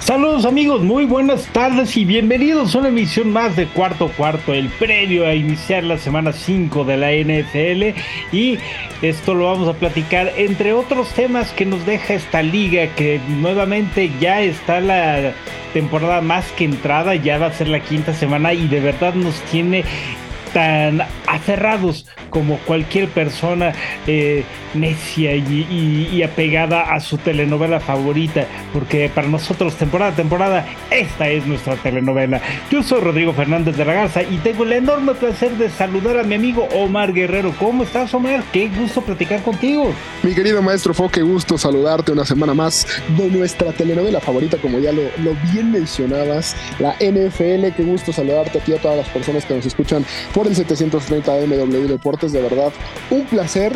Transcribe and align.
Saludos 0.00 0.44
amigos, 0.44 0.82
muy 0.82 1.04
buenas 1.04 1.46
tardes 1.46 1.96
y 1.96 2.04
bienvenidos 2.04 2.74
a 2.74 2.78
una 2.78 2.88
emisión 2.88 3.32
más 3.32 3.56
de 3.56 3.66
Cuarto 3.66 4.08
Cuarto, 4.16 4.54
el 4.54 4.68
previo 4.68 5.26
a 5.26 5.34
iniciar 5.34 5.82
la 5.82 5.98
semana 5.98 6.32
5 6.32 6.84
de 6.84 6.96
la 6.96 7.12
NFL 7.12 7.98
y 8.30 8.58
esto 9.02 9.34
lo 9.34 9.46
vamos 9.46 9.68
a 9.68 9.74
platicar 9.78 10.32
entre 10.36 10.72
otros 10.72 11.08
temas 11.10 11.50
que 11.52 11.66
nos 11.66 11.84
deja 11.84 12.14
esta 12.14 12.42
liga 12.42 12.86
que 12.94 13.20
nuevamente 13.28 14.10
ya 14.20 14.42
está 14.42 14.80
la 14.80 15.34
temporada 15.72 16.20
más 16.20 16.46
que 16.52 16.64
entrada, 16.64 17.16
ya 17.16 17.38
va 17.38 17.46
a 17.46 17.52
ser 17.52 17.68
la 17.68 17.80
quinta 17.80 18.14
semana 18.14 18.54
y 18.54 18.68
de 18.68 18.80
verdad 18.80 19.14
nos 19.14 19.34
tiene 19.50 19.84
tan 20.56 21.02
aferrados 21.26 22.06
como 22.30 22.56
cualquier 22.60 23.10
persona 23.10 23.74
eh, 24.06 24.42
necia 24.72 25.36
y, 25.36 26.22
apegada 26.22 26.94
a 26.94 27.00
su 27.00 27.18
telenovela 27.18 27.78
favorita, 27.78 28.46
porque 28.72 29.10
para 29.14 29.28
nosotros 29.28 29.74
temporada 29.74 30.12
a 30.12 30.16
temporada, 30.16 30.66
esta 30.90 31.28
es 31.28 31.46
nuestra 31.46 31.76
telenovela. 31.76 32.40
Yo 32.70 32.82
soy 32.82 33.02
Rodrigo 33.02 33.34
Fernández 33.34 33.76
de 33.76 33.84
la 33.84 33.92
Garza 33.92 34.22
y 34.22 34.38
tengo 34.38 34.64
el 34.64 34.72
enorme 34.72 35.14
placer 35.14 35.52
de 35.58 35.68
saludar 35.68 36.18
a 36.18 36.22
mi 36.22 36.36
amigo 36.36 36.66
Omar 36.74 37.12
Guerrero. 37.12 37.54
¿Cómo 37.58 37.82
estás, 37.82 38.14
Omar? 38.14 38.42
Qué 38.50 38.68
gusto 38.68 39.02
platicar 39.02 39.42
contigo. 39.42 39.92
Mi 40.22 40.34
querido 40.34 40.62
maestro 40.62 40.94
Fo, 40.94 41.10
qué 41.10 41.20
gusto 41.20 41.58
saludarte 41.58 42.12
una 42.12 42.24
semana 42.24 42.54
más 42.54 42.86
de 43.16 43.28
nuestra 43.28 43.72
telenovela 43.72 44.20
favorita, 44.20 44.56
como 44.56 44.78
ya 44.78 44.92
lo, 44.92 45.02
lo 45.22 45.36
bien 45.52 45.70
mencionabas, 45.70 46.56
la 46.78 46.94
NFL. 46.94 47.74
Qué 47.76 47.82
gusto 47.84 48.10
saludarte 48.10 48.58
a 48.58 48.64
ti 48.64 48.72
a 48.72 48.78
todas 48.78 48.96
las 48.96 49.08
personas 49.10 49.44
que 49.44 49.54
nos 49.54 49.66
escuchan 49.66 50.04
por 50.32 50.45
el 50.48 50.56
730 50.56 51.32
MW 51.46 51.88
Deportes 51.88 52.32
de 52.32 52.42
verdad 52.42 52.72
un 53.10 53.24
placer 53.26 53.72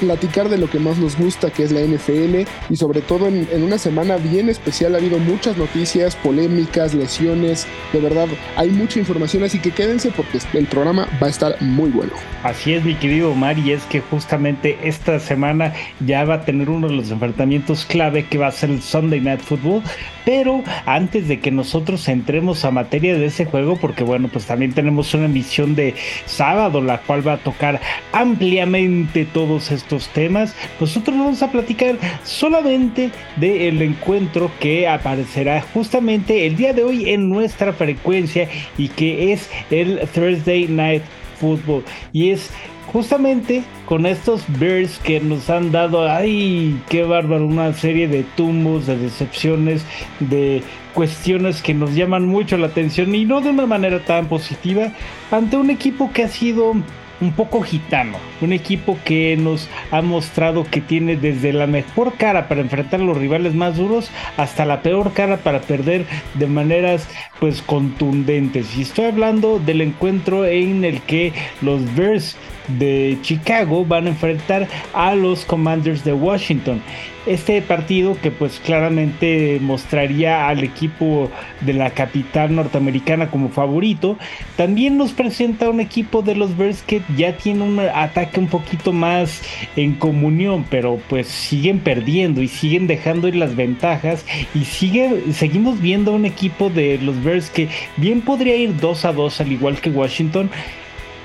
platicar 0.00 0.48
de 0.48 0.58
lo 0.58 0.68
que 0.68 0.80
más 0.80 0.98
nos 0.98 1.16
gusta, 1.16 1.50
que 1.50 1.62
es 1.62 1.70
la 1.70 1.80
NFL, 1.80 2.48
y 2.68 2.76
sobre 2.76 3.02
todo 3.02 3.28
en, 3.28 3.62
una 3.62 3.78
semana 3.78 4.16
bien 4.16 4.48
especial 4.48 4.94
ha 4.94 4.98
habido 4.98 5.18
muchas 5.18 5.56
noticias, 5.56 6.16
polémicas, 6.16 6.92
lesiones, 6.92 7.66
de 7.92 8.00
verdad 8.00 8.26
hay 8.56 8.70
mucha 8.70 8.98
información, 8.98 9.44
así 9.44 9.60
que 9.60 9.70
quédense 9.70 10.10
porque 10.10 10.40
el 10.54 10.66
programa 10.66 11.06
va 11.22 11.28
a 11.28 11.30
estar 11.30 11.60
muy 11.62 11.90
bueno. 11.90 12.12
Así 12.42 12.72
es, 12.74 12.84
mi 12.84 12.96
querido 12.96 13.30
Omar, 13.30 13.56
y 13.56 13.70
es 13.70 13.84
que 13.84 14.00
justamente 14.00 14.76
esta 14.82 15.20
semana 15.20 15.74
ya 16.04 16.24
va 16.24 16.34
a 16.34 16.44
tener 16.44 16.70
uno 16.70 16.88
de 16.88 16.96
los 16.96 17.12
enfrentamientos 17.12 17.84
clave 17.84 18.24
que 18.26 18.36
va 18.36 18.48
a 18.48 18.50
ser 18.50 18.70
el 18.70 18.82
Sunday 18.82 19.20
Night 19.20 19.38
Football, 19.38 19.80
pero 20.24 20.64
antes 20.84 21.28
de 21.28 21.38
que 21.38 21.52
nosotros 21.52 22.08
entremos 22.08 22.64
a 22.64 22.72
materia 22.72 23.14
de 23.16 23.26
ese 23.26 23.44
juego, 23.44 23.76
porque 23.76 24.02
bueno, 24.02 24.26
pues 24.26 24.44
también 24.44 24.72
tenemos 24.72 25.14
una 25.14 25.26
emisión 25.26 25.76
de 25.76 25.94
sábado, 26.26 26.80
la 26.80 26.98
cual 26.98 27.26
va 27.26 27.34
a 27.34 27.38
tocar 27.38 27.80
ampliamente 28.12 29.24
todos 29.24 29.70
estos 29.70 30.08
temas, 30.08 30.56
nosotros 30.80 31.16
vamos 31.16 31.44
a 31.44 31.52
platicar 31.52 31.96
solamente 32.24 33.12
del 33.36 33.80
encuentro 33.82 34.50
que 34.58 34.88
aparecerá 34.88 35.62
justamente 35.72 36.44
el 36.44 36.56
día 36.56 36.72
de 36.72 36.82
hoy 36.82 37.10
en 37.10 37.28
nuestra 37.28 37.72
frecuencia 37.72 38.48
y 38.76 38.88
que 38.88 39.32
es 39.32 39.48
el 39.70 40.00
Thursday 40.12 40.66
Night 40.66 41.02
Football. 41.42 41.82
Y 42.12 42.30
es 42.30 42.50
justamente 42.92 43.64
con 43.86 44.06
estos 44.06 44.44
Bears 44.60 44.98
que 45.00 45.18
nos 45.20 45.50
han 45.50 45.72
dado, 45.72 46.08
ay, 46.08 46.80
qué 46.88 47.02
bárbaro, 47.02 47.44
una 47.44 47.74
serie 47.74 48.06
de 48.06 48.22
tumbos, 48.36 48.86
de 48.86 48.96
decepciones, 48.96 49.84
de 50.20 50.62
cuestiones 50.94 51.62
que 51.62 51.74
nos 51.74 51.94
llaman 51.94 52.26
mucho 52.26 52.56
la 52.56 52.68
atención 52.68 53.14
y 53.14 53.24
no 53.24 53.40
de 53.40 53.50
una 53.50 53.66
manera 53.66 54.04
tan 54.04 54.26
positiva 54.26 54.92
ante 55.30 55.56
un 55.56 55.70
equipo 55.70 56.12
que 56.12 56.22
ha 56.22 56.28
sido 56.28 56.74
un 57.22 57.32
poco 57.32 57.62
gitano, 57.62 58.18
un 58.40 58.52
equipo 58.52 58.98
que 59.04 59.36
nos 59.36 59.68
ha 59.92 60.02
mostrado 60.02 60.64
que 60.64 60.80
tiene 60.80 61.16
desde 61.16 61.52
la 61.52 61.68
mejor 61.68 62.14
cara 62.14 62.48
para 62.48 62.60
enfrentar 62.60 63.00
a 63.00 63.04
los 63.04 63.16
rivales 63.16 63.54
más 63.54 63.76
duros 63.76 64.10
hasta 64.36 64.66
la 64.66 64.82
peor 64.82 65.12
cara 65.12 65.36
para 65.36 65.60
perder 65.60 66.04
de 66.34 66.46
maneras 66.46 67.08
pues 67.38 67.62
contundentes. 67.62 68.76
Y 68.76 68.82
estoy 68.82 69.04
hablando 69.04 69.60
del 69.60 69.82
encuentro 69.82 70.44
en 70.44 70.84
el 70.84 71.00
que 71.02 71.32
los 71.60 71.94
Bears 71.94 72.36
de 72.68 73.18
Chicago 73.22 73.84
van 73.84 74.06
a 74.06 74.10
enfrentar 74.10 74.68
a 74.92 75.14
los 75.14 75.44
Commanders 75.44 76.04
de 76.04 76.12
Washington. 76.12 76.82
Este 77.24 77.62
partido 77.62 78.16
que 78.20 78.32
pues 78.32 78.58
claramente 78.58 79.58
mostraría 79.60 80.48
al 80.48 80.64
equipo 80.64 81.30
de 81.60 81.72
la 81.72 81.90
capital 81.90 82.52
norteamericana 82.56 83.30
como 83.30 83.48
favorito, 83.48 84.18
también 84.56 84.96
nos 84.96 85.12
presenta 85.12 85.70
un 85.70 85.78
equipo 85.78 86.22
de 86.22 86.34
los 86.34 86.56
Bears 86.56 86.82
que 86.82 87.00
ya 87.16 87.36
tiene 87.36 87.62
un 87.62 87.78
ataque 87.78 88.40
un 88.40 88.48
poquito 88.48 88.92
más 88.92 89.40
en 89.76 89.94
comunión, 89.94 90.66
pero 90.68 90.98
pues 91.08 91.28
siguen 91.28 91.78
perdiendo 91.78 92.42
y 92.42 92.48
siguen 92.48 92.88
dejando 92.88 93.28
ir 93.28 93.36
las 93.36 93.54
ventajas 93.54 94.26
y 94.52 94.64
sigue, 94.64 95.32
seguimos 95.32 95.80
viendo 95.80 96.12
un 96.12 96.24
equipo 96.24 96.70
de 96.70 96.98
los 96.98 97.22
Bears 97.22 97.50
que 97.50 97.68
bien 97.98 98.20
podría 98.22 98.56
ir 98.56 98.76
2 98.80 99.04
a 99.04 99.12
2 99.12 99.40
al 99.40 99.52
igual 99.52 99.80
que 99.80 99.90
Washington, 99.90 100.50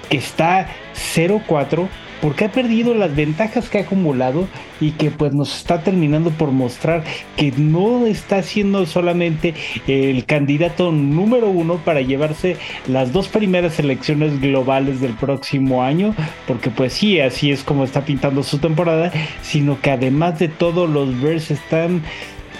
que 0.09 0.17
está 0.17 0.67
0-4 1.15 1.87
porque 2.21 2.45
ha 2.45 2.51
perdido 2.51 2.93
las 2.93 3.15
ventajas 3.15 3.69
que 3.69 3.77
ha 3.77 3.81
acumulado 3.81 4.47
y 4.81 4.91
que 4.91 5.11
pues 5.11 5.33
nos 5.33 5.55
está 5.55 5.83
terminando 5.83 6.31
por 6.31 6.51
mostrar 6.51 7.03
que 7.35 7.51
no 7.55 8.05
está 8.05 8.41
siendo 8.43 8.85
solamente 8.85 9.53
el 9.87 10.25
candidato 10.25 10.91
número 10.91 11.49
uno 11.49 11.77
para 11.77 12.01
llevarse 12.01 12.57
las 12.87 13.13
dos 13.13 13.27
primeras 13.27 13.79
elecciones 13.79 14.39
globales 14.41 15.01
del 15.01 15.13
próximo 15.13 15.83
año, 15.83 16.15
porque 16.47 16.69
pues 16.69 16.93
sí, 16.93 17.19
así 17.19 17.51
es 17.51 17.63
como 17.63 17.83
está 17.83 18.05
pintando 18.05 18.43
su 18.43 18.57
temporada, 18.59 19.11
sino 19.41 19.79
que 19.81 19.91
además 19.91 20.39
de 20.39 20.47
todo 20.47 20.87
los 20.87 21.19
Bears 21.21 21.51
están 21.51 22.01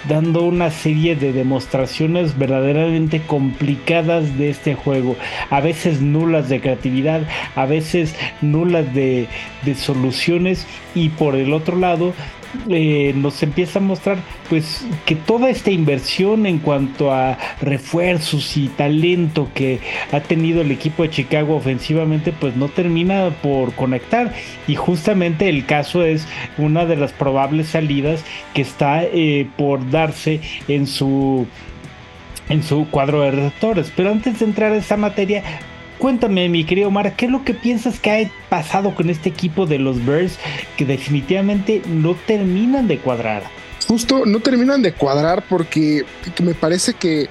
dando 0.07 0.43
una 0.43 0.71
serie 0.71 1.15
de 1.15 1.33
demostraciones 1.33 2.37
verdaderamente 2.37 3.21
complicadas 3.21 4.37
de 4.37 4.49
este 4.49 4.75
juego, 4.75 5.15
a 5.49 5.61
veces 5.61 6.01
nulas 6.01 6.49
de 6.49 6.61
creatividad, 6.61 7.21
a 7.55 7.65
veces 7.65 8.15
nulas 8.41 8.93
de, 8.93 9.27
soluciones 9.75 10.65
y 10.95 11.09
por 11.09 11.35
el 11.35 11.51
otro 11.51 11.77
lado 11.77 12.13
eh, 12.69 13.13
nos 13.15 13.41
empieza 13.43 13.79
a 13.79 13.81
mostrar 13.81 14.17
pues 14.49 14.85
que 15.05 15.15
toda 15.15 15.49
esta 15.49 15.71
inversión 15.71 16.45
en 16.45 16.59
cuanto 16.59 17.11
a 17.11 17.37
refuerzos 17.61 18.57
y 18.57 18.67
talento 18.69 19.49
que 19.53 19.79
ha 20.11 20.19
tenido 20.21 20.61
el 20.61 20.71
equipo 20.71 21.03
de 21.03 21.09
Chicago 21.09 21.55
ofensivamente 21.55 22.31
pues 22.31 22.55
no 22.55 22.69
termina 22.69 23.29
por 23.41 23.73
conectar. 23.73 24.33
Y 24.67 24.75
justamente 24.75 25.49
el 25.49 25.65
caso 25.65 26.03
es 26.03 26.27
una 26.57 26.85
de 26.85 26.95
las 26.95 27.13
probables 27.13 27.69
salidas 27.69 28.23
que 28.53 28.61
está 28.61 29.03
eh, 29.03 29.47
por 29.57 29.89
darse 29.89 30.41
en 30.67 30.87
su 30.87 31.47
en 32.49 32.63
su 32.63 32.87
cuadro 32.89 33.21
de 33.21 33.31
receptores. 33.31 33.91
Pero 33.95 34.11
antes 34.11 34.39
de 34.39 34.45
entrar 34.45 34.71
a 34.71 34.77
esa 34.77 34.97
materia 34.97 35.43
Cuéntame, 35.97 36.47
mi 36.47 36.63
querido 36.63 36.89
Omar, 36.89 37.15
¿qué 37.15 37.25
es 37.25 37.31
lo 37.31 37.43
que 37.43 37.55
piensas 37.55 37.99
que 37.99 38.11
ha 38.11 38.49
pasado 38.49 38.93
con 38.93 39.09
este 39.09 39.29
equipo 39.29 39.65
de 39.65 39.79
los 39.79 40.05
Bears 40.05 40.37
que 40.77 40.85
definitivamente 40.85 41.81
no 41.87 42.13
terminan 42.13 42.87
de 42.87 42.99
cuadrar? 42.99 43.43
Justo 43.87 44.25
no 44.25 44.39
terminan 44.39 44.81
de 44.81 44.91
cuadrar 44.91 45.43
porque 45.49 46.03
me 46.43 46.53
parece 46.53 46.93
que 46.93 47.29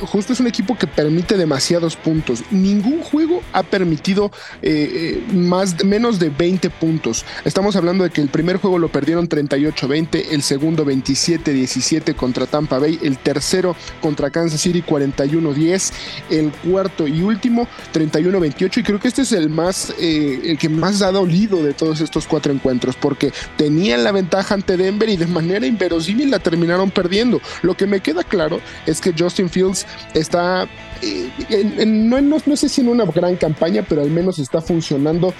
justo 0.00 0.32
es 0.32 0.40
un 0.40 0.46
equipo 0.46 0.76
que 0.76 0.86
permite 0.86 1.36
demasiados 1.36 1.96
puntos. 1.96 2.42
Ningún 2.50 3.02
juego 3.02 3.42
ha 3.52 3.62
permitido 3.62 4.30
eh, 4.62 5.22
eh, 5.28 5.32
más, 5.32 5.84
menos 5.84 6.18
de 6.18 6.30
20 6.30 6.70
puntos. 6.70 7.24
Estamos 7.44 7.76
hablando 7.76 8.04
de 8.04 8.10
que 8.10 8.20
el 8.20 8.28
primer 8.28 8.58
juego 8.58 8.78
lo 8.78 8.88
perdieron 8.88 9.28
38-20, 9.28 10.26
el 10.30 10.42
segundo 10.42 10.84
27-17 10.84 12.14
contra 12.14 12.46
Tampa 12.46 12.78
Bay, 12.78 12.98
el 13.02 13.18
tercero 13.18 13.76
contra 14.00 14.30
Kansas 14.30 14.60
City 14.60 14.82
41-10, 14.86 15.92
el 16.30 16.52
cuarto 16.52 17.06
y 17.06 17.22
último 17.22 17.68
31-28 17.92 18.78
y 18.78 18.82
creo 18.82 19.00
que 19.00 19.08
este 19.08 19.22
es 19.22 19.32
el 19.32 19.50
más 19.50 19.94
eh, 19.98 20.40
el 20.44 20.58
que 20.58 20.68
más 20.68 21.02
ha 21.02 21.12
dolido 21.12 21.62
de 21.62 21.74
todos 21.74 22.00
estos 22.00 22.26
cuatro 22.26 22.52
encuentros 22.52 22.96
porque 22.96 23.32
tenían 23.56 24.04
la 24.04 24.12
ventaja 24.12 24.54
ante 24.54 24.76
Denver 24.76 25.08
y 25.08 25.16
de 25.16 25.26
manera 25.26 25.66
inverosímil 25.66 26.30
la 26.30 26.38
terminaron 26.38 26.90
perdiendo. 26.90 27.40
Lo 27.62 27.76
que 27.76 27.86
me 27.86 28.00
queda 28.00 28.22
claro 28.24 28.60
es 28.86 29.00
que 29.00 29.14
Justin 29.16 29.48
Fields 29.48 29.86
está, 30.14 30.66
eh, 31.02 31.84
no, 31.86 32.56
sé 32.56 32.68
si 32.68 32.80
en 32.80 32.88
una 32.88 33.04
gran 33.04 33.36
campaña, 33.36 33.84
pero 33.88 34.02
al 34.02 34.10
menos 34.10 34.38
está 34.38 34.60
funcionando 34.60 35.32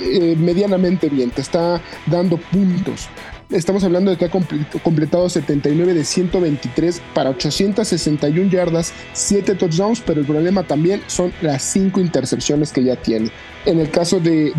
eh, 0.00 0.36
medianamente 0.38 1.08
bien, 1.08 1.30
te 1.30 1.42
está 1.42 1.80
dando 2.06 2.36
puntos. 2.36 3.08
Estamos 3.52 3.84
hablando 3.84 4.10
de 4.10 4.16
que 4.16 4.24
ha 4.24 4.30
completado 4.30 5.28
79 5.28 5.94
de 5.94 6.04
123 6.04 7.02
para 7.14 7.30
861 7.30 8.50
yardas, 8.50 8.92
7 9.12 9.54
touchdowns, 9.54 10.00
pero 10.00 10.20
el 10.20 10.26
problema 10.26 10.62
también 10.62 11.02
son 11.06 11.32
las 11.42 11.62
5 11.62 12.00
intercepciones 12.00 12.72
que 12.72 12.84
ya 12.84 12.96
tiene. 12.96 13.30
En 13.64 13.78
el 13.78 13.90
caso 13.90 14.18
de, 14.18 14.52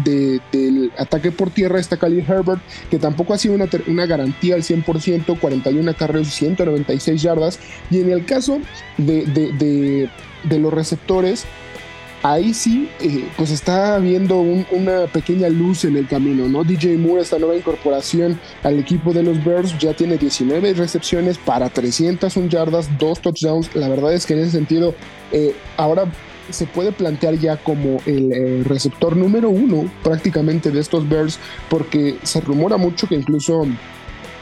del 0.51 0.92
ataque 0.98 1.31
por 1.31 1.50
tierra 1.50 1.80
está 1.80 1.98
Khalil 1.98 2.25
Herbert, 2.28 2.62
que 2.90 3.00
tampoco 3.00 3.34
ha 3.34 3.38
sido 3.38 3.56
una, 3.56 3.68
una 3.88 4.06
garantía 4.06 4.56
al 4.56 4.63
100%, 4.63 5.40
41 5.40 5.94
carreras, 5.95 6.28
196 6.34 7.22
yardas. 7.22 7.60
Y 7.90 8.00
en 8.00 8.12
el 8.12 8.25
caso 8.25 8.60
de, 8.98 10.10
de 10.44 10.60
los 10.60 10.74
receptores, 10.74 11.45
ahí 12.24 12.54
sí, 12.54 12.90
eh, 13.02 13.30
pues 13.38 13.52
está 13.52 14.00
viendo 14.00 14.40
una 14.40 15.06
pequeña 15.08 15.50
luz 15.50 15.84
en 15.84 15.98
el 15.98 16.08
camino, 16.08 16.48
¿no? 16.48 16.64
DJ 16.64 16.98
Moore, 16.98 17.22
esta 17.22 17.38
nueva 17.38 17.56
incorporación 17.56 18.40
al 18.64 18.80
equipo 18.80 19.14
de 19.14 19.24
los 19.24 19.44
Bears, 19.44 19.78
ya 19.78 19.94
tiene 19.94 20.18
19 20.18 20.74
recepciones 20.74 21.38
para 21.38 21.70
301 21.70 22.48
yardas, 22.50 22.90
dos 22.98 23.20
touchdowns. 23.20 23.75
La 23.75 23.90
verdad 23.90 24.14
es 24.14 24.25
que 24.25 24.34
en 24.34 24.40
ese 24.40 24.52
sentido, 24.52 24.96
eh, 25.31 25.54
ahora 25.78 26.06
se 26.50 26.66
puede 26.66 26.92
plantear 26.92 27.36
ya 27.36 27.58
como 27.58 28.00
el 28.06 28.31
eh, 28.31 28.64
receptor 28.64 29.16
número 29.16 29.50
uno 29.50 29.90
prácticamente 30.04 30.72
de 30.72 30.80
estos 30.80 31.08
Bears, 31.08 31.40
porque 31.69 32.18
se 32.24 32.42
rumora 32.42 32.78
mucho 32.78 33.08
que 33.08 33.16
incluso 33.16 33.66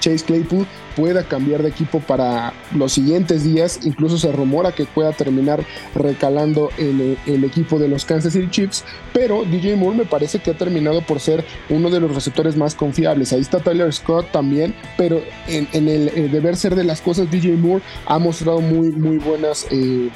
Chase 0.01 0.25
Claypool 0.25 0.67
pueda 0.97 1.23
cambiar 1.23 1.63
de 1.63 1.69
equipo 1.69 2.01
para 2.01 2.53
los 2.75 2.91
siguientes 2.91 3.45
días. 3.45 3.79
Incluso 3.83 4.17
se 4.17 4.31
rumora 4.31 4.73
que 4.73 4.83
pueda 4.85 5.13
terminar 5.13 5.65
recalando 5.95 6.69
en 6.77 7.17
el, 7.25 7.43
equipo 7.45 7.79
de 7.79 7.87
los 7.87 8.03
Kansas 8.03 8.33
City 8.33 8.49
Chiefs. 8.49 8.83
Pero 9.13 9.45
DJ 9.45 9.77
Moore 9.77 9.99
me 9.99 10.05
parece 10.05 10.39
que 10.39 10.51
ha 10.51 10.57
terminado 10.57 11.01
por 11.01 11.19
ser 11.19 11.45
uno 11.69 11.89
de 11.89 11.99
los 12.01 12.13
receptores 12.13 12.57
más 12.57 12.75
confiables. 12.75 13.31
Ahí 13.31 13.41
está 13.41 13.59
Tyler 13.59 13.93
Scott 13.93 14.31
también. 14.31 14.75
Pero 14.97 15.21
en, 15.47 15.87
el, 15.87 16.31
deber 16.31 16.57
ser 16.57 16.75
de 16.75 16.83
las 16.83 16.99
cosas, 16.99 17.31
DJ 17.31 17.55
Moore 17.55 17.83
ha 18.05 18.19
mostrado 18.19 18.59
muy, 18.59 18.91
muy 18.91 19.17
buenas, 19.17 19.67
eh, 19.71 20.09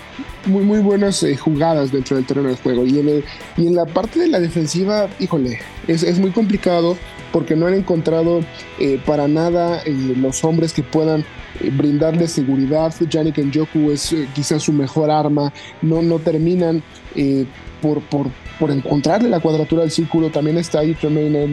muy, 0.45 0.63
muy 0.63 0.79
buenas 0.79 1.23
eh, 1.23 1.37
jugadas 1.37 1.91
dentro 1.91 2.17
del 2.17 2.25
terreno 2.25 2.49
de 2.49 2.55
juego. 2.57 2.85
Y 2.85 2.99
en, 2.99 3.75
la 3.75 3.85
parte 3.85 4.19
de 4.19 4.27
la 4.27 4.39
defensiva, 4.39 5.07
híjole, 5.19 5.59
es 5.87 6.19
muy 6.19 6.31
complicado 6.31 6.97
porque 7.35 7.57
no 7.57 7.67
han 7.67 7.73
encontrado 7.73 8.39
eh, 8.79 8.97
para 9.05 9.27
nada 9.27 9.83
los 10.15 10.45
hombres 10.45 10.71
que 10.71 10.83
puedan 10.83 11.25
eh, 11.59 11.69
brindarle 11.69 12.29
seguridad. 12.29 12.93
Yannick 13.09 13.39
Njoku 13.39 13.91
es 13.91 14.13
eh, 14.13 14.25
quizás 14.33 14.63
su 14.63 14.71
mejor 14.71 15.11
arma. 15.11 15.51
No, 15.81 16.01
no 16.01 16.19
terminan 16.19 16.81
eh, 17.13 17.45
por, 17.81 17.99
por, 18.03 18.27
por, 18.57 18.71
encontrarle 18.71 19.27
la 19.27 19.41
cuadratura 19.41 19.81
del 19.81 19.91
círculo. 19.91 20.29
También 20.29 20.57
está 20.57 20.79
ahí 20.79 20.93
Tremaine 20.93 21.45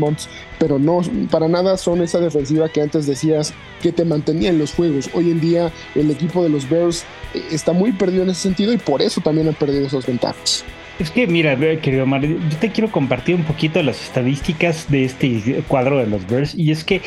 pero 0.56 0.79
no, 0.79 1.00
para 1.32 1.49
nada 1.49 1.76
son 1.76 2.00
esa 2.00 2.20
defensiva 2.20 2.69
que 2.69 2.81
antes 2.81 3.08
decías 3.08 3.52
que 3.82 3.90
te 3.90 4.05
mantenía 4.05 4.50
en 4.50 4.61
los 4.61 4.73
juegos. 4.73 5.11
Hoy 5.14 5.32
en 5.32 5.40
día 5.40 5.73
el 5.96 6.12
equipo 6.12 6.44
de 6.44 6.49
los 6.49 6.70
Bears 6.70 7.02
está 7.50 7.73
muy 7.73 7.90
perdido 7.90 8.23
en 8.23 8.31
ese 8.31 8.43
sentido 8.43 8.73
y 8.73 8.79
por 8.79 9.02
eso 9.02 9.20
también 9.20 9.49
han 9.49 9.55
perdido 9.55 9.88
esas 9.88 10.06
ventajas. 10.06 10.64
Es 10.99 11.11
que, 11.11 11.27
mira, 11.27 11.56
querido 11.81 12.06
Mario, 12.06 12.39
yo 12.50 12.56
te 12.59 12.71
quiero 12.71 12.91
compartir 12.91 13.35
un 13.35 13.44
poquito 13.44 13.83
las 13.83 14.03
estadísticas 14.03 14.91
de 14.91 15.05
este 15.05 15.62
cuadro 15.67 15.99
de 15.99 16.06
los 16.06 16.27
Bears. 16.27 16.55
Y 16.55 16.71
es 16.71 16.85
que 16.85 17.00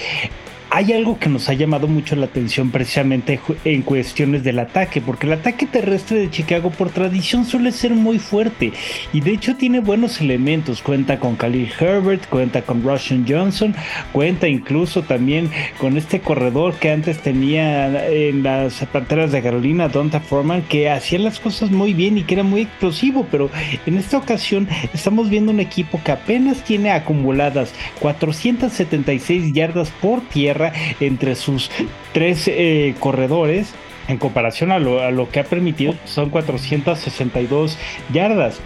hay 0.75 0.91
algo 0.91 1.17
que 1.17 1.29
nos 1.29 1.47
ha 1.47 1.53
llamado 1.53 1.87
mucho 1.87 2.17
la 2.17 2.25
atención 2.25 2.69
precisamente 2.69 3.39
en 3.63 3.81
cuestiones 3.81 4.43
del 4.43 4.59
ataque, 4.59 4.99
porque 4.99 5.25
el 5.25 5.31
ataque 5.31 5.67
terrestre 5.67 6.19
de 6.19 6.29
Chicago 6.29 6.69
por 6.69 6.89
tradición 6.89 7.45
suele 7.45 7.71
ser 7.71 7.91
muy 7.91 8.19
fuerte 8.19 8.73
y 9.13 9.21
de 9.21 9.31
hecho 9.31 9.55
tiene 9.55 9.79
buenos 9.79 10.19
elementos. 10.19 10.81
Cuenta 10.81 11.17
con 11.17 11.37
Khalil 11.37 11.71
Herbert, 11.79 12.27
cuenta 12.27 12.61
con 12.63 12.83
Russian 12.83 13.25
Johnson, 13.25 13.73
cuenta 14.11 14.49
incluso 14.49 15.03
también 15.03 15.49
con 15.77 15.95
este 15.95 16.19
corredor 16.19 16.73
que 16.73 16.91
antes 16.91 17.19
tenía 17.19 18.09
en 18.09 18.43
las 18.43 18.85
panteras 18.91 19.31
de 19.31 19.41
Carolina, 19.41 19.87
Donta 19.87 20.19
Foreman, 20.19 20.63
que 20.63 20.89
hacía 20.89 21.19
las 21.19 21.39
cosas 21.39 21.71
muy 21.71 21.93
bien 21.93 22.17
y 22.17 22.23
que 22.23 22.33
era 22.33 22.43
muy 22.43 22.63
explosivo, 22.63 23.25
pero 23.31 23.49
en 23.85 23.97
esta 23.97 24.17
ocasión 24.17 24.67
estamos 24.93 25.29
viendo 25.29 25.53
un 25.53 25.61
equipo 25.61 26.01
que 26.03 26.11
apenas 26.11 26.65
tiene 26.65 26.91
acumuladas 26.91 27.73
476 28.01 29.53
yardas 29.53 29.89
por 30.01 30.19
tierra 30.19 30.64
entre 30.99 31.35
sus 31.35 31.69
tres 32.13 32.47
eh, 32.47 32.95
corredores 32.99 33.73
en 34.07 34.17
comparación 34.17 34.71
a 34.71 34.79
lo, 34.79 35.29
que 35.29 35.39
ha 35.39 35.43
permitido, 35.43 35.95
son 36.05 36.29
462 36.29 37.77
yardas, 38.13 38.59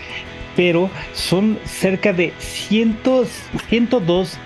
pero 0.55 0.89
son 1.13 1.57
cerca 1.65 2.11
de 2.11 2.33
102 2.39 4.37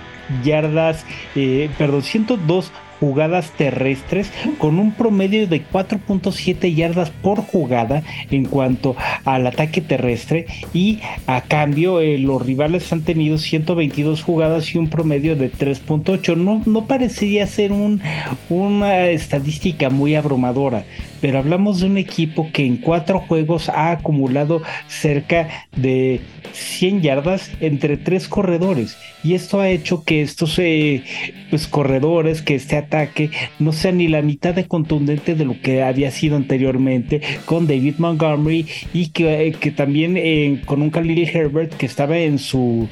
yardas, 0.44 1.06
eh, 1.36 1.70
perdón, 1.78 2.04
102 2.04 2.72
jugadas 3.04 3.52
terrestres 3.58 4.32
con 4.60 4.80
un 4.80 4.94
promedio 4.94 5.46
de 5.46 5.62
4.7 5.62 6.74
yardas 6.74 7.10
por 7.10 7.42
jugada 7.42 8.02
en 8.32 8.46
cuanto 8.46 8.96
al 9.26 9.46
ataque 9.46 9.82
terrestre 9.82 10.46
y 10.74 11.00
a 11.28 11.42
cambio 11.42 12.00
eh, 12.00 12.18
los 12.18 12.42
rivales 12.42 12.94
han 12.94 13.02
tenido 13.02 13.38
122 13.38 14.24
jugadas 14.24 14.74
y 14.74 14.78
un 14.78 14.88
promedio 14.88 15.36
de 15.36 15.52
3.8 15.52 16.38
no, 16.38 16.62
no 16.66 16.88
parecería 16.88 17.46
ser 17.46 17.74
un, 17.74 18.00
una 18.48 19.08
estadística 19.08 19.90
muy 19.90 20.16
abrumadora 20.16 20.86
pero 21.24 21.40
hablamos 21.40 21.80
de 21.80 21.86
un 21.86 21.98
equipo 21.98 22.50
que 22.52 22.66
en 22.66 22.76
cuatro 22.76 23.22
juegos 23.22 23.70
ha 23.70 23.92
acumulado 23.92 24.62
cerca 24.90 25.48
de 25.74 26.20
100 26.52 27.02
yardas 27.02 27.50
entre 27.62 27.96
tres 27.96 28.28
corredores. 28.28 28.98
Y 29.24 29.34
esto 29.34 29.62
ha 29.62 29.70
hecho 29.70 30.04
que 30.04 30.22
estos 30.22 30.60
eh, 30.60 31.02
pues, 31.50 31.66
corredores, 31.68 32.42
que 32.42 32.56
este 32.56 32.76
ataque 32.76 33.30
no 33.58 33.72
sea 33.72 33.94
ni 33.94 34.10
la 34.10 34.22
mitad 34.22 34.54
de 34.54 34.68
contundente 34.68 35.34
de 35.34 35.46
lo 35.46 35.62
que 35.62 35.82
había 35.82 36.12
sido 36.12 36.36
anteriormente 36.36 37.22
con 37.46 37.68
David 37.68 37.96
Montgomery 38.00 38.68
y 38.94 39.12
que, 39.12 39.48
eh, 39.48 39.72
también 39.72 40.18
eh, 40.18 40.62
con 40.66 40.82
un 40.82 40.90
Khalil 40.90 41.30
Herbert 41.34 41.74
que 41.78 41.86
estaba 41.86 42.18
en 42.18 42.38
su 42.38 42.90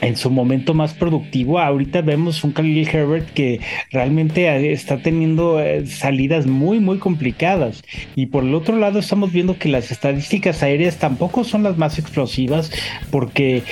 en 0.00 0.16
su 0.16 0.30
momento 0.30 0.74
más 0.74 0.94
productivo. 0.94 1.58
Ahorita 1.58 2.02
vemos 2.02 2.44
un 2.44 2.52
Khalil 2.52 2.88
Herbert 2.88 3.30
que 3.32 3.60
realmente 3.90 4.72
está 4.72 4.98
teniendo 4.98 5.60
eh, 5.60 5.86
salidas 5.86 6.46
muy, 6.46 6.80
muy 6.80 6.98
complicadas. 6.98 7.82
Y 8.14 8.26
por 8.26 8.44
el 8.44 8.54
otro 8.54 8.76
lado 8.76 8.98
estamos 8.98 9.32
viendo 9.32 9.58
que 9.58 9.68
las 9.68 9.90
estadísticas 9.90 10.62
aéreas 10.62 10.98
tampoco 10.98 11.44
son 11.44 11.62
las 11.62 11.76
más 11.76 11.98
explosivas 11.98 12.70
porque 13.10 13.62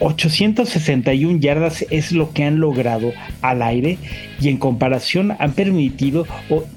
861 0.00 1.40
yardas 1.40 1.84
es 1.90 2.12
lo 2.12 2.32
que 2.32 2.44
han 2.44 2.60
logrado 2.60 3.12
al 3.42 3.62
aire 3.62 3.98
y 4.40 4.48
en 4.48 4.58
comparación 4.58 5.34
han 5.38 5.52
permitido 5.52 6.26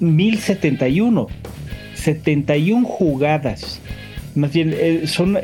1071. 0.00 1.28
71 1.94 2.84
jugadas 2.84 3.80
más 4.34 4.52
bien 4.52 4.74
eh, 4.76 5.06
son 5.06 5.38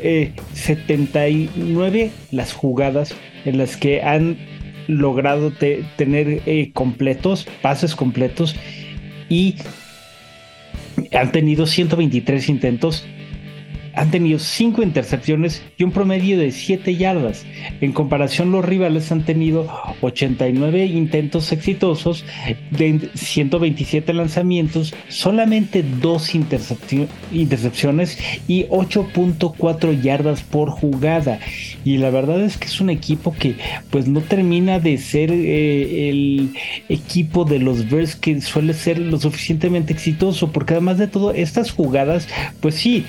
79 0.53 2.01
eh, 2.01 2.11
las 2.31 2.53
jugadas 2.53 3.13
en 3.45 3.57
las 3.57 3.77
que 3.77 4.01
han 4.01 4.37
logrado 4.87 5.51
tener 5.97 6.41
eh, 6.45 6.71
completos, 6.73 7.47
pases 7.61 7.95
completos 7.95 8.55
y 9.29 9.55
han 11.13 11.31
tenido 11.31 11.67
123 11.67 12.49
intentos 12.49 13.05
han 13.95 14.11
tenido 14.11 14.39
5 14.39 14.83
intercepciones 14.83 15.63
y 15.77 15.83
un 15.83 15.91
promedio 15.91 16.37
de 16.37 16.51
7 16.51 16.95
yardas. 16.95 17.45
En 17.81 17.91
comparación, 17.91 18.51
los 18.51 18.65
rivales 18.65 19.11
han 19.11 19.25
tenido 19.25 19.67
89 20.01 20.85
intentos 20.85 21.51
exitosos 21.51 22.25
de 22.71 23.09
127 23.13 24.13
lanzamientos, 24.13 24.93
solamente 25.07 25.83
2 25.83 26.35
intercepciones 27.31 28.17
y 28.47 28.65
8.4 28.65 30.01
yardas 30.01 30.43
por 30.43 30.69
jugada. 30.69 31.39
Y 31.83 31.97
la 31.97 32.09
verdad 32.09 32.41
es 32.41 32.57
que 32.57 32.67
es 32.67 32.81
un 32.81 32.89
equipo 32.89 33.33
que 33.33 33.55
pues 33.89 34.07
no 34.07 34.21
termina 34.21 34.79
de 34.79 34.97
ser 34.97 35.31
eh, 35.31 36.09
el 36.09 36.53
equipo 36.89 37.45
de 37.45 37.59
los 37.59 37.89
Bears 37.89 38.15
que 38.15 38.41
suele 38.41 38.73
ser 38.73 38.99
lo 38.99 39.19
suficientemente 39.19 39.93
exitoso, 39.93 40.51
porque 40.51 40.73
además 40.73 40.97
de 40.97 41.07
todo, 41.07 41.31
estas 41.33 41.71
jugadas, 41.71 42.27
pues 42.59 42.75
sí, 42.75 43.05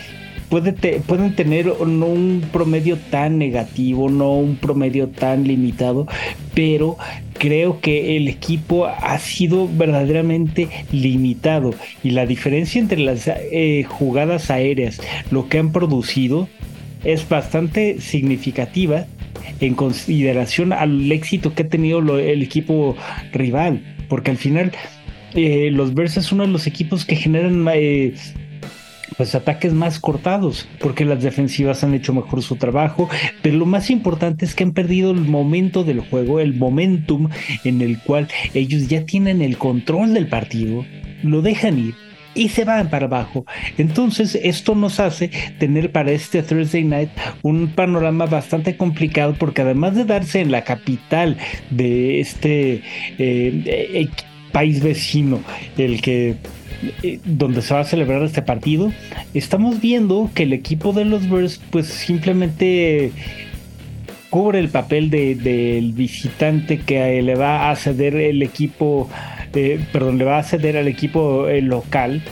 pueden 0.51 1.35
tener 1.37 1.67
no 1.67 2.07
un 2.07 2.45
promedio 2.53 2.99
tan 3.11 3.39
negativo, 3.39 4.11
no 4.11 4.35
un 4.35 4.57
promedio 4.57 5.09
tan 5.09 5.45
limitado, 5.45 6.07
pero 6.55 6.99
creo 7.39 7.81
que 7.81 8.17
el 8.17 8.29
equipo 8.29 8.87
ha 8.87 9.19
sido 9.19 9.69
verdaderamente 9.69 10.69
limitado. 10.93 11.73
Y 12.03 12.11
la 12.11 12.27
diferencia 12.27 12.81
entre 12.81 12.99
las 12.99 13.29
eh, 13.29 13.85
jugadas 13.89 14.51
aéreas, 14.51 15.01
lo 15.31 15.49
que 15.49 15.59
han 15.59 15.73
producido, 15.73 16.49
es 17.05 17.27
bastante 17.29 18.01
significativa 18.01 19.07
en 19.61 19.75
consideración 19.75 20.73
al 20.73 21.11
éxito 21.13 21.55
que 21.55 21.63
ha 21.63 21.69
tenido 21.69 22.19
el 22.19 22.43
equipo 22.43 22.97
rival, 23.33 23.83
porque 24.09 24.33
al 24.33 24.37
final 24.37 24.73
eh, 25.35 25.71
los 25.73 25.95
Bears 25.95 26.17
es 26.17 26.33
uno 26.33 26.45
de 26.45 26.53
los 26.53 26.67
equipos 26.67 27.05
que 27.05 27.17
generan 27.17 27.67
eh, 27.73 28.15
pues 29.17 29.35
ataques 29.35 29.73
más 29.73 29.99
cortados, 29.99 30.69
porque 30.81 31.05
las 31.05 31.23
defensivas 31.23 31.85
han 31.85 31.95
hecho 31.95 32.13
mejor 32.13 32.43
su 32.43 32.57
trabajo, 32.57 33.09
pero 33.43 33.57
lo 33.57 33.67
más 33.67 33.91
importante 33.91 34.45
es 34.45 34.55
que 34.55 34.65
han 34.65 34.73
perdido 34.73 35.11
el 35.11 35.21
momento 35.21 35.85
del 35.85 36.01
juego, 36.01 36.41
el 36.41 36.55
momentum 36.55 37.29
en 37.65 37.81
el 37.81 37.99
cual 38.01 38.29
ellos 38.55 38.89
ya 38.89 39.05
tienen 39.05 39.43
el 39.43 39.59
control 39.59 40.15
del 40.15 40.29
partido, 40.29 40.85
lo 41.23 41.43
dejan 41.43 41.79
ir 41.79 41.95
y 42.35 42.49
se 42.49 42.65
van 42.65 42.91
para 42.91 43.07
abajo. 43.07 43.45
Entonces, 43.79 44.39
esto 44.43 44.75
nos 44.75 45.01
hace 45.01 45.31
tener 45.59 45.93
para 45.93 46.13
este 46.13 46.43
Thursday 46.43 46.85
night 46.85 47.11
un 47.43 47.69
panorama 47.69 48.27
bastante 48.27 48.77
complicado 48.77 49.35
porque 49.39 49.63
además 49.63 49.95
de 49.95 50.05
darse 50.05 50.41
en 50.41 50.51
la 50.51 50.65
capital 50.65 51.37
de 51.71 52.21
este 52.21 52.83
eh, 53.19 54.09
país 54.53 54.83
vecino, 54.83 55.41
el 55.77 56.01
que 56.01 56.37
eh, 57.03 57.21
donde 57.25 57.63
se 57.63 57.75
va 57.75 57.81
a 57.81 57.85
celebrar 57.85 58.23
este 58.23 58.43
partido, 58.43 58.93
estamos 59.35 59.81
viendo 59.81 60.31
que 60.35 60.45
el 60.45 60.53
equipo 60.53 60.93
de 60.93 61.05
los 61.05 61.29
Bears 61.29 61.61
pues 61.71 61.87
simplemente 61.87 63.13
cubre 64.31 64.61
el 64.61 64.69
papel 64.69 65.11
del 65.11 65.93
visitante 65.93 66.79
que 66.79 67.21
le 67.21 67.35
va 67.35 67.71
a 67.71 67.77
ceder 67.77 68.15
el 68.15 68.43
equipo 68.43 69.11
eh, 69.55 69.85
perdón, 69.93 70.19
le 70.19 70.25
va 70.25 70.39
a 70.39 70.43
ceder 70.43 70.77
al 70.77 70.87
equipo 70.87 71.49
eh, 71.49 71.61
local 71.61 72.23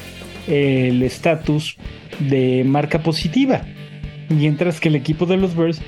el 0.46 1.02
estatus 1.02 1.76
de 2.20 2.64
marca 2.64 3.02
positiva, 3.02 3.62
mientras 4.28 4.80
que 4.80 4.88
el 4.88 4.96
equipo 4.96 5.26
de 5.26 5.36
los 5.36 5.54
Bears 5.54 5.80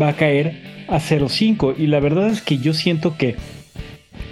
va 0.00 0.08
a 0.08 0.16
caer 0.16 0.84
a 0.88 0.98
0-5. 0.98 1.74
Y 1.78 1.86
la 1.86 2.00
verdad 2.00 2.28
es 2.28 2.40
que 2.40 2.58
yo 2.58 2.72
siento 2.72 3.16
que 3.16 3.36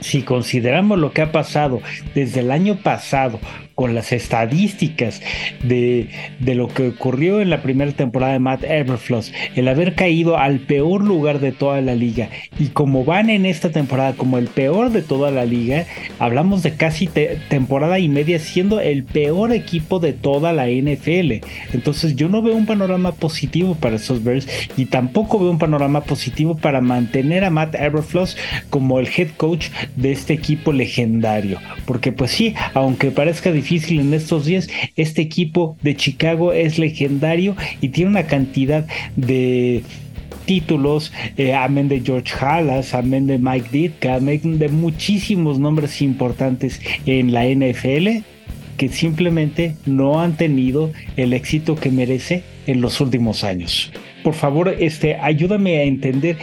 si 0.01 0.23
consideramos 0.23 0.99
lo 0.99 1.13
que 1.13 1.23
ha 1.23 1.33
pasado 1.33 1.81
desde 2.15 2.41
el 2.41 2.51
año 2.51 2.77
pasado 2.83 3.39
con 3.79 3.95
las 3.95 4.11
estadísticas 4.11 5.23
de, 5.63 6.09
lo 6.41 6.67
que 6.67 6.89
ocurrió 6.89 7.41
en 7.41 7.49
la 7.49 7.63
primera 7.63 7.93
temporada 7.93 8.33
de 8.33 8.41
Matt 8.41 8.65
Everfloss, 8.65 9.33
el 9.55 9.69
haber 9.69 9.95
caído 9.95 10.37
al 10.37 10.59
peor 10.59 11.05
lugar 11.05 11.39
de 11.39 11.53
toda 11.53 11.81
la 11.81 11.95
liga 11.95 12.29
y 12.59 12.71
como 12.71 13.05
van 13.05 13.31
en 13.31 13.47
esta 13.47 13.71
temporada 13.71 14.15
como 14.15 14.37
el 14.37 14.49
peor 14.49 14.91
de 14.91 15.03
toda 15.03 15.31
la 15.31 15.45
liga, 15.45 15.87
hablamos 16.19 16.65
de 16.65 16.75
casi 16.75 17.07
temporada 17.07 18.01
y 18.01 18.09
media 18.09 18.41
siendo 18.41 18.81
el 18.81 19.05
peor 19.05 19.53
equipo 19.53 20.01
de 20.01 20.13
toda 20.13 20.53
la 20.53 20.67
NFL. 20.67 21.35
Entonces 21.73 22.17
yo 22.17 22.29
no 22.29 22.43
veo 22.43 22.57
un 22.57 22.67
panorama 22.67 23.13
positivo 23.13 23.77
para 23.77 23.95
esos 23.95 24.25
Bears 24.25 24.49
y 24.77 24.87
tampoco 24.87 25.39
veo 25.39 25.53
un 25.53 25.59
panorama 25.59 26.01
positivo 26.01 26.57
para 26.57 26.81
mantener 26.81 27.45
a 27.45 27.51
Matt 27.51 27.77
Everfloss 27.77 28.37
como 28.71 28.99
el 28.99 29.07
head 29.07 29.29
coach 29.37 29.69
de 29.95 30.11
este 30.11 30.33
equipo 30.33 30.73
legendario. 30.73 31.61
Porque 31.87 32.11
pues 32.11 32.33
sí, 32.33 32.57
aunque 32.75 33.13
parezca 33.13 33.53
difícil, 33.53 33.68
difícil 33.69 34.01
en 34.01 34.15
estos 34.15 34.47
días. 34.47 34.69
Este 34.97 35.23
equipo 35.23 35.77
de 35.83 35.95
Chicago 35.95 36.53
es 36.53 36.79
legendario 36.79 37.55
y 37.81 37.89
tiene 37.89 38.11
una 38.11 38.27
cantidad 38.27 38.87
de 39.17 39.83
títulos, 40.47 41.13
eh, 41.37 41.55
amén 41.55 41.89
de 41.89 42.01
George 42.01 42.33
Halas, 42.41 42.95
amén 42.95 43.27
de 43.27 43.37
Mike 43.37 43.69
Ditka, 43.71 44.15
amén 44.15 44.59
de 44.59 44.69
muchísimos 44.69 45.59
nombres 45.59 46.01
importantes 46.01 46.81
en 47.05 47.33
la 47.33 47.45
NFL 47.45 48.25
que 48.79 48.89
simplemente 48.89 49.75
no 49.85 50.21
han 50.21 50.37
tenido 50.37 50.93
el 51.17 51.35
éxito 51.35 51.75
que 51.75 51.91
merece 51.91 52.45
en 52.67 52.81
los 52.81 53.01
últimos 53.01 53.45
años. 53.45 53.93
Por 54.23 54.35
favor, 54.35 54.75
este, 54.79 55.17
ayúdame 55.17 55.79
a 55.79 55.83
entender 55.83 56.39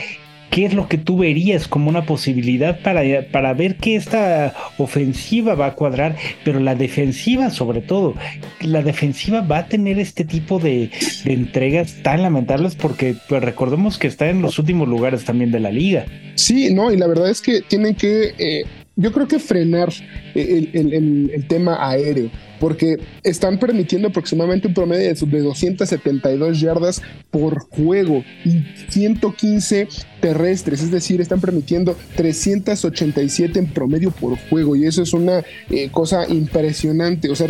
¿qué 0.55 0.65
es 0.65 0.73
lo 0.73 0.87
que 0.87 0.97
tú 0.97 1.17
verías 1.17 1.67
como 1.67 1.89
una 1.89 2.05
posibilidad 2.05 2.79
para, 2.79 3.01
para 3.29 3.53
ver 3.53 3.75
que 3.75 3.97
esta 3.97 4.53
ofensiva 4.77 5.53
va 5.53 5.65
a 5.65 5.73
cuadrar, 5.75 6.15
pero 6.45 6.61
la 6.61 6.75
defensiva 6.75 7.49
sobre 7.49 7.81
todo? 7.81 8.13
La 8.61 8.81
defensiva 8.81 9.41
va 9.41 9.57
a 9.57 9.67
tener 9.67 9.99
este 9.99 10.23
tipo 10.23 10.57
de, 10.57 10.91
entregas 11.25 12.01
tan 12.03 12.21
lamentables 12.21 12.75
porque 12.75 13.17
pues, 13.27 13.43
recordemos 13.43 13.97
que 13.97 14.07
está 14.07 14.29
en 14.29 14.41
los 14.41 14.57
últimos 14.57 14.87
lugares 14.87 15.25
también 15.25 15.51
de 15.51 15.59
la 15.59 15.71
liga. 15.71 16.05
Sí, 16.35 16.73
no, 16.73 16.89
y 16.89 16.95
la 16.95 17.07
verdad 17.07 17.29
es 17.29 17.41
que 17.41 17.59
tienen 17.59 17.93
que... 17.93 18.33
Eh, 18.37 18.63
yo 18.95 19.11
creo 19.11 19.27
que 19.27 19.39
frenar 19.39 19.91
el, 20.33 21.45
tema 21.47 21.77
aéreo, 21.89 22.31
porque 22.59 22.97
están 23.23 23.59
permitiendo 23.59 24.07
aproximadamente 24.07 24.67
un 24.67 24.73
promedio 24.73 25.13
de 25.13 25.41
272 25.41 26.59
yardas 26.59 27.01
por 27.29 27.59
juego 27.59 28.23
y 28.45 28.63
115 28.89 29.87
terrestres, 30.21 30.81
es 30.81 30.91
decir, 30.91 31.19
están 31.19 31.41
permitiendo 31.41 31.97
387 32.15 33.59
en 33.59 33.67
promedio 33.67 34.11
por 34.11 34.37
juego 34.49 34.75
y 34.75 34.85
eso 34.85 35.03
es 35.03 35.13
una 35.13 35.43
eh, 35.69 35.89
cosa 35.91 36.27
impresionante, 36.29 37.29
o 37.29 37.35
sea, 37.35 37.47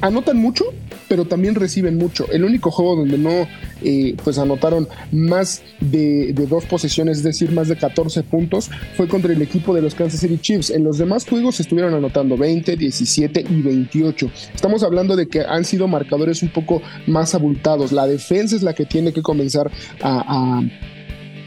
anotan 0.00 0.36
mucho, 0.36 0.66
pero 1.08 1.24
también 1.24 1.54
reciben 1.54 1.96
mucho. 1.96 2.26
El 2.30 2.44
único 2.44 2.70
juego 2.70 2.96
donde 2.96 3.18
no 3.18 3.46
eh, 3.82 4.16
pues 4.22 4.38
anotaron 4.38 4.88
más 5.12 5.62
de, 5.80 6.32
dos 6.32 6.64
posesiones, 6.64 7.18
es 7.18 7.22
decir, 7.22 7.52
más 7.52 7.68
de 7.68 7.76
14 7.76 8.22
puntos, 8.22 8.70
fue 8.96 9.08
contra 9.08 9.32
el 9.32 9.42
equipo 9.42 9.74
de 9.74 9.82
los 9.82 9.94
Kansas 9.94 10.20
City 10.20 10.38
Chiefs. 10.38 10.70
En 10.70 10.84
los 10.84 10.98
demás 10.98 11.26
juegos 11.26 11.60
estuvieron 11.60 11.94
anotando 11.94 12.36
20, 12.36 12.76
17 12.76 13.44
y 13.48 13.62
28. 13.62 14.30
Estamos 14.54 14.82
hablando 14.82 15.16
de 15.16 15.28
que 15.28 15.42
han 15.42 15.64
sido 15.64 15.88
marcadores 15.88 16.42
un 16.42 16.50
poco 16.50 16.82
más 17.06 17.34
abultados. 17.34 17.92
La 17.92 18.06
defensa 18.06 18.56
es 18.56 18.62
la 18.62 18.74
que 18.74 18.86
tiene 18.86 19.12
que 19.12 19.22
comenzar 19.22 19.70
a, 20.02 20.62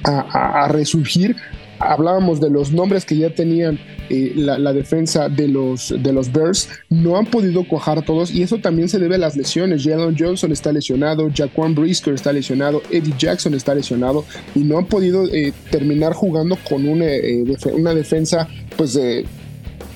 a 0.03 0.67
resurgir 0.69 1.35
hablábamos 1.79 2.39
de 2.39 2.50
los 2.50 2.72
nombres 2.72 3.05
que 3.05 3.17
ya 3.17 3.34
tenían 3.34 3.79
eh, 4.10 4.34
la, 4.36 4.74
defensa 4.74 5.29
de 5.29 5.48
los, 5.48 5.93
de 5.98 6.13
los 6.13 6.31
Bears, 6.31 6.69
no 6.89 7.17
han 7.17 7.25
podido 7.25 7.67
cuajar 7.67 8.03
todos 8.03 8.31
y 8.31 8.41
eso 8.41 8.57
también 8.57 8.89
se 8.89 9.00
debe 9.00 9.15
a 9.15 9.19
las 9.19 9.36
lesiones. 9.36 9.84
Jalen 9.84 10.15
Johnson 10.17 10.51
está 10.51 10.72
lesionado, 10.72 11.29
Jaquan 11.34 11.75
Brisker 11.75 12.13
está 12.13 12.31
lesionado, 12.31 12.81
Eddie 12.89 13.13
Jackson 13.17 13.53
está 13.53 13.75
lesionado 13.75 14.25
y 14.55 14.60
no 14.60 14.77
han 14.77 14.86
podido 14.86 15.25
eh, 15.27 15.53
terminar 15.72 16.13
jugando 16.13 16.57
con 16.67 16.88
una, 16.88 17.05
eh, 17.05 17.43
una 17.74 17.93
defensa 17.93 18.48
pues 18.75 18.98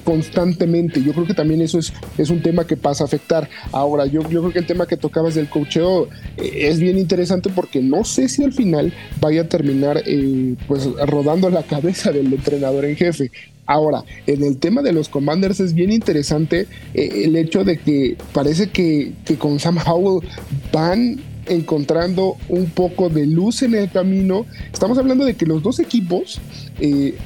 constantemente. 0.03 1.01
Yo 1.03 1.13
creo 1.13 1.25
que 1.25 1.34
también 1.34 1.62
eso 1.62 1.79
es, 1.79 2.29
un 2.29 2.41
tema 2.41 2.65
que 2.65 2.77
pasa 2.77 3.03
a 3.03 3.08
afectar. 3.08 3.50
Ahora, 3.72 4.05
yo, 4.05 4.22
creo 4.24 4.51
que 4.51 4.60
el 4.60 4.65
tema 4.65 4.88
que 4.88 4.98
tocabas 4.98 5.36
del 5.36 5.50
cocheo 5.50 6.08
eh, 6.38 6.70
es 6.70 6.79
bien 6.79 6.98
interesante 6.98 7.50
porque 7.50 7.81
no 7.81 8.03
sé 8.03 8.29
si 8.29 8.43
al 8.43 8.53
final 8.53 8.93
vaya 9.20 9.41
a 9.41 9.48
terminar 9.48 10.01
eh, 10.05 10.55
pues 10.67 10.86
rodando 11.08 11.50
la 11.50 11.63
cabeza 11.63 12.12
del 12.12 12.34
entrenador 12.34 12.86
en 12.86 12.96
jefe. 12.96 13.31
Ahora, 13.65 14.03
en 14.27 14.43
el 14.43 14.58
tema 14.58 14.81
de 14.81 14.91
los 14.91 15.08
Commanders 15.08 15.60
es 15.60 15.74
bien 15.74 15.91
interesante 15.91 16.67
eh, 16.93 17.24
el 17.25 17.36
hecho 17.36 17.63
de 17.63 17.77
que 17.77 18.17
parece 18.34 18.70
que, 18.70 19.13
con 19.38 19.60
Sam 19.60 19.77
Howell 19.86 20.27
van 20.74 21.22
encontrando 21.48 22.38
un 22.50 22.70
poco 22.70 23.10
de 23.10 23.25
luz 23.25 23.62
en 23.63 23.75
el 23.75 23.89
camino. 23.89 24.46
Estamos 24.72 24.98
hablando 24.98 25.25
de 25.25 25.36
que 25.36 25.46
los 25.46 25.63
dos 25.63 25.79
equipos 25.79 26.39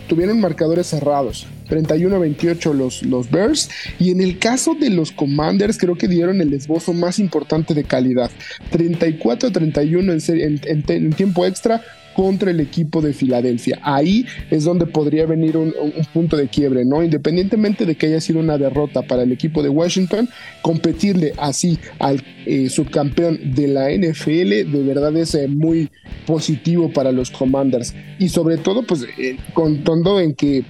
tuvieron 0.07 0.39
marcadores 0.39 0.87
cerrados. 0.87 1.47
31-28 1.65 2.73
los, 2.73 3.03
los 3.03 3.29
Bears. 3.29 3.69
Y 3.99 4.11
en 4.11 4.21
el 4.21 4.39
caso 4.39 4.75
de 4.75 4.89
los 4.89 5.11
Commanders, 5.11 5.77
creo 5.77 5.95
que 5.95 6.07
dieron 6.07 6.41
el 6.41 6.53
esbozo 6.53 6.93
más 6.93 7.19
importante 7.19 7.73
de 7.73 7.83
calidad. 7.83 8.31
34-31 8.71 10.29
en, 10.29 10.61
en, 10.87 11.13
tiempo 11.13 11.45
extra 11.45 11.81
contra 12.15 12.49
el 12.49 12.61
equipo 12.61 13.01
de 13.01 13.13
Filadelfia. 13.13 13.77
Ahí 13.83 14.25
es 14.49 14.63
donde 14.63 14.85
podría 14.85 15.25
venir 15.25 15.57
un, 15.57 15.73
punto 16.13 16.37
de 16.37 16.47
quiebre, 16.47 16.85
¿no? 16.85 17.03
Independientemente 17.03 17.85
de 17.85 17.95
que 17.95 18.07
haya 18.07 18.21
sido 18.21 18.39
una 18.39 18.57
derrota 18.57 19.01
para 19.01 19.23
el 19.23 19.33
equipo 19.33 19.61
de 19.61 19.69
Washington, 19.69 20.29
competirle 20.61 21.33
así 21.37 21.77
al 21.99 22.23
eh, 22.45 22.69
subcampeón 22.69 23.53
de 23.53 23.67
la 23.67 23.91
NFL 23.91 24.71
de 24.71 24.83
verdad 24.85 25.15
es 25.17 25.35
eh, 25.35 25.47
muy 25.47 25.91
positivo 26.25 26.91
para 26.91 27.11
los 27.11 27.29
Commanders. 27.29 27.93
Y 28.17 28.29
sobre 28.29 28.57
todo, 28.57 28.83
pues, 28.83 29.05
eh, 29.17 29.37
contando 29.53 30.19
en 30.19 30.33
que 30.33 30.63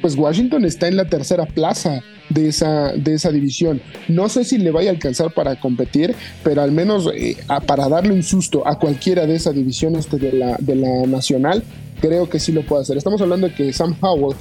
pues 0.00 0.16
Washington 0.16 0.64
está 0.64 0.88
en 0.88 0.96
la 0.96 1.06
tercera 1.06 1.46
plaza 1.46 2.02
de 2.30 2.48
esa, 2.48 2.92
de 2.92 3.14
esa 3.14 3.30
división. 3.30 3.80
No 4.08 4.28
sé 4.28 4.44
si 4.44 4.58
le 4.58 4.70
vaya 4.70 4.90
a 4.90 4.92
alcanzar 4.92 5.32
para 5.32 5.58
competir, 5.58 6.14
pero 6.42 6.62
al 6.62 6.72
menos 6.72 7.08
eh, 7.14 7.36
para 7.66 7.88
darle 7.88 8.12
un 8.12 8.22
susto 8.22 8.66
a 8.66 8.78
cualquiera 8.78 9.26
de 9.26 9.36
esa 9.36 9.52
división 9.52 9.96
este 9.96 10.18
de, 10.18 10.32
la, 10.32 10.56
de 10.58 10.76
la 10.76 11.06
nacional, 11.06 11.62
creo 12.00 12.28
que 12.28 12.38
sí 12.38 12.52
lo 12.52 12.64
puede 12.64 12.82
hacer. 12.82 12.96
Estamos 12.96 13.20
hablando 13.20 13.48
de 13.48 13.54
que 13.54 13.72
Sam 13.72 13.96
Howell 14.00 14.36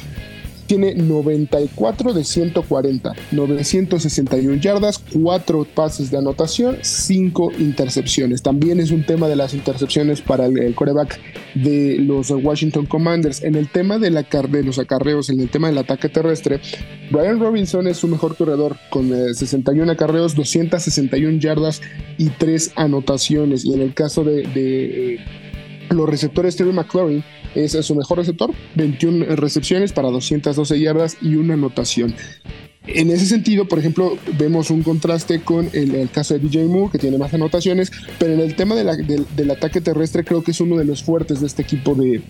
tiene 0.68 0.94
94 0.94 2.14
de 2.14 2.24
140, 2.24 3.14
961 3.32 4.62
yardas, 4.62 5.00
4 5.00 5.66
pases 5.74 6.12
de 6.12 6.18
anotación, 6.18 6.78
5 6.82 7.54
intercepciones. 7.60 8.44
También 8.44 8.80
es 8.80 8.92
un 8.92 9.06
tema 9.06 9.28
de 9.28 9.36
las 9.36 9.54
intercepciones 9.54 10.22
para 10.22 10.46
el, 10.46 10.76
coreback 10.76 11.20
de 11.56 11.98
los 12.00 12.30
Washington 12.30 12.86
Commanders. 12.86 13.44
En 13.44 13.56
el 13.56 13.70
tema 13.70 13.98
de, 13.98 14.12
la, 14.12 14.24
de 14.24 14.64
los 14.64 14.78
acarreos, 14.78 15.30
en 15.30 15.40
el 15.40 15.50
tema 15.50 15.68
del 15.68 15.78
ataque 15.78 16.10
terrestre, 16.10 16.60
Brian 17.10 17.40
Robinson 17.40 17.88
es 17.88 17.98
su 17.98 18.08
mejor 18.08 18.36
corredor 18.36 18.78
con 18.90 19.10
61 19.10 19.90
eh, 19.90 19.94
acarreos, 19.94 20.36
261 20.36 21.40
yardas 21.40 21.82
y 22.18 22.30
3 22.30 22.74
anotaciones. 22.76 23.66
Y 23.66 23.74
en 23.74 23.82
el 23.82 23.94
caso 23.94 24.24
de, 24.24 24.44
de 24.44 25.16
eh, 25.16 25.20
los 25.90 26.10
receptores, 26.10 26.56
Terry 26.56 26.74
McLaurin 26.74 27.24
es 27.56 27.74
su 27.74 27.96
mejor 27.96 28.20
receptor, 28.20 28.52
21 28.76 29.36
recepciones 29.36 29.94
para 29.94 30.10
212 30.10 30.80
yardas 30.80 31.18
y 31.22 31.36
una 31.36 31.56
anotación. 31.56 32.16
En 32.88 33.12
ese 33.12 33.26
sentido, 33.26 33.68
por 33.68 33.80
ejemplo, 33.80 34.18
vemos 34.38 34.70
un 34.70 34.82
contraste 34.82 35.42
con 35.42 35.70
el, 35.74 36.10
caso 36.10 36.34
de 36.34 36.40
DJ 36.40 36.66
Moore, 36.66 36.92
que 36.92 37.00
tiene 37.00 37.18
más 37.18 37.34
anotaciones, 37.34 37.92
pero 38.18 38.34
en 38.34 38.40
el 38.40 38.56
tema 38.56 38.76
del 38.76 39.52
ataque 39.52 39.82
terrestre 39.82 40.24
creo 40.24 40.42
que 40.42 40.52
es 40.52 40.62
uno 40.62 40.78
de 40.78 40.86
los 40.86 41.04
fuertes 41.04 41.42
de 41.42 41.48
este 41.48 41.64
equipo 41.64 41.96
de, 41.96 42.22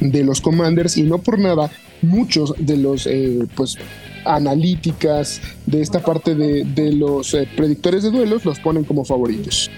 de 0.00 0.24
los 0.24 0.40
Commanders 0.40 0.96
y 0.96 1.02
no 1.02 1.18
por 1.18 1.38
nada 1.38 1.70
muchos 2.02 2.54
de 2.58 2.76
los 2.76 3.06
eh, 3.06 3.46
pues 3.54 3.76
analíticas 4.24 5.40
de 5.66 5.80
esta 5.80 6.00
parte 6.00 6.34
de, 6.34 6.92
los 6.92 7.32
eh, 7.34 7.48
predictores 7.56 8.02
de 8.02 8.10
duelos 8.10 8.44
los 8.44 8.58
ponen 8.58 8.84
como 8.84 9.04
favoritos. 9.04 9.70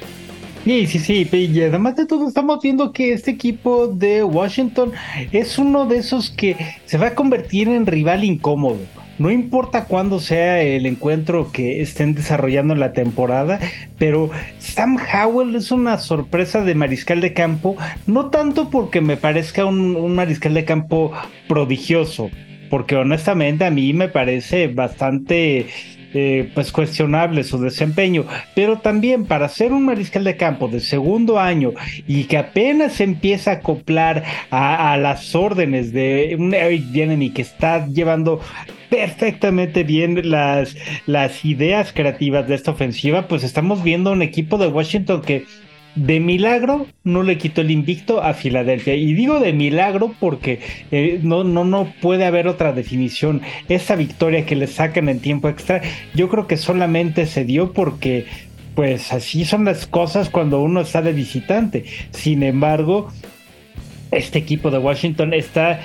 Sí, 0.68 0.86
sí, 0.86 0.98
sí, 0.98 1.28
y 1.32 1.62
además 1.62 1.96
de 1.96 2.04
todo 2.04 2.28
estamos 2.28 2.60
viendo 2.60 2.92
que 2.92 3.14
este 3.14 3.30
equipo 3.30 3.86
de 3.86 4.22
Washington 4.22 4.92
es 5.32 5.56
uno 5.56 5.86
de 5.86 5.96
esos 5.96 6.28
que 6.28 6.56
se 6.84 6.98
va 6.98 7.06
a 7.06 7.14
convertir 7.14 7.68
en 7.68 7.86
rival 7.86 8.22
incómodo. 8.22 8.76
No 9.18 9.30
importa 9.30 9.86
cuándo 9.86 10.20
sea 10.20 10.60
el 10.60 10.84
encuentro 10.84 11.52
que 11.52 11.80
estén 11.80 12.14
desarrollando 12.14 12.74
en 12.74 12.80
la 12.80 12.92
temporada, 12.92 13.58
pero 13.96 14.28
Sam 14.58 14.98
Howell 14.98 15.56
es 15.56 15.70
una 15.70 15.96
sorpresa 15.96 16.62
de 16.62 16.74
mariscal 16.74 17.22
de 17.22 17.32
campo, 17.32 17.78
no 18.06 18.26
tanto 18.26 18.68
porque 18.68 19.00
me 19.00 19.16
parezca 19.16 19.64
un, 19.64 19.96
un 19.96 20.14
mariscal 20.16 20.52
de 20.52 20.66
campo 20.66 21.12
prodigioso, 21.48 22.28
porque 22.68 22.94
honestamente 22.94 23.64
a 23.64 23.70
mí 23.70 23.94
me 23.94 24.10
parece 24.10 24.68
bastante 24.68 25.64
eh, 26.14 26.50
pues 26.54 26.72
cuestionable 26.72 27.44
su 27.44 27.60
desempeño, 27.60 28.24
pero 28.54 28.78
también 28.78 29.26
para 29.26 29.48
ser 29.48 29.72
un 29.72 29.84
mariscal 29.84 30.24
de 30.24 30.36
campo 30.36 30.68
de 30.68 30.80
segundo 30.80 31.38
año 31.38 31.72
y 32.06 32.24
que 32.24 32.38
apenas 32.38 33.00
empieza 33.00 33.50
a 33.50 33.54
acoplar 33.54 34.24
a, 34.50 34.96
las 34.96 35.34
órdenes 35.34 35.92
de 35.92 36.34
un 36.38 36.54
Eric 36.54 36.90
Bieniemy 36.90 37.30
que 37.30 37.42
está 37.42 37.86
llevando 37.86 38.40
perfectamente 38.88 39.84
bien 39.84 40.30
las, 40.30 40.76
las 41.06 41.44
ideas 41.44 41.92
creativas 41.92 42.48
de 42.48 42.54
esta 42.54 42.70
ofensiva, 42.70 43.28
pues 43.28 43.44
estamos 43.44 43.82
viendo 43.82 44.12
un 44.12 44.22
equipo 44.22 44.56
de 44.56 44.68
Washington 44.68 45.20
que 45.20 45.44
de 45.98 46.20
milagro 46.20 46.86
no 47.04 47.22
le 47.22 47.38
quitó 47.38 47.60
el 47.60 47.70
invicto 47.70 48.22
a 48.22 48.34
Filadelfia. 48.34 48.94
Y 48.94 49.14
digo 49.14 49.40
de 49.40 49.52
milagro 49.52 50.14
porque 50.20 50.60
eh, 50.90 51.20
no, 51.22 51.44
no, 51.44 51.64
no 51.64 51.92
puede 52.00 52.24
haber 52.24 52.46
otra 52.46 52.72
definición. 52.72 53.42
Esa 53.68 53.96
victoria 53.96 54.46
que 54.46 54.56
le 54.56 54.66
sacan 54.66 55.08
en 55.08 55.20
tiempo 55.20 55.48
extra, 55.48 55.82
yo 56.14 56.28
creo 56.28 56.46
que 56.46 56.56
solamente 56.56 57.26
se 57.26 57.44
dio 57.44 57.72
porque 57.72 58.26
pues 58.74 59.12
así 59.12 59.44
son 59.44 59.64
las 59.64 59.88
cosas 59.88 60.30
cuando 60.30 60.60
uno 60.62 60.82
está 60.82 61.02
de 61.02 61.12
visitante. 61.12 61.84
Sin 62.12 62.44
embargo, 62.44 63.08
este 64.10 64.38
equipo 64.38 64.70
de 64.70 64.78
Washington 64.78 65.34
está 65.34 65.80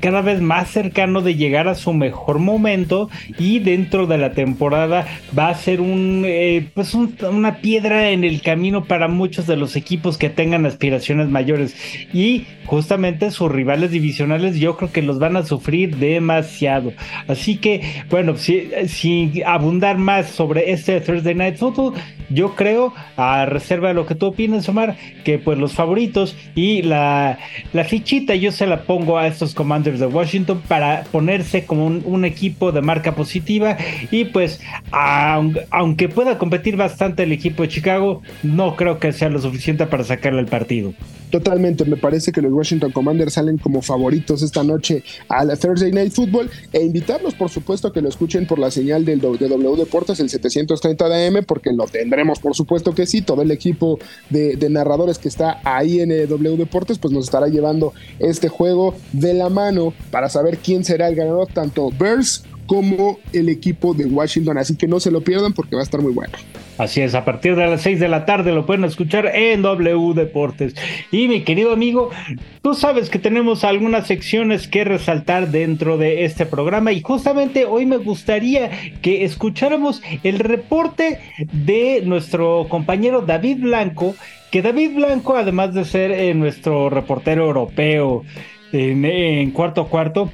cada 0.00 0.22
vez 0.22 0.40
más 0.40 0.70
cercano 0.70 1.20
de 1.20 1.34
llegar 1.34 1.68
a 1.68 1.74
su 1.74 1.92
mejor 1.92 2.38
momento 2.38 3.10
y 3.38 3.58
dentro 3.58 4.06
de 4.06 4.18
la 4.18 4.32
temporada 4.32 5.06
va 5.36 5.48
a 5.48 5.54
ser 5.54 5.80
un, 5.80 6.24
eh, 6.26 6.68
pues 6.74 6.94
una 6.94 7.56
piedra 7.56 8.10
en 8.10 8.24
el 8.24 8.40
camino 8.40 8.84
para 8.84 9.08
muchos 9.08 9.46
de 9.46 9.56
los 9.56 9.76
equipos 9.76 10.18
que 10.18 10.30
tengan 10.30 10.66
aspiraciones 10.66 11.28
mayores. 11.28 11.76
Y 12.12 12.46
justamente 12.66 13.30
sus 13.30 13.50
rivales 13.50 13.90
divisionales 13.90 14.56
yo 14.56 14.76
creo 14.76 14.92
que 14.92 15.02
los 15.02 15.18
van 15.18 15.36
a 15.36 15.44
sufrir 15.44 15.96
demasiado. 15.96 16.92
Así 17.26 17.56
que 17.56 17.82
bueno 18.10 18.36
sin 18.36 19.32
abundar 19.46 19.98
más 19.98 20.30
sobre 20.30 20.72
este 20.72 21.00
Thursday 21.00 21.34
Night 21.34 21.56
Football 21.56 21.94
yo 22.30 22.54
creo, 22.54 22.92
a 23.16 23.46
reserva 23.46 23.88
de 23.88 23.94
lo 23.94 24.06
que 24.06 24.14
tú 24.14 24.26
opinas, 24.26 24.68
Omar, 24.68 24.96
que 25.24 25.38
pues 25.38 25.58
los 25.58 25.72
favoritos 25.72 26.36
y 26.54 26.82
la, 26.82 27.38
la 27.72 27.84
fichita 27.84 28.34
yo 28.34 28.52
se 28.52 28.66
la 28.66 28.82
pongo 28.82 29.18
a 29.18 29.26
estos 29.26 29.54
Commanders 29.54 30.00
de 30.00 30.06
Washington 30.06 30.62
para 30.66 31.04
ponerse 31.04 31.64
como 31.64 31.86
un, 31.86 32.24
equipo 32.24 32.72
de 32.72 32.82
marca 32.82 33.14
positiva 33.14 33.76
y 34.10 34.26
pues 34.26 34.60
aunque 35.70 36.08
pueda 36.08 36.36
competir 36.36 36.76
bastante 36.76 37.22
el 37.22 37.32
equipo 37.32 37.62
de 37.62 37.68
Chicago, 37.68 38.22
no 38.42 38.76
creo 38.76 38.98
que 38.98 39.12
sea 39.12 39.28
lo 39.28 39.40
suficiente 39.40 39.86
para 39.86 40.04
sacarle 40.04 40.40
el 40.40 40.46
partido. 40.46 40.92
Totalmente, 41.30 41.84
me 41.84 41.96
parece 41.96 42.32
que 42.32 42.40
los 42.40 42.52
Washington 42.52 42.90
Commanders 42.90 43.34
salen 43.34 43.58
como 43.58 43.82
favoritos 43.82 44.42
esta 44.42 44.64
noche 44.64 45.02
a 45.28 45.44
la 45.44 45.56
Thursday 45.56 45.92
Night 45.92 46.12
Football 46.12 46.50
e 46.72 46.82
invitarlos 46.82 47.34
por 47.34 47.50
supuesto 47.50 47.92
que 47.92 48.00
lo 48.00 48.08
escuchen 48.08 48.46
por 48.46 48.58
la 48.58 48.70
señal 48.70 49.04
del 49.04 49.20
de 49.20 49.48
W 49.48 49.76
Deportes 49.76 50.20
el 50.20 50.30
730 50.30 51.08
de 51.08 51.26
AM 51.26 51.44
porque 51.44 51.72
lo 51.72 51.84
tendremos 51.84 52.38
por 52.38 52.54
supuesto 52.54 52.94
que 52.94 53.06
sí, 53.06 53.20
todo 53.20 53.42
el 53.42 53.50
equipo 53.50 53.98
de, 54.30 54.56
narradores 54.68 55.18
que 55.18 55.28
está 55.28 55.60
ahí 55.64 56.00
en 56.00 56.12
el 56.12 56.28
W 56.28 56.56
Deportes 56.56 56.98
pues 56.98 57.12
nos 57.12 57.24
estará 57.24 57.48
llevando 57.48 57.92
este 58.18 58.48
juego 58.48 58.94
de 59.12 59.34
la 59.34 59.50
mano 59.50 59.92
para 60.10 60.28
saber 60.28 60.58
quién 60.58 60.84
será 60.84 61.08
el 61.08 61.14
ganador 61.14 61.48
tanto 61.52 61.90
Bears 61.98 62.44
como 62.66 63.18
el 63.32 63.48
equipo 63.48 63.94
de 63.94 64.04
Washington. 64.04 64.58
Así 64.58 64.76
que 64.76 64.86
no 64.86 65.00
se 65.00 65.10
lo 65.10 65.22
pierdan 65.22 65.54
porque 65.54 65.74
va 65.74 65.80
a 65.80 65.84
estar 65.84 66.02
muy 66.02 66.12
bueno. 66.12 66.34
Así 66.78 67.00
es, 67.00 67.16
a 67.16 67.24
partir 67.24 67.56
de 67.56 67.66
las 67.66 67.82
6 67.82 67.98
de 67.98 68.06
la 68.06 68.24
tarde 68.24 68.52
lo 68.52 68.64
pueden 68.64 68.84
escuchar 68.84 69.26
en 69.34 69.62
W 69.62 70.14
Deportes. 70.14 70.76
Y 71.10 71.26
mi 71.26 71.42
querido 71.42 71.72
amigo, 71.72 72.10
tú 72.62 72.74
sabes 72.74 73.10
que 73.10 73.18
tenemos 73.18 73.64
algunas 73.64 74.06
secciones 74.06 74.68
que 74.68 74.84
resaltar 74.84 75.48
dentro 75.48 75.98
de 75.98 76.24
este 76.24 76.46
programa 76.46 76.92
y 76.92 77.00
justamente 77.00 77.64
hoy 77.64 77.84
me 77.84 77.96
gustaría 77.96 78.70
que 79.02 79.24
escucháramos 79.24 80.02
el 80.22 80.38
reporte 80.38 81.18
de 81.52 82.02
nuestro 82.04 82.66
compañero 82.68 83.22
David 83.22 83.58
Blanco, 83.60 84.14
que 84.52 84.62
David 84.62 84.94
Blanco, 84.94 85.36
además 85.36 85.74
de 85.74 85.84
ser 85.84 86.12
eh, 86.12 86.32
nuestro 86.32 86.90
reportero 86.90 87.46
europeo 87.46 88.22
en, 88.72 89.04
en 89.04 89.50
cuarto 89.50 89.88
cuarto, 89.88 90.30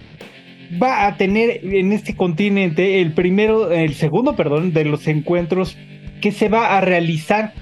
va 0.82 1.06
a 1.06 1.16
tener 1.16 1.60
en 1.62 1.92
este 1.92 2.14
continente 2.14 3.00
el 3.00 3.14
primero, 3.14 3.70
el 3.70 3.94
segundo, 3.94 4.36
perdón, 4.36 4.74
de 4.74 4.84
los 4.84 5.06
encuentros 5.06 5.78
que 6.24 6.32
se 6.32 6.48
va 6.48 6.78
a 6.78 6.80
realizar 6.80 7.52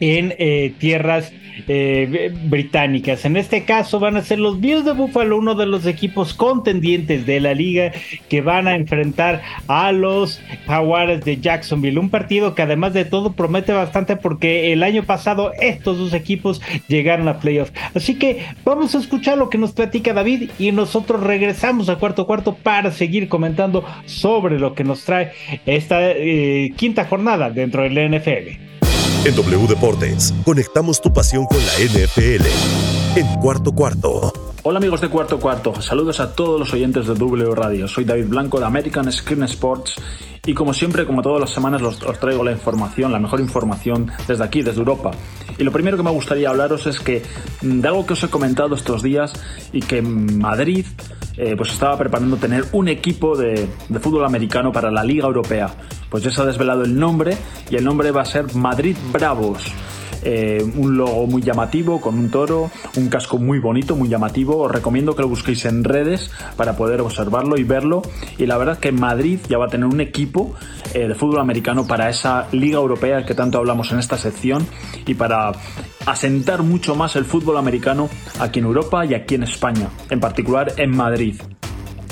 en 0.00 0.34
eh, 0.38 0.72
tierras 0.78 1.34
eh, 1.68 2.32
británicas. 2.44 3.24
En 3.24 3.36
este 3.36 3.64
caso 3.64 3.98
van 3.98 4.16
a 4.16 4.22
ser 4.22 4.38
los 4.38 4.60
Bills 4.60 4.84
de 4.84 4.92
Buffalo, 4.92 5.38
uno 5.38 5.54
de 5.54 5.66
los 5.66 5.86
equipos 5.86 6.34
contendientes 6.34 7.26
de 7.26 7.40
la 7.40 7.54
liga 7.54 7.92
que 8.28 8.40
van 8.40 8.68
a 8.68 8.74
enfrentar 8.74 9.42
a 9.68 9.92
los 9.92 10.40
Jaguares 10.66 11.24
de 11.24 11.38
Jacksonville. 11.38 11.98
Un 11.98 12.10
partido 12.10 12.54
que 12.54 12.62
además 12.62 12.92
de 12.92 13.04
todo 13.04 13.32
promete 13.32 13.72
bastante 13.72 14.16
porque 14.16 14.72
el 14.72 14.82
año 14.82 15.04
pasado 15.04 15.52
estos 15.60 15.98
dos 15.98 16.12
equipos 16.12 16.60
llegaron 16.88 17.28
a 17.28 17.40
playoff. 17.40 17.70
Así 17.94 18.16
que 18.16 18.44
vamos 18.64 18.94
a 18.94 18.98
escuchar 18.98 19.38
lo 19.38 19.50
que 19.50 19.58
nos 19.58 19.72
platica 19.72 20.12
David 20.12 20.50
y 20.58 20.72
nosotros 20.72 21.22
regresamos 21.22 21.88
a 21.88 21.96
cuarto 21.96 22.26
cuarto 22.26 22.54
para 22.54 22.90
seguir 22.90 23.28
comentando 23.28 23.84
sobre 24.04 24.58
lo 24.58 24.74
que 24.74 24.84
nos 24.84 25.04
trae 25.04 25.32
esta 25.66 26.10
eh, 26.10 26.72
quinta 26.76 27.04
jornada 27.04 27.50
dentro 27.50 27.82
del 27.82 28.10
NFL. 28.10 28.65
En 29.26 29.34
W 29.34 29.66
Deportes, 29.66 30.32
conectamos 30.44 31.00
tu 31.00 31.12
pasión 31.12 31.46
con 31.46 31.58
la 31.58 31.72
NFL. 31.80 32.46
En 33.18 33.26
cuarto 33.40 33.72
cuarto. 33.72 34.32
Hola 34.62 34.78
amigos 34.78 35.00
de 35.00 35.08
Cuarto 35.08 35.40
Cuarto, 35.40 35.82
saludos 35.82 36.20
a 36.20 36.36
todos 36.36 36.60
los 36.60 36.72
oyentes 36.72 37.08
de 37.08 37.14
W 37.14 37.52
Radio. 37.52 37.88
Soy 37.88 38.04
David 38.04 38.28
Blanco 38.28 38.60
de 38.60 38.66
American 38.66 39.10
Screen 39.10 39.42
Sports 39.42 39.96
y 40.46 40.54
como 40.54 40.72
siempre, 40.72 41.06
como 41.06 41.22
todas 41.22 41.40
las 41.40 41.50
semanas, 41.50 41.82
os 41.82 42.20
traigo 42.20 42.44
la 42.44 42.52
información, 42.52 43.10
la 43.10 43.18
mejor 43.18 43.40
información 43.40 44.12
desde 44.28 44.44
aquí, 44.44 44.62
desde 44.62 44.78
Europa. 44.78 45.10
Y 45.58 45.64
lo 45.64 45.72
primero 45.72 45.96
que 45.96 46.04
me 46.04 46.10
gustaría 46.10 46.48
hablaros 46.50 46.86
es 46.86 47.00
que 47.00 47.24
mm, 47.62 47.80
de 47.80 47.88
algo 47.88 48.06
que 48.06 48.12
os 48.12 48.22
he 48.22 48.28
comentado 48.28 48.76
estos 48.76 49.02
días 49.02 49.32
y 49.72 49.80
que 49.80 50.02
Madrid 50.02 50.86
eh, 51.36 51.54
pues 51.54 51.70
estaba 51.70 51.98
preparando 51.98 52.36
tener 52.36 52.64
un 52.72 52.88
equipo 52.88 53.36
de, 53.36 53.68
fútbol 54.00 54.24
americano 54.24 54.72
para 54.72 54.90
la 54.90 55.04
Liga 55.04 55.26
Europea. 55.26 55.68
Pues 56.10 56.22
ya 56.22 56.30
se 56.30 56.40
ha 56.40 56.44
desvelado 56.44 56.82
el 56.82 56.98
nombre 56.98 57.36
y 57.70 57.76
el 57.76 57.84
nombre 57.84 58.10
va 58.10 58.22
a 58.22 58.26
ser 58.26 58.54
Madrid 58.54 58.96
Bravos. 59.12 59.62
Eh, 60.28 60.64
un 60.76 60.96
logo 60.96 61.28
muy 61.28 61.40
llamativo 61.40 62.00
con 62.00 62.18
un 62.18 62.30
toro, 62.30 62.68
un 62.96 63.08
casco 63.08 63.38
muy 63.38 63.60
bonito, 63.60 63.94
muy 63.94 64.08
llamativo. 64.08 64.58
Os 64.58 64.72
recomiendo 64.72 65.14
que 65.14 65.22
lo 65.22 65.28
busquéis 65.28 65.64
en 65.66 65.84
redes 65.84 66.32
para 66.56 66.76
poder 66.76 67.00
observarlo 67.00 67.56
y 67.56 67.62
verlo. 67.62 68.02
Y 68.36 68.46
la 68.46 68.58
verdad 68.58 68.78
que 68.78 68.90
Madrid 68.90 69.38
ya 69.48 69.56
va 69.58 69.66
a 69.66 69.68
tener 69.68 69.86
un 69.86 70.00
equipo 70.00 70.54
eh, 70.94 71.06
de 71.06 71.14
fútbol 71.14 71.38
americano 71.38 71.86
para 71.86 72.10
esa 72.10 72.48
liga 72.50 72.78
europea 72.78 73.24
que 73.24 73.34
tanto 73.34 73.58
hablamos 73.58 73.92
en 73.92 74.00
esta 74.00 74.18
sección 74.18 74.66
y 75.06 75.14
para 75.14 75.52
asentar 76.06 76.64
mucho 76.64 76.96
más 76.96 77.14
el 77.14 77.24
fútbol 77.24 77.56
americano 77.56 78.08
aquí 78.40 78.58
en 78.58 78.64
Europa 78.64 79.06
y 79.06 79.14
aquí 79.14 79.36
en 79.36 79.44
España, 79.44 79.90
en 80.10 80.18
particular 80.18 80.72
en 80.76 80.90
Madrid. 80.90 81.40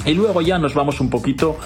Y 0.07 0.15
luego 0.15 0.43
ya 0.43 0.59
nos 0.59 0.75
vamos 0.75 1.01
un 1.01 1.09
poquito 1.09 1.57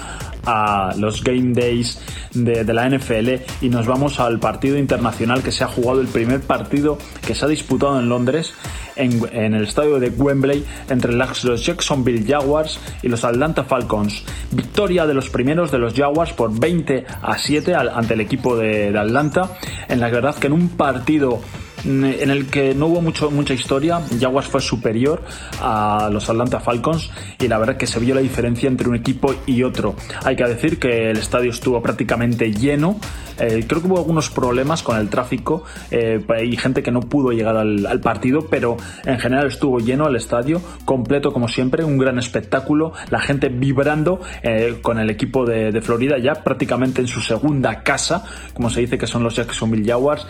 a 0.45 0.93
los 0.97 1.23
Game 1.23 1.53
Days 1.53 1.99
de, 2.33 2.63
la 2.73 2.89
NFL 2.89 3.29
y 3.61 3.69
nos 3.69 3.87
vamos 3.87 4.19
al 4.19 4.39
partido 4.39 4.77
internacional 4.77 5.41
que 5.43 5.51
se 5.51 5.63
ha 5.63 5.67
jugado, 5.67 6.01
el 6.01 6.07
primer 6.07 6.41
partido 6.41 6.97
que 7.25 7.35
se 7.35 7.45
ha 7.45 7.47
disputado 7.47 7.99
en 7.99 8.09
Londres, 8.09 8.53
en, 8.95 9.53
el 9.53 9.63
estadio 9.63 9.99
de 9.99 10.09
Wembley, 10.09 10.65
entre 10.89 11.13
los 11.13 11.65
Jacksonville 11.65 12.25
Jaguars 12.27 12.79
y 13.01 13.07
los 13.07 13.23
Atlanta 13.23 13.63
Falcons. 13.63 14.23
Victoria 14.51 15.05
de 15.05 15.13
los 15.13 15.29
primeros 15.29 15.71
de 15.71 15.79
los 15.79 15.93
Jaguars 15.93 16.33
por 16.33 16.57
20 16.57 17.05
a 17.21 17.37
7 17.37 17.75
ante 17.75 18.13
el 18.13 18.21
equipo 18.21 18.55
de, 18.55 18.97
Atlanta, 18.97 19.57
en 19.87 19.99
la 19.99 20.09
verdad 20.09 20.35
que 20.35 20.47
en 20.47 20.53
un 20.53 20.69
partido 20.69 21.41
en 21.85 22.29
el 22.29 22.47
que 22.47 22.73
no 22.73 22.87
hubo 22.87 23.01
mucho, 23.01 23.31
mucha 23.31 23.53
historia. 23.53 24.01
Jaguars 24.19 24.47
fue 24.47 24.61
superior 24.61 25.21
a 25.61 26.09
los 26.11 26.29
Atlanta 26.29 26.59
Falcons 26.59 27.09
y 27.39 27.47
la 27.47 27.57
verdad 27.57 27.77
que 27.77 27.87
se 27.87 27.99
vio 27.99 28.15
la 28.15 28.21
diferencia 28.21 28.67
entre 28.67 28.89
un 28.89 28.95
equipo 28.95 29.33
y 29.45 29.63
otro. 29.63 29.95
Hay 30.23 30.35
que 30.35 30.43
decir 30.45 30.79
que 30.79 31.11
el 31.11 31.17
estadio 31.17 31.51
estuvo 31.51 31.81
prácticamente 31.81 32.51
lleno. 32.51 32.99
Eh, 33.39 33.63
creo 33.67 33.81
que 33.81 33.87
hubo 33.87 33.97
algunos 33.97 34.29
problemas 34.29 34.83
con 34.83 34.97
el 34.97 35.09
tráfico 35.09 35.63
eh, 35.91 36.21
y 36.43 36.57
gente 36.57 36.83
que 36.83 36.91
no 36.91 37.01
pudo 37.01 37.31
llegar 37.31 37.55
al, 37.55 38.01
partido, 38.01 38.47
pero 38.49 38.77
en 39.05 39.19
general 39.19 39.47
estuvo 39.47 39.79
lleno 39.79 40.07
el 40.07 40.15
estadio, 40.15 40.61
completo 40.85 41.31
como 41.31 41.47
siempre, 41.47 41.83
un 41.83 41.97
gran 41.97 42.19
espectáculo, 42.19 42.93
la 43.09 43.19
gente 43.19 43.49
vibrando 43.49 44.19
eh, 44.43 44.79
con 44.81 44.99
el 44.99 45.09
equipo 45.09 45.45
de, 45.45 45.71
de, 45.71 45.81
Florida 45.81 46.17
ya 46.17 46.35
prácticamente 46.35 47.01
en 47.01 47.07
su 47.07 47.21
segunda 47.21 47.83
casa, 47.83 48.23
como 48.53 48.69
se 48.69 48.81
dice 48.81 48.97
que 48.97 49.07
son 49.07 49.23
los 49.23 49.35
Jacksonville 49.35 49.85
Jaguars. 49.85 50.27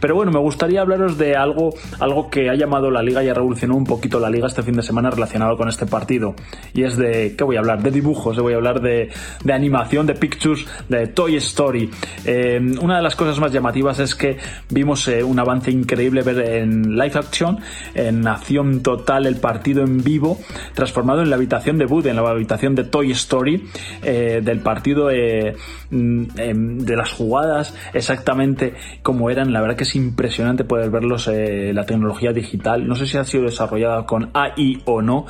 Pero 0.00 0.14
bueno, 0.14 0.32
me 0.32 0.38
gustaría 0.38 0.80
hablaros 0.88 1.18
de 1.18 1.36
algo, 1.36 1.74
algo 2.00 2.30
que 2.30 2.48
ha 2.48 2.54
llamado 2.54 2.90
la 2.90 3.02
liga 3.02 3.22
y 3.22 3.28
ha 3.28 3.34
revolucionado 3.34 3.78
un 3.78 3.84
poquito 3.84 4.18
la 4.18 4.30
liga 4.30 4.46
este 4.46 4.62
fin 4.62 4.74
de 4.74 4.82
semana 4.82 5.10
relacionado 5.10 5.56
con 5.56 5.68
este 5.68 5.86
partido. 5.86 6.34
Y 6.72 6.84
es 6.84 6.96
de, 6.96 7.34
¿qué 7.36 7.44
voy 7.44 7.56
a 7.56 7.58
hablar? 7.60 7.82
De 7.82 7.90
dibujos, 7.90 8.38
voy 8.38 8.54
a 8.54 8.56
hablar 8.56 8.80
de, 8.80 9.10
animación, 9.52 10.06
de 10.06 10.14
pictures, 10.14 10.66
de 10.88 11.08
Toy 11.08 11.36
Story. 11.36 11.90
Eh, 12.24 12.60
una 12.80 12.96
de 12.96 13.02
las 13.02 13.16
cosas 13.16 13.38
más 13.38 13.52
llamativas 13.52 13.98
es 13.98 14.14
que 14.14 14.38
vimos 14.70 15.06
eh, 15.08 15.22
un 15.22 15.38
avance 15.38 15.70
increíble 15.70 16.22
ver 16.22 16.38
en 16.38 16.96
live 16.96 17.18
action, 17.18 17.58
en 17.94 18.26
acción 18.26 18.82
total, 18.82 19.26
el 19.26 19.36
partido 19.36 19.82
en 19.82 20.02
vivo, 20.02 20.38
transformado 20.74 21.22
en 21.22 21.30
la 21.30 21.36
habitación 21.36 21.76
de 21.78 21.84
Woody, 21.84 22.08
en 22.08 22.16
la 22.16 22.28
habitación 22.28 22.74
de 22.74 22.84
Toy 22.84 23.10
Story, 23.12 23.68
eh, 24.02 24.40
del 24.42 24.60
partido 24.60 25.08
mm, 25.08 26.24
em, 26.36 26.78
de 26.78 26.96
las 26.96 27.12
jugadas, 27.12 27.74
exactamente 27.92 28.74
como 29.02 29.28
eran. 29.30 29.52
La 29.52 29.60
verdad 29.60 29.76
que 29.76 29.84
es 29.84 29.94
impresionante 29.94 30.64
poder 30.64 30.77
verlos 30.88 31.28
la 31.28 31.84
tecnología 31.84 32.32
digital. 32.32 32.86
No 32.86 32.94
sé 32.94 33.06
si 33.06 33.16
ha 33.16 33.24
sido 33.24 33.44
desarrollada 33.44 34.06
con 34.06 34.30
AI 34.34 34.82
o 34.84 35.02
no, 35.02 35.26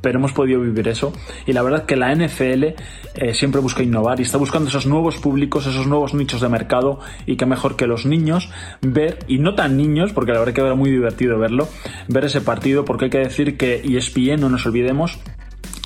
pero 0.00 0.18
hemos 0.18 0.32
podido 0.32 0.60
vivir 0.60 0.88
eso. 0.88 1.12
Y 1.46 1.52
la 1.52 1.62
verdad 1.62 1.84
que 1.84 1.96
la 1.96 2.14
NFL 2.14 2.64
siempre 3.32 3.60
busca 3.60 3.82
innovar 3.82 4.20
y 4.20 4.22
está 4.22 4.38
buscando 4.38 4.68
esos 4.68 4.86
nuevos 4.86 5.18
públicos, 5.18 5.66
esos 5.66 5.86
nuevos 5.86 6.14
nichos 6.14 6.40
de 6.40 6.48
mercado 6.48 7.00
y 7.26 7.36
que 7.36 7.46
mejor 7.46 7.76
que 7.76 7.86
los 7.86 8.06
niños 8.06 8.50
ver, 8.80 9.18
y 9.28 9.38
no 9.38 9.54
tan 9.54 9.76
niños, 9.76 10.12
porque 10.12 10.32
la 10.32 10.38
verdad 10.38 10.54
que 10.54 10.60
era 10.60 10.74
muy 10.74 10.90
divertido 10.90 11.38
verlo, 11.38 11.68
ver 12.08 12.24
ese 12.24 12.40
partido, 12.40 12.84
porque 12.84 13.06
hay 13.06 13.10
que 13.10 13.18
decir 13.18 13.56
que 13.56 13.82
ESPN, 13.84 14.40
no 14.40 14.48
nos 14.48 14.64
olvidemos, 14.66 15.18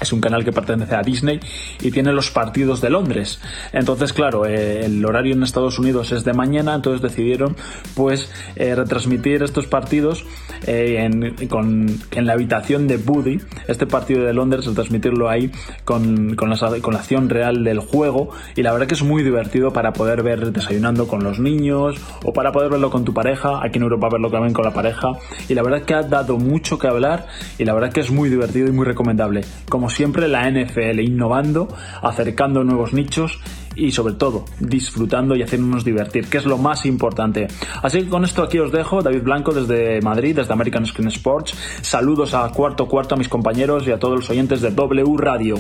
es 0.01 0.13
un 0.13 0.21
canal 0.21 0.45
que 0.45 0.53
pertenece 0.53 0.95
a 0.95 1.03
Disney 1.03 1.41
y 1.81 1.91
tiene 1.91 2.13
los 2.13 2.31
partidos 2.31 2.81
de 2.81 2.91
Londres. 2.91 3.41
Entonces, 3.73 4.13
claro, 4.13 4.45
eh, 4.45 4.85
el 4.85 5.05
horario 5.05 5.35
en 5.35 5.43
Estados 5.43 5.79
Unidos 5.79 6.13
es 6.13 6.25
de 6.25 6.35
mañana, 6.35 6.75
entonces 6.75 7.01
decidieron 7.01 7.57
pues 7.95 8.31
eh, 8.57 8.75
retransmitir 8.75 9.43
estos 9.43 9.67
partidos 9.67 10.25
eh, 10.67 10.97
en, 10.99 11.49
con, 11.49 11.87
en 12.11 12.27
la 12.27 12.35
habitación 12.35 12.87
de 12.89 12.99
Buddy, 12.99 13.41
este 13.69 13.87
partido 13.87 14.25
de 14.25 14.35
Londres, 14.35 14.67
retransmitirlo 14.67 15.31
ahí 15.31 15.51
con, 15.85 16.37
con, 16.37 16.51
la, 16.51 16.57
con 16.83 16.93
la 16.93 17.01
acción 17.01 17.31
real 17.31 17.65
del 17.65 17.81
juego 17.81 18.31
y 18.55 18.63
la 18.63 18.73
verdad 18.73 18.87
que 18.87 18.95
es 18.95 19.03
muy 19.03 19.23
divertido 19.23 19.73
para 19.73 19.95
poder 19.95 20.23
ver 20.23 20.53
desayunando 20.53 21.09
con 21.09 21.25
los 21.25 21.39
niños 21.39 21.97
o 22.23 22.35
para 22.35 22.53
poder 22.53 22.71
verlo 22.71 22.91
con 22.91 23.05
tu 23.05 23.15
pareja, 23.15 23.61
aquí 23.65 23.79
en 23.79 23.85
Europa 23.85 24.11
verlo 24.13 24.31
también 24.31 24.53
con 24.53 24.65
la 24.65 24.75
pareja 24.75 25.09
y 25.49 25.55
la 25.55 25.63
verdad 25.63 25.83
que 25.83 25.95
ha 25.95 26.03
dado 26.03 26.37
mucho 26.37 26.79
que 26.79 26.87
hablar 26.87 27.29
y 27.57 27.65
la 27.65 27.73
verdad 27.73 27.93
que 27.93 28.01
es 28.01 28.11
muy 28.11 28.29
divertido 28.29 28.69
y 28.69 28.73
muy 28.73 28.85
recomendable. 28.85 29.43
Como 29.69 29.86
siempre, 29.89 30.29
la 30.29 30.51
NFL 30.51 31.01
innovando, 31.01 31.69
acercando 32.03 32.65
nuevos 32.65 32.93
nichos 32.93 33.39
y 33.77 33.93
sobre 33.93 34.15
todo 34.15 34.45
disfrutando 34.59 35.37
y 35.37 35.43
haciéndonos 35.43 35.85
divertir, 35.85 36.29
que 36.29 36.39
es 36.39 36.47
lo 36.47 36.59
más 36.59 36.87
importante. 36.87 37.47
Así 37.83 38.01
que 38.01 38.09
con 38.09 38.25
esto 38.25 38.43
aquí 38.43 38.59
os 38.59 38.73
dejo, 38.73 39.03
David 39.03 39.23
Blanco 39.23 39.53
desde 39.53 40.01
Madrid, 40.01 40.35
desde 40.35 40.53
American 40.53 40.87
Screen 40.87 41.09
Sports. 41.09 41.55
Saludos 41.83 42.35
a 42.35 42.49
cuarto 42.51 42.89
cuarto 42.89 43.15
a 43.15 43.19
mis 43.19 43.29
compañeros 43.29 43.87
y 43.87 43.93
a 43.93 43.99
todos 43.99 44.17
los 44.17 44.31
oyentes 44.31 44.61
de 44.61 44.71
W 44.71 45.17
Radio. 45.19 45.57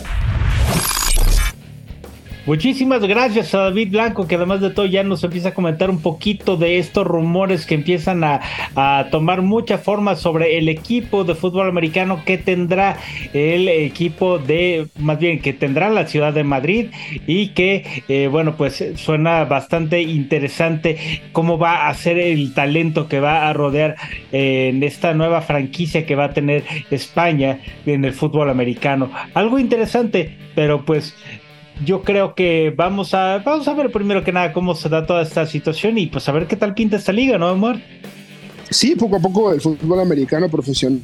Muchísimas 2.46 3.02
gracias 3.02 3.52
a 3.56 3.58
David 3.58 3.90
Blanco, 3.90 4.28
que 4.28 4.36
además 4.36 4.60
de 4.60 4.70
todo 4.70 4.86
ya 4.86 5.02
nos 5.02 5.24
empieza 5.24 5.48
a 5.48 5.54
comentar 5.54 5.90
un 5.90 6.00
poquito 6.00 6.56
de 6.56 6.78
estos 6.78 7.04
rumores 7.04 7.66
que 7.66 7.74
empiezan 7.74 8.22
a, 8.22 8.40
tomar 9.10 9.42
mucha 9.42 9.78
forma 9.78 10.14
sobre 10.14 10.56
el 10.56 10.68
equipo 10.68 11.24
de 11.24 11.34
fútbol 11.34 11.68
americano 11.68 12.22
que 12.24 12.38
tendrá 12.38 12.98
el 13.32 13.68
equipo 13.68 14.38
de, 14.38 14.86
más 14.96 15.18
bien, 15.18 15.40
que 15.40 15.54
tendrá 15.54 15.90
la 15.90 16.06
ciudad 16.06 16.32
de 16.32 16.44
Madrid 16.44 16.90
y 17.26 17.48
que, 17.48 18.04
eh, 18.08 18.28
bueno, 18.30 18.56
pues 18.56 18.92
suena 18.94 19.44
bastante 19.44 20.02
interesante 20.02 21.20
cómo 21.32 21.58
va 21.58 21.88
a 21.88 21.94
ser 21.94 22.16
el 22.16 22.54
talento 22.54 23.08
que 23.08 23.18
va 23.18 23.48
a 23.48 23.52
rodear 23.54 23.96
eh, 24.30 24.70
en 24.72 24.84
esta 24.84 25.14
nueva 25.14 25.42
franquicia 25.42 26.06
que 26.06 26.14
va 26.14 26.26
a 26.26 26.32
tener 26.32 26.62
España 26.92 27.58
en 27.86 28.04
el 28.04 28.12
fútbol 28.12 28.50
americano. 28.50 29.10
Algo 29.34 29.58
interesante, 29.58 30.36
pero 30.54 30.84
pues 30.84 31.16
yo 31.84 32.02
creo 32.02 32.34
que 32.34 32.72
vamos 32.74 33.14
a, 33.14 33.38
vamos 33.38 33.68
a 33.68 33.74
ver 33.74 33.90
primero 33.90 34.24
que 34.24 34.32
nada 34.32 34.52
cómo 34.52 34.74
se 34.74 34.88
da 34.88 35.06
toda 35.06 35.22
esta 35.22 35.46
situación 35.46 35.98
y 35.98 36.06
pues 36.06 36.28
a 36.28 36.32
ver 36.32 36.46
qué 36.46 36.56
tal 36.56 36.74
pinta 36.74 36.96
esta 36.96 37.12
liga, 37.12 37.38
¿no, 37.38 37.48
amor? 37.48 37.76
Sí, 38.70 38.96
poco 38.96 39.16
a 39.16 39.20
poco 39.20 39.52
el 39.52 39.60
fútbol 39.60 40.00
americano 40.00 40.48
profesional 40.48 41.02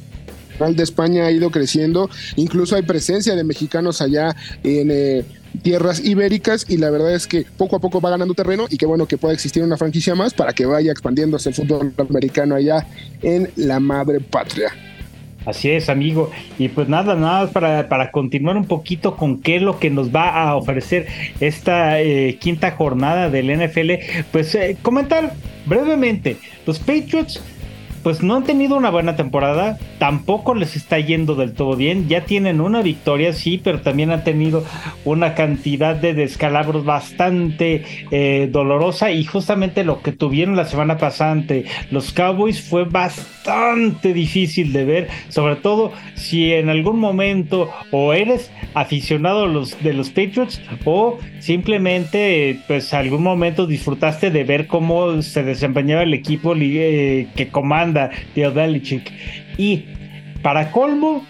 de 0.75 0.83
España 0.83 1.25
ha 1.25 1.31
ido 1.31 1.49
creciendo, 1.49 2.09
incluso 2.35 2.75
hay 2.75 2.83
presencia 2.83 3.35
de 3.35 3.43
mexicanos 3.43 4.01
allá 4.01 4.35
en 4.63 4.89
eh, 4.91 5.25
tierras 5.61 6.03
ibéricas 6.03 6.65
y 6.69 6.77
la 6.77 6.89
verdad 6.89 7.13
es 7.13 7.27
que 7.27 7.45
poco 7.57 7.75
a 7.75 7.79
poco 7.79 8.01
va 8.01 8.09
ganando 8.09 8.33
terreno 8.33 8.65
y 8.69 8.77
qué 8.77 8.85
bueno 8.85 9.07
que 9.07 9.17
pueda 9.17 9.33
existir 9.33 9.63
una 9.63 9.77
franquicia 9.77 10.15
más 10.15 10.33
para 10.33 10.53
que 10.53 10.65
vaya 10.65 10.91
expandiéndose 10.91 11.49
el 11.49 11.55
fútbol 11.55 11.93
americano 11.97 12.55
allá 12.55 12.87
en 13.21 13.49
la 13.55 13.79
madre 13.79 14.19
patria. 14.19 14.71
Así 15.45 15.69
es, 15.71 15.89
amigo. 15.89 16.31
Y 16.57 16.69
pues 16.69 16.87
nada, 16.87 17.15
nada 17.15 17.47
para, 17.51 17.89
para 17.89 18.11
continuar 18.11 18.57
un 18.57 18.65
poquito 18.65 19.15
con 19.15 19.41
qué 19.41 19.57
es 19.57 19.61
lo 19.61 19.79
que 19.79 19.89
nos 19.89 20.13
va 20.13 20.29
a 20.29 20.55
ofrecer 20.55 21.07
esta 21.39 22.01
eh, 22.01 22.37
quinta 22.39 22.71
jornada 22.71 23.29
del 23.29 23.51
NFL, 23.55 23.91
pues 24.31 24.55
eh, 24.55 24.77
comentar 24.81 25.33
brevemente, 25.65 26.37
los 26.65 26.79
Patriots 26.79 27.41
pues 28.03 28.21
no 28.21 28.35
han 28.35 28.43
tenido 28.43 28.75
una 28.75 28.91
buena 28.91 29.15
temporada, 29.15 29.77
tampoco 29.97 30.53
les 30.53 30.75
está 30.75 30.99
yendo 30.99 31.35
del 31.35 31.53
todo 31.53 31.75
bien, 31.75 32.09
ya 32.09 32.25
tienen 32.25 32.59
una 32.59 32.81
victoria, 32.81 33.33
sí, 33.33 33.59
pero 33.63 33.81
también 33.81 34.11
han 34.11 34.23
tenido 34.23 34.65
una 35.05 35.33
cantidad 35.35 35.95
de 35.95 36.13
descalabros 36.13 36.83
bastante 36.83 37.85
eh, 38.11 38.49
dolorosa 38.51 39.11
y 39.11 39.23
justamente 39.23 39.83
lo 39.83 40.01
que 40.01 40.11
tuvieron 40.11 40.55
la 40.55 40.65
semana 40.65 40.97
pasada 40.97 41.31
ante 41.31 41.65
los 41.91 42.11
Cowboys 42.11 42.61
fue 42.61 42.83
bastante 42.83 44.13
difícil 44.13 44.73
de 44.73 44.85
ver, 44.85 45.07
sobre 45.29 45.55
todo 45.55 45.91
si 46.15 46.53
en 46.53 46.69
algún 46.69 46.99
momento 46.99 47.69
o 47.91 48.13
eres 48.13 48.51
aficionado 48.73 49.47
los, 49.47 49.81
de 49.81 49.93
los 49.93 50.09
Patriots 50.09 50.61
o 50.85 51.19
simplemente 51.39 52.59
pues 52.67 52.93
algún 52.93 53.23
momento 53.23 53.67
disfrutaste 53.67 54.31
de 54.31 54.43
ver 54.43 54.67
cómo 54.67 55.21
se 55.21 55.43
desempeñaba 55.43 56.03
el 56.03 56.13
equipo 56.13 56.53
eh, 56.55 57.27
que 57.35 57.47
comanda 57.49 57.92
de 57.93 59.01
Y 59.57 59.85
para 60.41 60.71
colmo, 60.71 61.25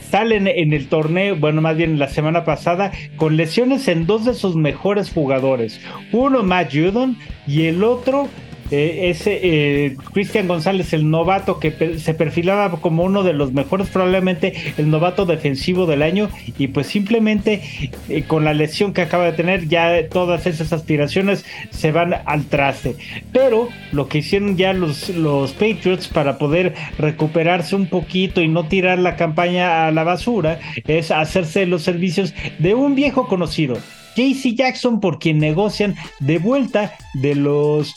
salen 0.00 0.46
en 0.46 0.72
el 0.72 0.88
torneo, 0.88 1.36
bueno, 1.36 1.60
más 1.60 1.76
bien 1.76 1.98
la 1.98 2.08
semana 2.08 2.44
pasada, 2.44 2.92
con 3.16 3.36
lesiones 3.36 3.88
en 3.88 4.06
dos 4.06 4.24
de 4.24 4.34
sus 4.34 4.54
mejores 4.54 5.10
jugadores. 5.10 5.80
Uno, 6.12 6.42
Matt 6.42 6.72
Judon, 6.72 7.18
y 7.46 7.64
el 7.66 7.82
otro, 7.82 8.28
eh, 8.70 9.10
ese 9.10 9.40
eh, 9.42 9.96
Cristian 10.12 10.48
González, 10.48 10.92
el 10.92 11.10
novato 11.10 11.58
que 11.58 11.98
se 11.98 12.14
perfilaba 12.14 12.70
como 12.80 13.04
uno 13.04 13.22
de 13.22 13.32
los 13.32 13.52
mejores, 13.52 13.88
probablemente 13.88 14.54
el 14.78 14.90
novato 14.90 15.26
defensivo 15.26 15.86
del 15.86 16.02
año, 16.02 16.30
y 16.58 16.68
pues 16.68 16.86
simplemente 16.86 17.62
eh, 18.08 18.24
con 18.26 18.44
la 18.44 18.54
lesión 18.54 18.92
que 18.92 19.02
acaba 19.02 19.24
de 19.24 19.32
tener, 19.32 19.68
ya 19.68 20.08
todas 20.08 20.46
esas 20.46 20.72
aspiraciones 20.72 21.44
se 21.70 21.92
van 21.92 22.14
al 22.24 22.44
traste. 22.46 22.96
Pero 23.32 23.68
lo 23.92 24.08
que 24.08 24.18
hicieron 24.18 24.56
ya 24.56 24.72
los, 24.72 25.10
los 25.10 25.52
Patriots 25.52 26.08
para 26.08 26.38
poder 26.38 26.74
recuperarse 26.98 27.76
un 27.76 27.86
poquito 27.86 28.40
y 28.40 28.48
no 28.48 28.66
tirar 28.66 28.98
la 28.98 29.16
campaña 29.16 29.86
a 29.86 29.92
la 29.92 30.04
basura 30.04 30.58
es 30.86 31.10
hacerse 31.10 31.66
los 31.66 31.82
servicios 31.82 32.34
de 32.58 32.74
un 32.74 32.94
viejo 32.94 33.28
conocido. 33.28 33.76
JC 34.16 34.54
Jackson, 34.54 35.00
por 35.00 35.18
quien 35.18 35.38
negocian 35.38 35.96
de 36.20 36.38
vuelta 36.38 36.94
de 37.14 37.34
los 37.34 37.94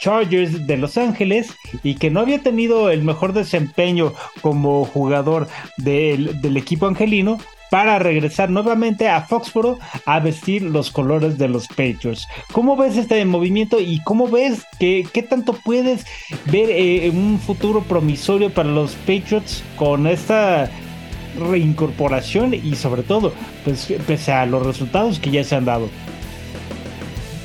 Chargers 0.00 0.66
de 0.66 0.76
Los 0.76 0.96
Ángeles 0.96 1.54
y 1.82 1.94
que 1.96 2.10
no 2.10 2.20
había 2.20 2.40
tenido 2.40 2.90
el 2.90 3.02
mejor 3.02 3.32
desempeño 3.32 4.14
como 4.40 4.84
jugador 4.84 5.48
del, 5.76 6.56
equipo 6.56 6.86
angelino 6.86 7.38
para 7.70 7.98
regresar 7.98 8.48
nuevamente 8.48 9.08
a 9.08 9.22
Foxboro 9.22 9.78
a 10.06 10.20
vestir 10.20 10.62
los 10.62 10.90
colores 10.90 11.36
de 11.36 11.48
los 11.48 11.68
Patriots. 11.68 12.26
¿Cómo 12.52 12.76
ves 12.76 12.96
este 12.96 13.22
movimiento 13.24 13.78
y 13.78 14.00
cómo 14.04 14.28
ves 14.28 14.64
que 14.78 15.06
qué 15.12 15.22
tanto 15.22 15.52
puedes 15.52 16.06
ver 16.46 16.70
eh, 16.70 17.10
un 17.10 17.38
futuro 17.38 17.82
promisorio 17.82 18.50
para 18.50 18.70
los 18.70 18.94
Patriots 18.94 19.62
con 19.76 20.06
esta 20.06 20.70
reincorporación 21.38 22.54
y 22.54 22.74
sobre 22.74 23.02
todo 23.02 23.32
pues, 23.64 23.92
pese 24.06 24.32
a 24.32 24.46
los 24.46 24.66
resultados 24.66 25.18
que 25.18 25.30
ya 25.30 25.44
se 25.44 25.56
han 25.56 25.66
dado? 25.66 25.88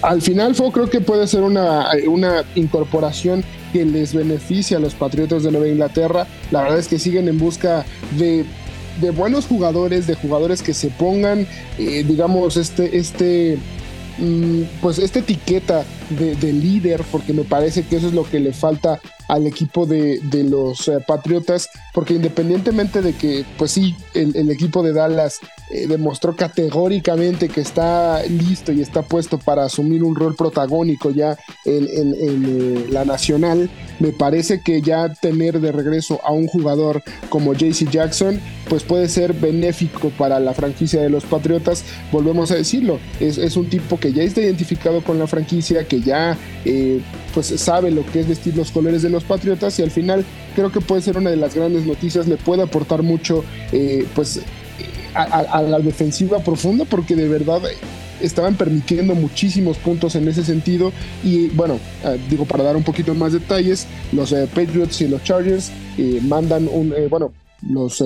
Al 0.04 0.22
final 0.22 0.54
fue, 0.54 0.72
creo 0.72 0.90
que 0.90 1.00
puede 1.02 1.28
ser 1.28 1.42
una, 1.42 1.88
una 2.08 2.44
incorporación 2.56 3.44
que 3.72 3.86
les 3.86 4.14
beneficia 4.14 4.78
a 4.78 4.80
los 4.80 4.94
Patriotas 4.94 5.44
de 5.44 5.52
Nueva 5.52 5.68
Inglaterra. 5.68 6.28
La 6.52 6.62
verdad 6.62 6.80
es 6.80 6.88
que 6.90 7.00
siguen 7.00 7.30
en 7.30 7.40
busca 7.40 7.86
de, 8.18 8.46
de 9.00 9.12
buenos 9.12 9.46
jugadores, 9.46 10.06
de 10.06 10.16
jugadores 10.16 10.62
que 10.62 10.74
se 10.74 10.90
pongan, 10.90 11.48
eh, 11.80 12.04
digamos, 12.06 12.58
este, 12.58 12.98
este, 12.98 13.58
mm, 14.18 14.64
pues 14.82 15.00
esta 15.00 15.20
etiqueta 15.20 15.86
de, 16.10 16.36
de, 16.36 16.52
líder, 16.52 17.02
porque 17.10 17.32
me 17.32 17.44
parece 17.44 17.84
que 17.84 17.96
eso 17.96 18.08
es 18.08 18.14
lo 18.14 18.30
que 18.30 18.42
le 18.42 18.52
falta 18.52 19.00
al 19.28 19.48
equipo 19.48 19.86
de, 19.86 20.20
de 20.20 20.44
los 20.44 20.88
eh, 20.88 21.00
Patriotas, 21.06 21.70
porque 21.94 22.14
independientemente 22.14 23.02
de 23.02 23.14
que, 23.14 23.46
pues 23.58 23.72
sí, 23.72 23.96
el, 24.14 24.36
el 24.36 24.52
equipo 24.52 24.84
de 24.84 24.94
Dallas 24.94 25.40
eh, 25.70 25.88
demostró 25.88 26.36
categóricamente 26.36 27.50
que 27.50 27.62
está 27.62 28.22
listo 28.24 28.72
y 28.72 28.82
está 28.82 29.02
puesto 29.02 29.38
para 29.38 29.64
asumir 29.66 30.04
un 30.04 30.16
rol 30.16 30.36
protagónico 30.36 31.10
ya 31.10 31.38
en, 31.66 31.88
en, 31.88 32.46
eh, 32.46 32.86
la 32.90 33.06
nacional, 33.06 33.70
me 34.00 34.12
parece 34.12 34.62
que 34.62 34.82
ya 34.82 35.14
tener 35.14 35.60
de 35.62 35.72
regreso 35.72 36.20
a 36.24 36.32
un 36.32 36.48
jugador 36.48 37.02
como 37.30 37.54
JC 37.54 37.90
Jackson, 37.90 38.40
pues 38.70 38.84
puede 38.84 39.08
ser 39.08 39.34
benéfico 39.34 40.10
para 40.18 40.40
la 40.40 40.54
franquicia 40.54 41.02
de 41.02 41.10
los 41.10 41.24
Patriotas, 41.24 41.84
volvemos 42.12 42.52
a 42.52 42.56
decirlo, 42.56 43.00
es, 43.20 43.38
es 43.38 43.56
un 43.56 43.70
tipo 43.70 44.00
que 44.00 44.14
ya 44.14 44.24
está 44.24 44.42
identificado 44.42 45.02
con 45.04 45.18
la 45.18 45.28
franquicia, 45.28 45.88
que 45.88 46.02
ya 46.02 46.38
pues 47.34 47.48
sabe 47.48 47.92
lo 47.92 48.06
que 48.06 48.22
es 48.22 48.28
vestir 48.28 48.56
los 48.56 48.72
colores 48.72 49.02
de 49.02 49.10
los 49.14 49.24
Patriotas 49.24 49.80
y 49.80 49.84
al 49.84 49.92
final 49.92 50.26
creo 50.56 50.72
que 50.72 50.82
puede 50.82 51.02
ser 51.02 51.18
una 51.18 51.30
de 51.30 51.38
las 51.38 51.56
grandes 51.56 51.86
noticias, 51.86 52.28
le 52.28 52.36
puede 52.36 52.64
aportar 52.64 53.04
mucho 53.04 53.46
eh, 53.72 54.06
pues 54.14 54.42
a, 55.16 55.24
a, 55.24 55.62
la 55.62 55.80
defensiva 55.80 56.40
profunda 56.40 56.86
porque 56.86 57.16
de 57.16 57.30
verdad 57.30 57.62
estaban 58.22 58.56
permitiendo 58.56 59.16
muchísimos 59.16 59.78
puntos 59.78 60.16
en 60.16 60.28
ese 60.28 60.44
sentido 60.44 60.92
y 61.24 61.48
bueno, 61.50 61.80
eh, 62.04 62.20
digo 62.30 62.46
para 62.46 62.64
dar 62.64 62.76
un 62.76 62.84
poquito 62.84 63.14
más 63.14 63.34
detalles, 63.34 63.88
los 64.12 64.32
eh, 64.32 64.48
Patriots 64.48 65.02
y 65.02 65.08
los 65.08 65.24
Chargers 65.24 65.72
eh, 65.98 66.20
mandan 66.24 66.68
un, 66.72 66.94
bueno, 67.10 67.34
los, 67.70 68.04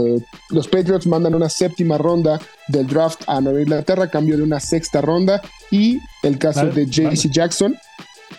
los 0.49 0.67
Patriots 0.67 1.07
mandan 1.07 1.33
una 1.33 1.49
séptima 1.49 1.97
ronda 1.97 2.39
del 2.67 2.85
draft 2.85 3.23
a 3.27 3.41
Nueva 3.41 3.61
Inglaterra 3.61 4.05
a 4.05 4.09
cambio 4.09 4.37
de 4.37 4.43
una 4.43 4.59
sexta 4.59 5.01
ronda 5.01 5.41
y 5.71 5.99
el 6.23 6.37
caso 6.37 6.67
vale, 6.67 6.73
de 6.73 6.85
JC 6.85 7.03
vale. 7.03 7.29
Jackson, 7.31 7.75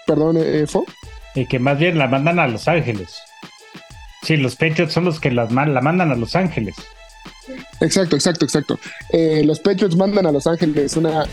perdón, 0.07 0.39
Fo. 0.67 0.85
Que 1.47 1.59
más 1.59 1.79
bien 1.79 1.99
la 1.99 2.09
mandan 2.09 2.39
a 2.39 2.47
Los 2.47 2.69
Ángeles. 2.69 3.17
Sí, 4.23 4.37
los 4.37 4.57
Patriots 4.57 4.93
son 4.93 5.05
los 5.05 5.21
que 5.21 5.31
la 5.31 5.47
mandan 5.47 6.11
a 6.11 6.15
Los 6.15 6.35
Ángeles. 6.37 6.75
Exacto, 7.81 8.17
exacto, 8.17 8.45
exacto. 8.45 8.79
Eh, 9.11 9.43
los 9.45 9.61
Patriots 9.61 9.97
mandan 9.97 10.27
a 10.27 10.33
Los 10.33 10.47
Ángeles 10.47 10.97
una, 10.97 11.25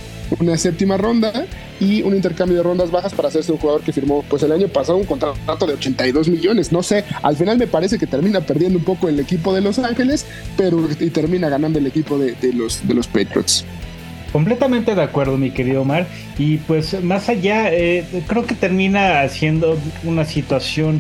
séptima 0.58 0.98
ronda 0.98 1.46
y 1.80 2.04
un 2.04 2.16
intercambio 2.16 2.58
de 2.58 2.64
rondas 2.64 2.92
bajas 2.92 3.14
para 3.14 3.28
hacerse 3.28 3.52
un 3.52 3.58
jugador 3.58 3.82
que 3.82 3.92
firmó 3.92 4.24
pues 4.30 4.44
el 4.44 4.52
año 4.52 4.68
pasado 4.68 4.98
un 4.98 5.06
contrato 5.06 5.66
de 5.66 5.74
82 5.74 6.30
millones. 6.30 6.72
No 6.72 6.84
sé, 6.84 7.04
al 7.22 7.36
final 7.36 7.58
me 7.58 7.68
parece 7.68 7.98
que 7.98 8.08
termina 8.08 8.42
perdiendo 8.42 8.78
un 8.80 8.86
poco 8.86 9.10
el 9.10 9.20
equipo 9.20 9.54
de 9.54 9.62
Los 9.62 9.80
Ángeles, 9.80 10.26
pero 10.56 10.88
y 11.00 11.10
termina 11.10 11.50
ganando 11.50 11.80
el 11.80 11.88
equipo 11.88 12.18
de 12.18 12.36
los 12.54 13.08
Patriots. 13.08 13.66
Completamente 14.36 14.96
de 14.96 15.02
acuerdo, 15.02 15.38
mi 15.38 15.52
querido 15.52 15.84
Omar. 15.84 16.08
Y 16.38 16.58
pues 16.58 17.02
más 17.02 17.30
allá, 17.30 17.74
eh, 17.74 18.04
creo 18.28 18.46
que 18.46 18.54
termina 18.54 19.26
siendo 19.30 19.80
una 20.04 20.26
situación 20.26 21.00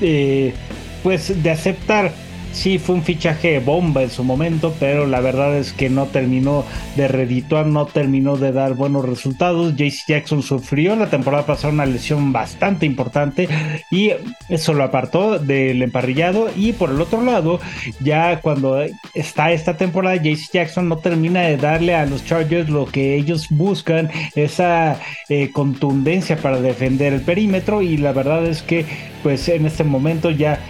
eh, 0.00 0.54
pues 1.02 1.42
de 1.42 1.50
aceptar 1.50 2.12
sí 2.52 2.78
fue 2.78 2.96
un 2.96 3.02
fichaje 3.02 3.58
bomba 3.60 4.02
en 4.02 4.10
su 4.10 4.24
momento, 4.24 4.74
pero 4.78 5.06
la 5.06 5.20
verdad 5.20 5.56
es 5.56 5.72
que 5.72 5.90
no 5.90 6.06
terminó 6.06 6.64
de 6.96 7.08
redituar, 7.08 7.66
no 7.66 7.86
terminó 7.86 8.36
de 8.36 8.52
dar 8.52 8.74
buenos 8.74 9.04
resultados. 9.04 9.76
JC 9.76 10.06
Jackson 10.08 10.42
sufrió 10.42 10.96
la 10.96 11.10
temporada 11.10 11.46
pasada 11.46 11.72
una 11.72 11.86
lesión 11.86 12.32
bastante 12.32 12.86
importante 12.86 13.48
y 13.90 14.12
eso 14.48 14.74
lo 14.74 14.84
apartó 14.84 15.38
del 15.38 15.82
emparrillado. 15.82 16.48
Y 16.56 16.72
por 16.72 16.90
el 16.90 17.00
otro 17.00 17.22
lado, 17.22 17.60
ya 18.00 18.40
cuando 18.40 18.82
está 19.14 19.52
esta 19.52 19.76
temporada, 19.76 20.16
JC 20.16 20.52
Jackson 20.52 20.88
no 20.88 20.98
termina 20.98 21.42
de 21.42 21.56
darle 21.56 21.94
a 21.94 22.06
los 22.06 22.24
Chargers 22.24 22.68
lo 22.68 22.86
que 22.86 23.14
ellos 23.14 23.48
buscan, 23.50 24.10
esa 24.34 25.00
eh, 25.28 25.50
contundencia 25.52 26.36
para 26.36 26.60
defender 26.60 27.12
el 27.12 27.20
perímetro. 27.20 27.82
Y 27.82 27.96
la 27.96 28.12
verdad 28.12 28.46
es 28.46 28.62
que, 28.62 28.84
pues 29.22 29.48
en 29.48 29.66
este 29.66 29.84
momento 29.84 30.30
ya 30.30 30.60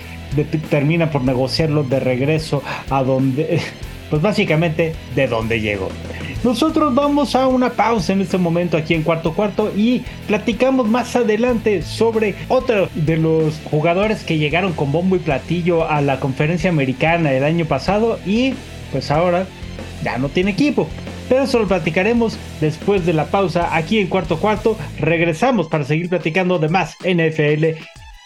termina 0.71 1.11
por 1.11 1.23
negociarlo 1.23 1.83
de 1.83 2.01
regreso 2.01 2.63
a 2.91 3.03
donde, 3.03 3.61
pues 4.11 4.23
básicamente 4.23 4.95
de 5.15 5.27
donde 5.29 5.61
llegó. 5.61 5.89
Nosotros 6.45 6.95
vamos 6.95 7.35
a 7.35 7.49
una 7.49 7.71
pausa 7.71 8.13
en 8.13 8.21
este 8.21 8.39
momento 8.39 8.77
aquí 8.77 8.95
en 8.95 9.03
cuarto 9.03 9.35
cuarto 9.35 9.73
y 9.77 10.05
platicamos 10.29 10.87
más 10.87 11.17
adelante 11.17 11.83
sobre 11.83 12.37
otro 12.47 12.89
de 12.95 13.17
los 13.17 13.61
jugadores 13.65 14.23
que 14.23 14.39
llegaron 14.39 14.73
con 14.73 14.93
bombo 14.93 15.17
y 15.17 15.19
platillo 15.19 15.91
a 15.91 16.01
la 16.01 16.21
conferencia 16.21 16.71
americana 16.71 17.33
el 17.33 17.43
año 17.43 17.65
pasado 17.65 18.21
y 18.25 18.55
pues 18.93 19.11
ahora 19.11 19.47
ya 20.05 20.17
no 20.19 20.29
tiene 20.29 20.53
equipo. 20.53 20.89
Pero 21.29 21.43
eso 21.43 21.59
lo 21.59 21.67
platicaremos 21.67 22.39
después 22.61 23.05
de 23.05 23.13
la 23.13 23.27
pausa 23.27 23.77
aquí 23.77 23.99
en 23.99 24.07
cuarto 24.07 24.39
cuarto. 24.39 24.79
Regresamos 25.01 25.67
para 25.67 25.85
seguir 25.85 26.09
platicando 26.09 26.59
de 26.59 26.69
más 26.69 26.97
NFL 27.03 27.79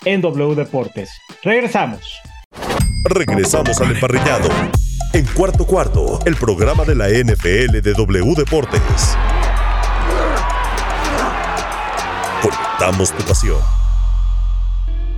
en 0.05 0.21
W 0.21 0.55
Deportes. 0.55 1.11
Regresamos. 1.43 2.01
Regresamos 3.05 3.81
al 3.81 3.93
emparrillado. 3.93 4.49
En 5.13 5.27
cuarto 5.27 5.67
cuarto, 5.67 6.21
el 6.25 6.37
programa 6.37 6.85
de 6.85 6.95
la 6.95 7.09
NFL 7.09 7.81
de 7.83 7.93
W 7.93 8.35
Deportes. 8.35 9.17
Conectamos 12.43 13.13
tu 13.13 13.25
pasión. 13.25 13.82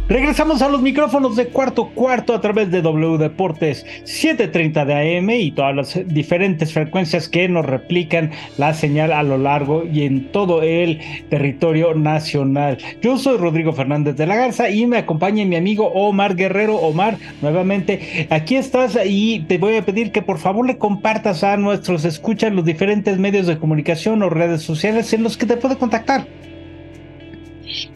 Regresamos 0.06 0.60
a 0.60 0.68
los 0.68 0.82
micrófonos 0.82 1.34
de 1.34 1.46
cuarto 1.46 1.88
cuarto 1.88 2.34
a 2.34 2.40
través 2.42 2.70
de 2.70 2.82
W 2.82 3.16
Deportes 3.16 3.86
730 4.04 4.84
de 4.84 5.18
AM 5.18 5.30
y 5.30 5.50
todas 5.50 5.74
las 5.74 5.98
diferentes 6.06 6.74
frecuencias 6.74 7.26
que 7.26 7.48
nos 7.48 7.64
replican 7.64 8.30
la 8.58 8.74
señal 8.74 9.12
a 9.12 9.22
lo 9.22 9.38
largo 9.38 9.82
y 9.90 10.02
en 10.02 10.30
todo 10.30 10.62
el 10.62 11.00
territorio 11.30 11.94
nacional. 11.94 12.76
Yo 13.00 13.16
soy 13.16 13.38
Rodrigo 13.38 13.72
Fernández 13.72 14.14
de 14.16 14.26
la 14.26 14.36
Garza 14.36 14.68
y 14.68 14.86
me 14.86 14.98
acompaña 14.98 15.42
mi 15.46 15.56
amigo 15.56 15.86
Omar 15.86 16.36
Guerrero. 16.36 16.76
Omar, 16.76 17.16
nuevamente 17.40 18.26
aquí 18.28 18.56
estás 18.56 18.98
y 19.06 19.40
te 19.48 19.56
voy 19.56 19.76
a 19.76 19.86
pedir 19.86 20.12
que 20.12 20.20
por 20.20 20.36
favor 20.36 20.66
le 20.66 20.76
compartas 20.76 21.42
a 21.44 21.56
nuestros 21.56 22.04
escuchas 22.04 22.52
los 22.52 22.66
diferentes 22.66 23.18
medios 23.18 23.46
de 23.46 23.58
comunicación 23.58 24.22
o 24.22 24.28
redes 24.28 24.60
sociales 24.60 25.14
en 25.14 25.22
los 25.22 25.38
que 25.38 25.46
te 25.46 25.56
puede 25.56 25.76
contactar. 25.76 26.26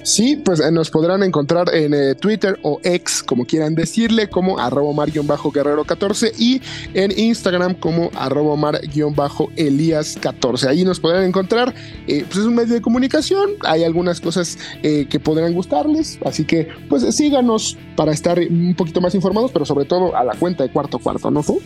Sí, 0.03 0.37
pues 0.37 0.61
eh, 0.61 0.71
nos 0.73 0.91
podrán 0.91 1.23
encontrar 1.23 1.75
en 1.75 1.95
eh, 1.95 2.14
Twitter 2.14 2.59
o 2.62 2.81
X, 2.83 3.23
como 3.23 3.45
quieran 3.45 3.75
decirle, 3.75 4.29
como 4.29 4.59
arroba 4.59 4.93
mar-guerrero14 4.93 6.33
y 6.38 6.61
en 6.95 7.12
Instagram 7.17 7.75
como 7.75 8.11
arroba 8.14 8.57
mar-elías14. 8.57 10.67
Ahí 10.67 10.85
nos 10.85 11.01
podrán 11.01 11.25
encontrar, 11.25 11.75
eh, 12.07 12.25
pues 12.27 12.38
es 12.38 12.45
un 12.45 12.55
medio 12.55 12.75
de 12.75 12.81
comunicación, 12.81 13.51
hay 13.64 13.85
algunas 13.85 14.21
cosas 14.21 14.59
que 14.83 15.21
podrán 15.21 15.55
gustarles, 15.55 16.19
así 16.25 16.45
que 16.45 16.69
pues 16.88 17.03
síganos 17.14 17.77
para 17.97 18.12
estar 18.12 18.38
un 18.38 18.75
poquito 18.75 19.01
más 19.01 19.14
informados, 19.14 19.51
pero 19.53 19.64
sobre 19.64 19.85
todo 19.85 20.17
a 20.17 20.25
la 20.25 20.35
cuenta 20.35 20.64
de 20.64 20.71
cuarto 20.71 20.99
cuarto, 20.99 21.31
¿no? 21.31 21.43
¿Tú? 21.43 21.61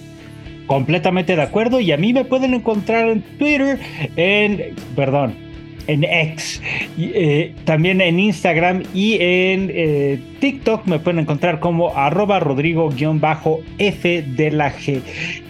Completamente 0.67 1.37
de 1.37 1.43
acuerdo 1.43 1.81
y 1.81 1.93
a 1.93 1.97
mí 1.97 2.13
me 2.13 2.25
pueden 2.25 2.55
encontrar 2.55 3.09
en 3.09 3.23
Twitter, 3.39 3.79
en, 4.17 4.75
perdón, 4.97 5.52
en 5.93 6.05
X, 6.05 6.63
eh, 6.99 7.55
también 7.65 8.01
en 8.01 8.19
Instagram 8.19 8.83
y 8.95 9.15
en 9.15 9.71
eh, 9.73 10.21
TikTok 10.41 10.87
me 10.87 10.99
pueden 10.99 11.21
encontrar 11.21 11.61
como 11.61 11.97
arroba 11.97 12.41
rodrigo-f 12.41 14.23
de 14.23 14.51
la 14.51 14.73
G. 14.73 15.01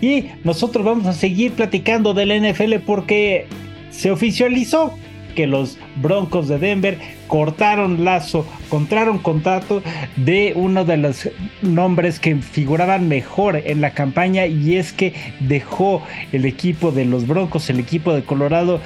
Y 0.01 0.27
nosotros 0.45 0.85
vamos 0.85 1.07
a 1.07 1.13
seguir 1.13 1.53
platicando 1.53 2.15
del 2.15 2.31
NFL 2.43 2.75
porque 2.85 3.47
se 3.91 4.11
oficializó 4.11 4.95
que 5.35 5.47
los 5.47 5.79
Broncos 5.97 6.49
de 6.49 6.59
Denver 6.59 6.99
cortaron 7.27 8.05
lazo, 8.05 8.47
contraron 8.69 9.19
contrato 9.19 9.83
de 10.17 10.53
uno 10.55 10.85
de 10.85 10.99
los 10.99 11.29
nombres 11.63 12.21
que 12.21 12.37
figuraban 12.37 13.09
mejor 13.09 13.57
en 13.57 13.81
la 13.81 13.93
campaña 13.93 14.47
y 14.47 14.77
es 14.77 14.93
que 14.93 15.15
dejó 15.41 16.03
el 16.33 16.45
equipo 16.45 16.93
de 16.93 17.05
los 17.05 17.27
Broncos, 17.27 17.71
el 17.71 17.81
equipo 17.81 18.13
de 18.13 18.23
Colorado, 18.23 18.81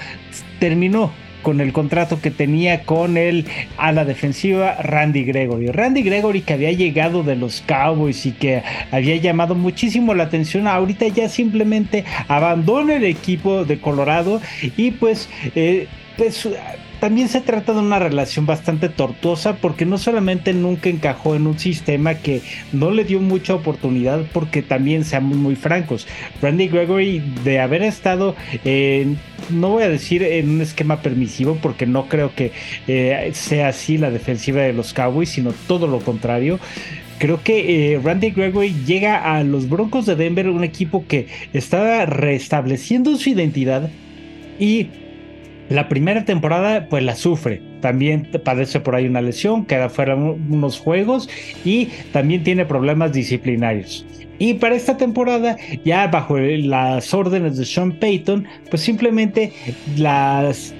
terminó 0.60 1.10
con 1.46 1.60
el 1.60 1.72
contrato 1.72 2.20
que 2.20 2.32
tenía 2.32 2.82
con 2.82 3.16
el 3.16 3.44
a 3.78 3.92
la 3.92 4.04
defensiva 4.04 4.82
Randy 4.82 5.22
Gregory. 5.22 5.68
Randy 5.68 6.02
Gregory 6.02 6.40
que 6.40 6.54
había 6.54 6.72
llegado 6.72 7.22
de 7.22 7.36
los 7.36 7.62
Cowboys 7.68 8.26
y 8.26 8.32
que 8.32 8.64
había 8.90 9.14
llamado 9.14 9.54
muchísimo 9.54 10.12
la 10.12 10.24
atención, 10.24 10.66
ahorita 10.66 11.06
ya 11.06 11.28
simplemente 11.28 12.04
abandona 12.26 12.96
el 12.96 13.04
equipo 13.04 13.64
de 13.64 13.78
Colorado 13.78 14.40
y 14.76 14.90
pues, 14.90 15.28
eh, 15.54 15.86
pues 16.16 16.48
también 17.06 17.28
se 17.28 17.40
trata 17.40 17.72
de 17.72 17.78
una 17.78 18.00
relación 18.00 18.46
bastante 18.46 18.88
tortuosa 18.88 19.58
porque 19.58 19.84
no 19.84 19.96
solamente 19.96 20.52
nunca 20.52 20.88
encajó 20.88 21.36
en 21.36 21.46
un 21.46 21.56
sistema 21.56 22.16
que 22.16 22.42
no 22.72 22.90
le 22.90 23.04
dio 23.04 23.20
mucha 23.20 23.54
oportunidad 23.54 24.24
porque 24.32 24.60
también 24.60 25.04
seamos 25.04 25.36
muy 25.36 25.54
francos, 25.54 26.08
Randy 26.42 26.66
Gregory 26.66 27.22
de 27.44 27.60
haber 27.60 27.84
estado 27.84 28.34
en, 28.64 29.20
no 29.50 29.68
voy 29.68 29.84
a 29.84 29.88
decir 29.88 30.24
en 30.24 30.50
un 30.50 30.60
esquema 30.62 31.00
permisivo 31.00 31.56
porque 31.62 31.86
no 31.86 32.08
creo 32.08 32.34
que 32.34 32.50
eh, 32.88 33.30
sea 33.34 33.68
así 33.68 33.98
la 33.98 34.10
defensiva 34.10 34.62
de 34.62 34.72
los 34.72 34.92
Cowboys, 34.92 35.28
sino 35.28 35.52
todo 35.68 35.86
lo 35.86 36.00
contrario. 36.00 36.58
Creo 37.20 37.40
que 37.40 37.92
eh, 37.94 38.00
Randy 38.02 38.30
Gregory 38.30 38.74
llega 38.84 39.32
a 39.32 39.44
los 39.44 39.68
Broncos 39.68 40.06
de 40.06 40.16
Denver, 40.16 40.48
un 40.48 40.64
equipo 40.64 41.04
que 41.06 41.28
estaba 41.52 42.04
restableciendo 42.04 43.16
su 43.16 43.30
identidad 43.30 43.90
y 44.58 44.88
la 45.68 45.88
primera 45.88 46.24
temporada 46.24 46.86
pues 46.88 47.02
la 47.02 47.16
sufre. 47.16 47.62
También 47.80 48.28
padece 48.44 48.80
por 48.80 48.94
ahí 48.94 49.06
una 49.06 49.20
lesión, 49.20 49.64
queda 49.64 49.88
fuera 49.88 50.14
unos 50.16 50.78
juegos 50.78 51.28
y 51.64 51.88
también 52.12 52.42
tiene 52.42 52.64
problemas 52.64 53.12
disciplinarios. 53.12 54.06
Y 54.38 54.54
para 54.54 54.74
esta 54.74 54.96
temporada, 54.96 55.56
ya 55.84 56.06
bajo 56.08 56.38
las 56.38 57.14
órdenes 57.14 57.56
de 57.56 57.64
Sean 57.64 57.92
Payton, 57.92 58.46
pues 58.70 58.82
simplemente 58.82 59.52
las, 59.96 60.74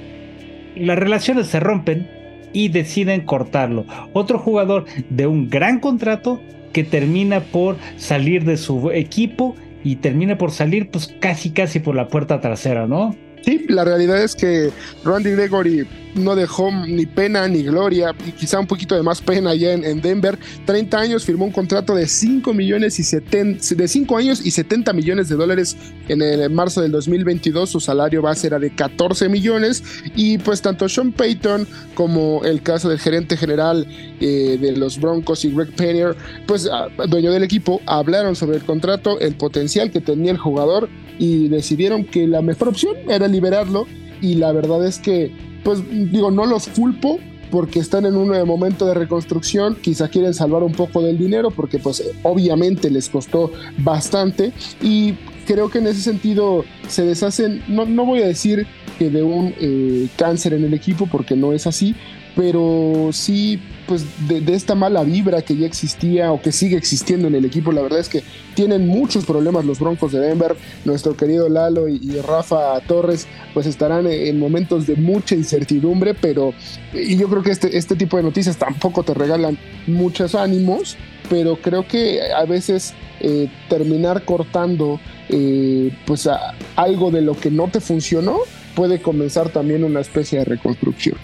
las 0.77 0.99
relaciones 0.99 1.46
se 1.46 1.61
rompen 1.61 2.09
y 2.53 2.68
deciden 2.68 3.22
cortarlo. 3.22 3.87
Otro 4.12 4.38
jugador 4.38 4.85
de 5.09 5.27
un 5.27 5.49
gran 5.49 5.81
contrato 5.81 6.40
que 6.72 6.85
termina 6.85 7.40
por 7.40 7.77
salir 7.96 8.44
de 8.44 8.59
su 8.59 8.90
equipo 8.90 9.57
y 9.83 9.96
termina 9.96 10.37
por 10.37 10.51
salir 10.51 10.90
pues 10.90 11.14
casi 11.20 11.51
casi 11.51 11.81
por 11.81 11.94
la 11.94 12.09
puerta 12.09 12.40
trasera, 12.40 12.87
¿no? 12.87 13.14
Sí, 13.47 13.65
la 13.69 13.85
realidad 13.85 14.21
es 14.21 14.35
que 14.35 14.73
Randy 15.05 15.31
Gregory 15.31 15.87
no 16.17 16.35
dejó 16.35 16.73
ni 16.73 17.07
pena 17.07 17.47
ni 17.47 17.63
gloria, 17.63 18.13
y 18.27 18.33
quizá 18.33 18.59
un 18.59 18.67
poquito 18.67 18.97
de 18.97 19.05
más 19.05 19.21
pena 19.21 19.51
allá 19.51 19.73
en, 19.73 20.01
Denver. 20.01 20.37
30 20.65 20.99
años, 20.99 21.25
firmó 21.25 21.45
un 21.45 21.53
contrato 21.53 21.95
de 21.95 22.09
5 22.09 22.53
millones 22.53 22.99
y 22.99 23.05
70, 23.05 23.77
de 23.77 23.87
5 23.87 24.17
años 24.17 24.45
y 24.45 24.51
70 24.51 24.93
millones 24.95 25.29
de 25.29 25.37
dólares 25.37 25.77
en 26.09 26.23
el 26.23 26.51
marzo 26.51 26.83
del 26.83 26.91
2022. 26.91 27.71
Su 27.71 27.79
salario 27.79 28.21
base 28.21 28.49
era 28.49 28.59
de 28.59 28.75
14 28.75 29.29
millones. 29.29 29.85
Y 30.17 30.39
pues 30.39 30.61
tanto 30.61 30.89
Sean 30.89 31.13
Payton 31.13 31.69
como 31.95 32.45
el 32.45 32.63
caso 32.63 32.89
del 32.89 32.99
gerente 32.99 33.37
general 33.37 33.87
eh, 34.21 34.59
de 34.61 34.73
los 34.73 34.99
Broncos 34.99 35.45
y 35.45 35.53
Greg 35.53 35.71
Penner, 35.77 36.17
pues 36.47 36.69
ah, 36.73 36.89
dueño 37.07 37.31
del 37.31 37.45
equipo, 37.45 37.81
hablaron 37.87 38.35
sobre 38.35 38.57
el 38.57 38.65
contrato, 38.65 39.21
el 39.21 39.37
potencial 39.37 39.93
que 39.93 40.01
tenía 40.01 40.33
el 40.33 40.39
jugador 40.39 40.89
y 41.19 41.49
decidieron 41.49 42.05
que 42.05 42.27
la 42.27 42.43
mejor 42.43 42.69
opción 42.69 42.95
era 43.09 43.29
liberarlo. 43.37 43.87
Y 44.20 44.35
la 44.35 44.53
verdad 44.53 44.85
es 44.87 44.99
que 44.99 45.33
pues 45.66 45.83
digo, 45.90 46.31
no 46.31 46.46
los 46.46 46.68
culpo 46.68 47.18
porque 47.51 47.81
están 47.81 48.07
en 48.07 48.14
un 48.16 48.29
momento 48.46 48.87
de 48.87 48.94
reconstrucción, 48.94 49.77
quizá 49.83 50.07
quieren 50.09 50.33
salvar 50.33 50.62
un 50.62 50.70
poco 50.70 51.03
del 51.03 51.18
dinero 51.18 51.51
porque 51.51 51.81
pues 51.81 52.05
obviamente 52.22 52.88
les 52.88 53.09
costó 53.09 53.51
bastante 53.79 54.53
y 54.81 55.14
creo 55.44 55.68
que 55.68 55.79
en 55.79 55.88
ese 55.88 56.03
sentido 56.03 56.64
se 56.87 57.05
deshacen, 57.05 57.64
no, 57.66 57.85
no 57.85 58.05
voy 58.07 58.22
a 58.22 58.29
decir 58.29 58.64
que 58.96 59.11
de 59.11 59.25
un 59.25 59.53
eh, 59.61 60.07
cáncer 60.16 60.55
en 60.55 60.64
el 60.64 60.72
equipo 60.72 61.09
porque 61.11 61.35
no 61.35 61.53
es 61.53 61.66
así, 61.66 61.96
pero 62.37 63.09
sí, 63.12 63.59
pues 63.88 64.05
de, 64.29 64.55
esta 64.55 64.75
mala 64.75 65.03
vibra 65.05 65.40
que 65.40 65.57
ya 65.57 65.66
existía 65.66 66.31
o 66.33 66.42
que 66.42 66.53
sigue 66.53 66.77
existiendo 66.77 67.29
en 67.29 67.35
el 67.35 67.46
equipo, 67.46 67.72
la 67.72 67.81
verdad 67.81 67.99
es 67.99 68.11
que 68.11 68.22
tienen 68.55 68.87
muchos 68.87 69.25
problemas 69.25 69.64
los 69.64 69.81
Broncos 69.81 70.12
de 70.12 70.20
Denver. 70.20 70.55
Nuestro 70.85 71.16
querido 71.16 71.49
Lalo 71.49 71.88
y, 71.88 71.99
Rafa 72.20 72.79
Torres, 72.81 73.27
pues 73.55 73.66
estarán 73.66 74.07
en 74.07 74.38
momentos 74.38 74.87
de 74.87 74.96
mucha 74.96 75.35
incertidumbre, 75.35 76.12
pero 76.12 76.53
y 76.92 77.16
yo 77.16 77.29
creo 77.29 77.42
que 77.42 77.53
este, 77.53 77.77
este 77.77 77.96
tipo 77.96 78.18
de 78.18 78.22
noticias 78.22 78.59
tampoco 78.59 79.03
te 79.03 79.14
regalan 79.14 79.57
muchos 79.87 80.35
ánimos, 80.35 80.99
pero 81.31 81.57
creo 81.57 81.88
que 81.88 82.20
a 82.33 82.44
veces 82.44 82.92
eh, 83.20 83.49
terminar 83.70 84.27
cortando 84.27 85.01
eh, 85.31 85.90
pues 86.05 86.29
algo 86.77 87.11
de 87.11 87.22
lo 87.22 87.35
que 87.35 87.51
no 87.51 87.68
te 87.68 87.81
funcionó 87.81 88.40
puede 88.75 89.01
comenzar 89.01 89.49
también 89.49 89.85
una 89.85 90.01
especie 90.01 90.40
de 90.40 90.44
reconstrucción. 90.44 91.16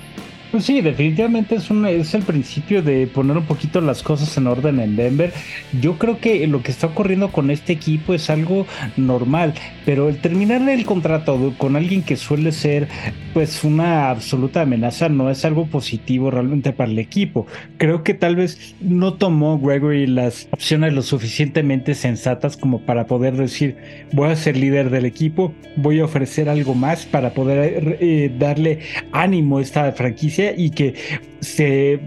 Pues 0.52 0.66
sí, 0.66 0.82
definitivamente 0.82 1.54
es, 1.54 1.70
un, 1.70 1.86
es 1.86 2.12
el 2.12 2.24
principio 2.24 2.82
de 2.82 3.06
poner 3.06 3.38
un 3.38 3.46
poquito 3.46 3.80
las 3.80 4.02
cosas 4.02 4.36
en 4.36 4.46
orden 4.46 4.80
en 4.80 4.96
Denver. 4.96 5.32
Yo 5.80 5.96
creo 5.96 6.18
que 6.20 6.46
lo 6.46 6.62
que 6.62 6.70
está 6.70 6.88
ocurriendo 6.88 7.32
con 7.32 7.50
este 7.50 7.72
equipo 7.72 8.12
es 8.12 8.28
algo 8.28 8.66
normal, 8.98 9.54
pero 9.86 10.10
el 10.10 10.18
terminar 10.18 10.68
el 10.68 10.84
contrato 10.84 11.54
con 11.56 11.74
alguien 11.74 12.02
que 12.02 12.16
suele 12.16 12.52
ser 12.52 12.86
pues 13.32 13.64
una 13.64 14.10
absoluta 14.10 14.60
amenaza 14.60 15.08
no 15.08 15.30
es 15.30 15.42
algo 15.46 15.68
positivo 15.68 16.30
realmente 16.30 16.74
para 16.74 16.90
el 16.90 16.98
equipo. 16.98 17.46
Creo 17.78 18.04
que 18.04 18.12
tal 18.12 18.36
vez 18.36 18.74
no 18.82 19.14
tomó 19.14 19.58
Gregory 19.58 20.06
las 20.06 20.48
opciones 20.50 20.92
lo 20.92 21.00
suficientemente 21.00 21.94
sensatas 21.94 22.58
como 22.58 22.82
para 22.82 23.06
poder 23.06 23.38
decir 23.38 23.78
voy 24.12 24.28
a 24.28 24.36
ser 24.36 24.58
líder 24.58 24.90
del 24.90 25.06
equipo, 25.06 25.54
voy 25.76 26.00
a 26.00 26.04
ofrecer 26.04 26.50
algo 26.50 26.74
más 26.74 27.06
para 27.06 27.32
poder 27.32 27.96
eh, 28.00 28.30
darle 28.38 28.80
ánimo 29.12 29.56
a 29.56 29.62
esta 29.62 29.90
franquicia 29.92 30.41
y 30.56 30.70
que 30.70 30.94
se 31.40 32.00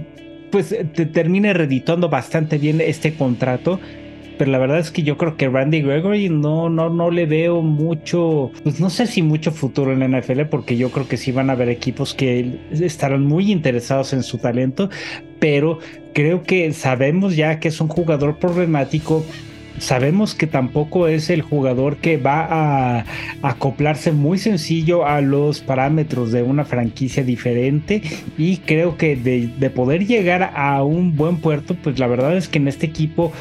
pues 0.52 0.74
te 0.94 1.06
termine 1.06 1.54
redituando 1.54 2.10
bastante 2.10 2.58
bien 2.58 2.80
este 2.80 3.14
contrato. 3.16 3.80
Pero 4.38 4.52
la 4.52 4.58
verdad 4.58 4.80
es 4.80 4.92
que 4.92 5.04
yo 5.04 5.18
creo 5.18 5.38
que 5.38 5.48
Randy 5.48 5.82
Gregory 5.82 6.30
no, 6.30 6.70
no, 6.70 6.90
no 6.90 7.10
le 7.10 7.26
veo 7.26 7.62
mucho, 7.62 8.52
pues 8.64 8.80
no 8.80 8.90
sé 8.90 9.08
si 9.08 9.22
mucho 9.22 9.52
futuro 9.52 9.94
en 9.94 10.00
la 10.00 10.08
NFL, 10.08 10.44
porque 10.50 10.76
yo 10.76 10.92
creo 10.92 11.08
que 11.08 11.18
sí 11.18 11.32
van 11.32 11.50
a 11.50 11.54
haber 11.54 11.70
equipos 11.70 12.14
que 12.14 12.60
estarán 12.72 13.26
muy 13.26 13.52
interesados 13.52 14.12
en 14.14 14.24
su 14.24 14.38
talento, 14.38 14.90
pero 15.40 15.80
creo 16.14 16.44
que 16.44 16.72
sabemos 16.74 17.36
ya 17.36 17.60
que 17.60 17.70
es 17.70 17.80
un 17.80 17.88
jugador 17.88 18.38
problemático 18.38 19.26
sabemos 19.80 20.36
que 20.36 20.48
tampoco 20.48 21.08
es 21.08 21.30
el 21.30 21.42
jugador 21.42 21.98
que 21.98 22.18
va 22.18 22.48
a 23.00 23.06
acoplarse 23.42 24.12
muy 24.12 24.38
sencillo 24.38 25.06
a 25.06 25.22
los 25.22 25.62
parámetros 25.62 26.32
de 26.32 26.44
una 26.44 26.66
franquicia 26.66 27.24
diferente 27.24 28.02
y 28.38 28.58
creo 28.58 28.98
que 28.98 29.16
de, 29.16 29.70
poder 29.70 30.06
llegar 30.06 30.52
a 30.56 30.84
un 30.84 31.16
buen 31.16 31.38
puerto, 31.38 31.76
pues 31.84 32.00
la 32.00 32.08
verdad 32.08 32.38
es 32.38 32.48
que 32.48 32.60
en 32.60 32.68
este 32.68 32.86
equipo, 32.86 33.34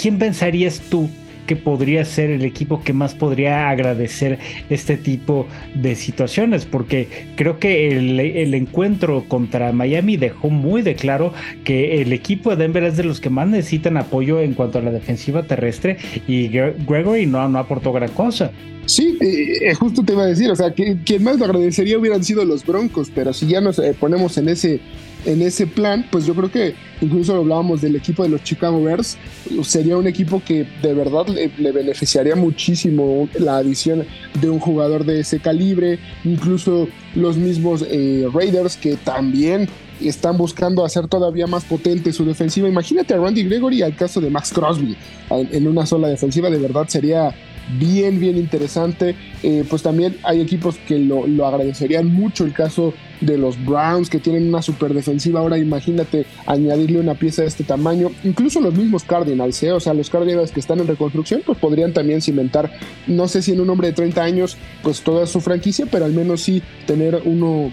¿quién 0.00 0.18
pensarías 0.18 0.80
tú 0.88 1.10
que 1.48 1.56
podría 1.56 2.04
ser 2.04 2.30
el 2.30 2.44
equipo 2.44 2.84
que 2.84 2.92
más 2.92 3.14
podría 3.14 3.70
agradecer 3.70 4.38
este 4.68 4.98
tipo 4.98 5.48
de 5.74 5.96
situaciones, 5.96 6.66
porque 6.66 7.08
creo 7.36 7.58
que 7.58 7.88
el, 7.88 8.54
encuentro 8.54 9.24
contra 9.26 9.72
Miami 9.72 10.18
dejó 10.18 10.50
muy 10.50 10.82
de 10.82 10.94
claro 10.94 11.32
que 11.64 12.02
el 12.02 12.12
equipo 12.12 12.50
de 12.50 12.56
Denver 12.56 12.84
es 12.84 12.98
de 12.98 13.04
los 13.04 13.20
que 13.20 13.30
más 13.30 13.48
necesitan 13.48 13.96
apoyo 13.96 14.40
en 14.40 14.52
cuanto 14.52 14.78
a 14.78 14.82
la 14.82 14.90
defensiva 14.90 15.42
terrestre 15.44 15.96
y 16.26 16.48
Gregory 16.48 17.24
no, 17.26 17.48
no 17.48 17.58
aportó 17.58 17.92
gran 17.92 18.10
cosa. 18.10 18.52
Sí, 18.84 19.18
eh, 19.20 19.74
justo 19.74 20.02
te 20.02 20.12
iba 20.12 20.22
a 20.22 20.26
decir, 20.26 20.50
o 20.50 20.56
sea, 20.56 20.72
que 20.72 20.98
quien 21.04 21.22
más 21.22 21.38
lo 21.38 21.46
agradecería 21.46 21.98
hubieran 21.98 22.24
sido 22.24 22.44
los 22.44 22.64
Broncos, 22.64 23.10
pero 23.14 23.32
si 23.32 23.46
ya 23.46 23.60
nos 23.60 23.78
eh, 23.78 23.94
ponemos 23.98 24.36
en 24.38 24.50
ese 24.50 24.80
en 25.24 25.42
ese 25.42 25.66
plan, 25.66 26.06
pues 26.10 26.26
yo 26.26 26.34
creo 26.34 26.50
que 26.50 26.74
incluso 27.00 27.34
hablábamos 27.36 27.80
del 27.80 27.96
equipo 27.96 28.22
de 28.22 28.28
los 28.28 28.42
Chicago 28.42 28.82
Bears, 28.82 29.16
sería 29.62 29.96
un 29.96 30.06
equipo 30.06 30.42
que 30.44 30.66
de 30.82 30.94
verdad 30.94 31.26
le, 31.28 31.72
beneficiaría 31.72 32.36
muchísimo 32.36 33.28
la 33.38 33.58
adición 33.58 34.04
de 34.40 34.50
un 34.50 34.58
jugador 34.58 35.04
de 35.04 35.20
ese 35.20 35.40
calibre, 35.40 35.98
incluso 36.24 36.88
los 37.14 37.36
mismos 37.36 37.84
eh, 37.88 38.26
Raiders 38.32 38.76
que 38.76 38.96
también 38.96 39.68
están 40.00 40.36
buscando 40.36 40.84
hacer 40.84 41.08
todavía 41.08 41.46
más 41.46 41.64
potente 41.64 42.12
su 42.12 42.24
defensiva. 42.24 42.68
Imagínate 42.68 43.14
a 43.14 43.18
Randy 43.18 43.44
Gregory 43.44 43.82
al 43.82 43.96
caso 43.96 44.20
de 44.20 44.30
Max 44.30 44.52
Crosby 44.52 44.96
en 45.30 45.66
una 45.66 45.86
sola 45.86 46.08
defensiva, 46.08 46.50
de 46.50 46.58
verdad 46.58 46.86
sería 46.88 47.34
bien, 47.78 48.18
bien 48.20 48.36
interesante. 48.36 49.14
Eh, 49.42 49.64
pues 49.68 49.82
también 49.82 50.16
hay 50.24 50.40
equipos 50.40 50.76
que 50.86 50.98
lo, 50.98 51.24
agradecerían 51.46 52.06
mucho. 52.06 52.44
El 52.44 52.52
caso 52.52 52.94
de 53.20 53.36
los 53.36 53.62
Browns, 53.64 54.10
que 54.10 54.18
tienen 54.18 54.48
una 54.48 54.62
super 54.62 54.94
defensiva. 54.94 55.40
Ahora 55.40 55.58
imagínate 55.58 56.26
añadirle 56.46 57.00
una 57.00 57.14
pieza 57.14 57.42
de 57.42 57.48
este 57.48 57.64
tamaño. 57.64 58.10
Incluso 58.24 58.60
los 58.60 58.74
mismos 58.74 59.04
Cardinals, 59.04 59.62
¿eh? 59.62 59.72
o 59.72 59.80
sea, 59.80 59.94
los 59.94 60.10
Cardinals 60.10 60.52
que 60.52 60.60
están 60.60 60.80
en 60.80 60.86
reconstrucción, 60.86 61.42
pues 61.44 61.58
podrían 61.58 61.92
también 61.92 62.22
cimentar, 62.22 62.72
no 63.06 63.28
sé 63.28 63.42
si 63.42 63.52
en 63.52 63.60
un 63.60 63.70
hombre 63.70 63.88
de 63.88 63.94
30 63.94 64.22
años, 64.22 64.56
pues 64.82 65.02
toda 65.02 65.26
su 65.26 65.40
franquicia, 65.40 65.86
pero 65.90 66.04
al 66.04 66.12
menos 66.12 66.42
sí 66.42 66.62
tener 66.86 67.22
uno 67.24 67.72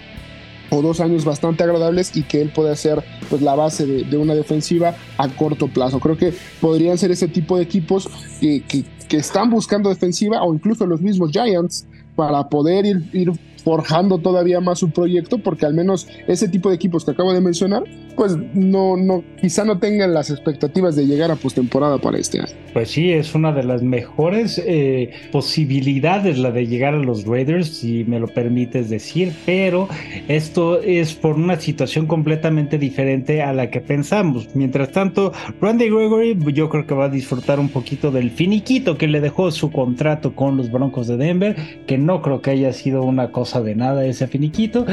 o 0.70 0.82
dos 0.82 1.00
años 1.00 1.26
bastante 1.26 1.64
agradables 1.64 2.16
y 2.16 2.24
que 2.24 2.42
él 2.42 2.50
pueda 2.50 2.76
ser 2.76 3.04
pues 3.30 3.42
la 3.42 3.56
base 3.56 3.86
de, 3.86 4.18
una 4.18 4.34
defensiva 4.34 4.96
a 5.18 5.30
corto 5.30 5.68
plazo. 5.68 6.00
Creo 6.00 6.18
que 6.18 6.34
podrían 6.62 6.98
ser 6.98 7.12
ese 7.12 7.28
tipo 7.28 7.58
de 7.58 7.64
equipos 7.64 8.10
que, 8.40 8.64
que, 8.68 8.84
están 9.12 9.50
buscando 9.50 9.90
defensiva 9.90 10.44
o 10.44 10.54
incluso 10.54 10.86
los 10.86 11.02
mismos 11.02 11.32
Giants 11.32 11.88
para 12.16 12.48
poder 12.50 12.86
ir, 12.86 13.32
forjando 13.64 14.20
todavía 14.20 14.62
más 14.62 14.78
su 14.78 14.92
proyecto, 14.92 15.40
porque 15.40 15.66
al 15.66 15.74
menos 15.74 16.08
ese 16.28 16.48
tipo 16.48 16.70
de 16.70 16.76
equipos 16.76 17.04
que 17.04 17.12
acabo 17.12 17.34
de 17.34 17.42
mencionar, 17.42 17.84
pues 18.16 18.38
no, 18.54 18.96
no, 18.96 19.24
quizá 19.42 19.66
no 19.66 19.80
tengan 19.80 20.14
las 20.14 20.30
expectativas 20.30 20.96
de 20.96 21.08
llegar 21.08 21.32
a 21.32 21.36
postemporada 21.36 21.98
para 21.98 22.20
este 22.20 22.40
año. 22.40 22.54
Pues 22.74 22.92
sí, 22.92 23.12
es 23.12 23.34
una 23.34 23.52
de 23.52 23.64
las 23.64 23.82
mejores 23.82 24.62
eh, 24.64 25.12
posibilidades 25.32 26.38
la 26.38 26.52
de 26.52 26.68
llegar 26.68 26.94
a 26.94 27.00
los 27.00 27.26
Raiders, 27.26 27.70
si 27.70 28.04
me 28.04 28.20
lo 28.20 28.28
permites 28.28 28.90
decir, 28.90 29.34
pero 29.46 29.88
esto 30.28 30.80
es 30.82 31.16
por 31.16 31.36
una 31.36 31.60
situación 31.60 32.06
completamente 32.06 32.78
diferente 32.78 33.42
a 33.42 33.52
la 33.52 33.72
que 33.72 33.82
pensamos. 33.82 34.48
Mientras 34.56 34.92
tanto, 34.92 35.32
Randy 35.60 35.86
Gregory 35.90 36.38
yo 36.54 36.70
creo 36.70 36.86
que 36.86 36.94
va 36.94 37.06
a 37.06 37.10
disfrutar 37.10 37.60
un 37.60 37.70
poquito 37.70 38.12
del 38.12 38.30
finiquito 38.30 38.98
que 38.98 39.08
le 39.08 39.22
dejó 39.22 39.50
su 39.52 39.72
contrato 39.72 40.36
con 40.36 40.58
los 40.58 40.72
Broncos 40.72 41.08
de 41.08 41.18
Denver, 41.18 41.56
que 41.88 41.98
no 42.06 42.22
creo 42.22 42.42
que 42.42 42.52
haya 42.52 42.72
sido 42.74 43.04
una 43.04 43.32
cosa 43.32 43.62
de 43.62 43.76
nada 43.76 44.06
ese 44.06 44.28
finiquito. 44.28 44.86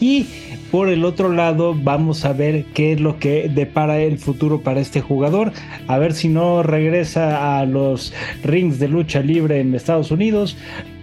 Y 0.00 0.26
por 0.70 0.88
el 0.88 1.04
otro 1.04 1.32
lado, 1.32 1.74
vamos 1.74 2.24
a 2.24 2.32
ver 2.32 2.64
qué 2.74 2.92
es 2.92 3.00
lo 3.00 3.18
que 3.18 3.48
depara 3.48 3.98
el 4.00 4.18
futuro 4.18 4.60
para 4.60 4.80
este 4.80 5.00
jugador. 5.00 5.52
A 5.86 5.98
ver 5.98 6.12
si 6.12 6.28
no 6.28 6.62
regresa 6.62 7.58
a 7.58 7.66
los 7.66 8.12
rings 8.44 8.78
de 8.78 8.88
lucha 8.88 9.20
libre 9.20 9.60
en 9.60 9.74
Estados 9.74 10.10
Unidos. 10.10 10.56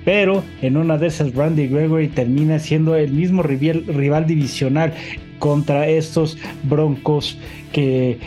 Pero 0.05 0.43
en 0.61 0.78
una 0.78 0.99
de 0.99 1.07
esas, 1.07 1.34
Randy 1.34 1.68
Gregory 1.68 2.09
termina 2.09 2.59
siendo 2.59 2.95
el 2.95 3.11
mismo 3.11 3.41
rival, 3.41 3.86
rival 3.88 4.28
divisional 4.28 4.93
contra 5.39 5.88
estos 5.88 6.38
broncos 6.63 7.38
que 7.72 8.20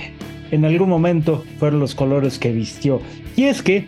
en 0.51 0.65
algún 0.65 0.89
momento 0.89 1.45
fueron 1.59 1.79
los 1.79 1.95
colores 1.95 2.39
que 2.39 2.53
vistió. 2.53 3.01
Y 3.37 3.45
es 3.45 3.63
que 3.63 3.87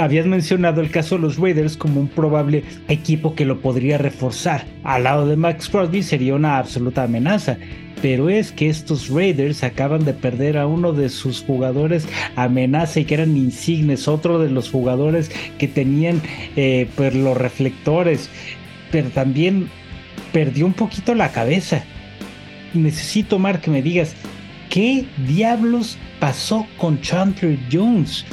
habías 0.00 0.26
mencionado 0.26 0.80
el 0.80 0.90
caso 0.90 1.16
de 1.16 1.22
los 1.22 1.38
Raiders 1.38 1.76
como 1.76 2.00
un 2.00 2.08
probable 2.08 2.64
equipo 2.88 3.34
que 3.34 3.44
lo 3.44 3.60
podría 3.60 3.98
reforzar. 3.98 4.64
Al 4.82 5.04
lado 5.04 5.26
de 5.26 5.36
Max 5.36 5.68
Crosby 5.68 6.02
sería 6.02 6.34
una 6.34 6.58
absoluta 6.58 7.04
amenaza. 7.04 7.58
Pero 8.02 8.28
es 8.28 8.52
que 8.52 8.68
estos 8.68 9.08
Raiders 9.08 9.64
acaban 9.64 10.04
de 10.04 10.12
perder 10.12 10.58
a 10.58 10.66
uno 10.66 10.92
de 10.92 11.08
sus 11.08 11.42
jugadores 11.42 12.06
amenaza 12.36 13.00
y 13.00 13.04
que 13.06 13.14
eran 13.14 13.36
insignes, 13.36 14.08
otro 14.08 14.38
de 14.38 14.50
los 14.50 14.70
jugadores 14.70 15.30
que 15.58 15.68
tenían 15.68 16.20
eh, 16.56 16.86
pues, 16.96 17.14
los 17.14 17.36
reflectores, 17.36 18.28
pero 18.90 19.08
también 19.08 19.68
perdió 20.32 20.66
un 20.66 20.74
poquito 20.74 21.14
la 21.14 21.32
cabeza. 21.32 21.82
Necesito, 22.74 23.38
Mark, 23.38 23.62
que 23.62 23.70
me 23.70 23.80
digas, 23.80 24.14
¿qué 24.68 25.06
diablos 25.26 25.96
pasó 26.20 26.66
con 26.76 27.00
Chandler 27.00 27.58
Jones? 27.72 28.26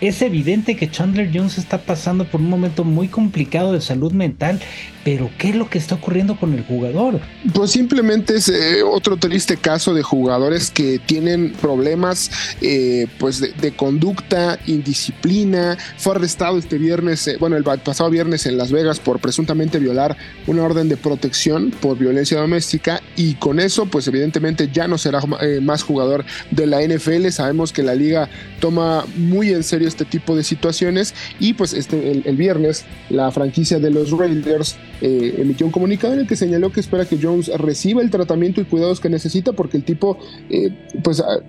Es 0.00 0.22
evidente 0.22 0.76
que 0.76 0.88
Chandler 0.88 1.28
Jones 1.34 1.58
está 1.58 1.78
pasando 1.78 2.24
por 2.24 2.40
un 2.40 2.48
momento 2.48 2.84
muy 2.84 3.08
complicado 3.08 3.72
de 3.72 3.80
salud 3.80 4.12
mental, 4.12 4.60
pero 5.02 5.28
¿qué 5.38 5.48
es 5.48 5.56
lo 5.56 5.68
que 5.68 5.78
está 5.78 5.96
ocurriendo 5.96 6.38
con 6.38 6.54
el 6.54 6.62
jugador? 6.64 7.20
Pues 7.52 7.72
simplemente 7.72 8.36
es 8.36 8.48
eh, 8.48 8.82
otro 8.84 9.16
triste 9.16 9.56
caso 9.56 9.94
de 9.94 10.04
jugadores 10.04 10.70
que 10.70 11.00
tienen 11.00 11.52
problemas 11.60 12.30
eh, 12.60 13.08
pues 13.18 13.40
de, 13.40 13.72
conducta, 13.74 14.60
indisciplina. 14.68 15.76
Fue 15.96 16.14
arrestado 16.14 16.58
este 16.58 16.78
viernes, 16.78 17.26
eh, 17.26 17.36
bueno, 17.40 17.56
el 17.56 17.64
pasado 17.64 18.08
viernes 18.08 18.46
en 18.46 18.56
Las 18.56 18.70
Vegas 18.70 19.00
por 19.00 19.18
presuntamente 19.18 19.80
violar 19.80 20.16
una 20.46 20.62
orden 20.62 20.88
de 20.88 20.96
protección 20.96 21.72
por 21.72 21.98
violencia 21.98 22.38
doméstica 22.38 23.02
y 23.16 23.34
con 23.34 23.58
eso 23.58 23.86
pues 23.86 24.06
evidentemente 24.06 24.70
ya 24.72 24.86
no 24.86 24.96
será 24.96 25.20
más 25.60 25.82
jugador 25.82 26.24
de 26.52 26.66
la 26.66 26.82
NFL. 26.82 27.30
Sabemos 27.30 27.72
que 27.72 27.82
la 27.82 27.96
liga 27.96 28.28
toma 28.60 29.04
muy 29.16 29.50
en 29.50 29.64
serio 29.64 29.87
este 29.88 30.04
tipo 30.04 30.36
de 30.36 30.44
situaciones 30.44 31.14
y 31.40 31.54
pues 31.54 31.72
este, 31.72 32.10
el, 32.10 32.36
viernes 32.36 32.84
la 33.10 33.30
franquicia 33.30 33.78
de 33.78 33.90
los 33.90 34.10
Raiders 34.10 34.76
eh, 35.00 35.34
emitió 35.38 35.66
un 35.66 35.72
comunicado 35.72 36.14
en 36.14 36.20
el 36.20 36.26
que 36.26 36.36
señaló 36.36 36.70
que 36.70 36.80
espera 36.80 37.04
que 37.04 37.18
Jones 37.20 37.50
reciba 37.58 38.02
el 38.02 38.10
tratamiento 38.10 38.60
y 38.60 38.64
cuidados 38.64 39.00
que 39.00 39.08
necesita 39.08 39.52
porque 39.52 39.76
el 39.76 39.84
tipo 39.84 40.18
eh, 40.50 40.70
pues 41.02 41.20
ah, 41.20 41.40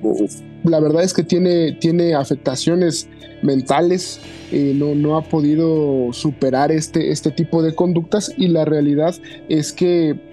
la 0.63 0.79
verdad 0.79 1.03
es 1.03 1.13
que 1.13 1.23
tiene, 1.23 1.73
tiene 1.73 2.13
afectaciones 2.13 3.07
mentales, 3.41 4.19
eh, 4.51 4.73
no, 4.75 4.95
no 4.95 5.17
ha 5.17 5.23
podido 5.23 6.11
superar 6.11 6.71
este, 6.71 7.11
este 7.11 7.31
tipo 7.31 7.63
de 7.63 7.73
conductas 7.73 8.33
y 8.37 8.47
la 8.47 8.65
realidad 8.65 9.15
es 9.47 9.71
que 9.71 10.28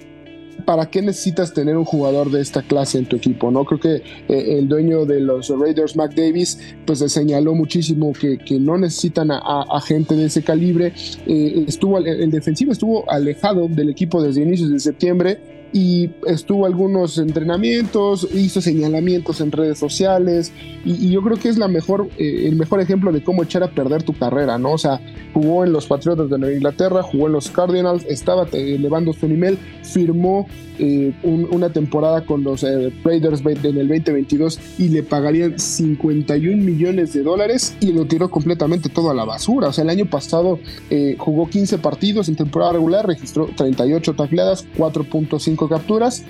¿para 0.66 0.86
qué 0.86 1.00
necesitas 1.00 1.54
tener 1.54 1.76
un 1.76 1.84
jugador 1.84 2.30
de 2.30 2.42
esta 2.42 2.60
clase 2.60 2.98
en 2.98 3.06
tu 3.06 3.16
equipo? 3.16 3.50
¿no? 3.50 3.64
Creo 3.64 3.80
que 3.80 3.94
eh, 4.28 4.58
el 4.58 4.68
dueño 4.68 5.06
de 5.06 5.20
los 5.20 5.48
Raiders, 5.48 5.96
Mac 5.96 6.14
Davis, 6.14 6.60
pues 6.84 6.98
señaló 7.10 7.54
muchísimo 7.54 8.12
que, 8.12 8.36
que 8.36 8.58
no 8.58 8.76
necesitan 8.76 9.30
a, 9.30 9.80
gente 9.86 10.16
de 10.16 10.26
ese 10.26 10.42
calibre. 10.42 10.92
Eh, 11.26 11.64
estuvo, 11.66 11.98
el 11.98 12.30
defensivo 12.30 12.72
estuvo 12.72 13.08
alejado 13.10 13.68
del 13.68 13.88
equipo 13.90 14.22
desde 14.22 14.42
inicios 14.42 14.70
de 14.70 14.80
septiembre 14.80 15.55
y 15.72 16.10
estuvo 16.26 16.66
algunos 16.66 17.18
entrenamientos, 17.18 18.28
hizo 18.34 18.60
señalamientos 18.60 19.40
en 19.40 19.52
redes 19.52 19.78
sociales 19.78 20.52
y, 20.84 21.10
yo 21.10 21.22
creo 21.22 21.36
que 21.36 21.48
es 21.48 21.58
la 21.58 21.68
mejor, 21.68 22.08
eh, 22.18 22.46
el 22.46 22.56
mejor 22.56 22.80
ejemplo 22.80 23.12
de 23.12 23.22
cómo 23.22 23.42
echar 23.42 23.62
a 23.62 23.70
perder 23.70 24.02
tu 24.02 24.12
carrera, 24.12 24.58
¿no? 24.58 24.72
O 24.72 24.78
sea, 24.78 25.00
jugó 25.32 25.64
en 25.64 25.72
los 25.72 25.86
Patriotas 25.86 26.30
de 26.30 26.38
Nueva 26.38 26.54
Inglaterra, 26.54 27.02
jugó 27.02 27.26
en 27.26 27.32
los 27.32 27.50
Cardinals, 27.50 28.04
estaba 28.06 28.46
elevando 28.52 29.12
su 29.12 29.28
nivel, 29.28 29.58
firmó 29.82 30.46
eh, 30.78 31.14
una 31.22 31.70
temporada 31.70 32.26
con 32.26 32.44
los 32.44 32.62
eh, 32.62 32.92
Raiders 33.02 33.40
en 33.46 33.78
el 33.78 33.88
2022 33.88 34.60
y 34.78 34.88
le 34.90 35.02
pagarían 35.02 35.58
51 35.58 36.62
millones 36.62 37.14
de 37.14 37.22
dólares 37.22 37.74
y 37.80 37.92
lo 37.92 38.04
tiró 38.04 38.30
completamente 38.30 38.90
todo 38.90 39.10
a 39.10 39.14
la 39.14 39.24
basura. 39.24 39.68
O 39.68 39.72
sea, 39.72 39.84
el 39.84 39.90
año 39.90 40.04
pasado 40.04 40.58
eh, 40.90 41.16
jugó 41.18 41.48
15 41.48 41.78
partidos 41.78 42.28
en 42.28 42.36
temporada 42.36 42.72
regular, 42.72 43.06
registró 43.06 43.48
38 43.56 44.14
tacleadas, 44.14 44.66
4.5 44.76 45.55
capturas, 45.56 46.24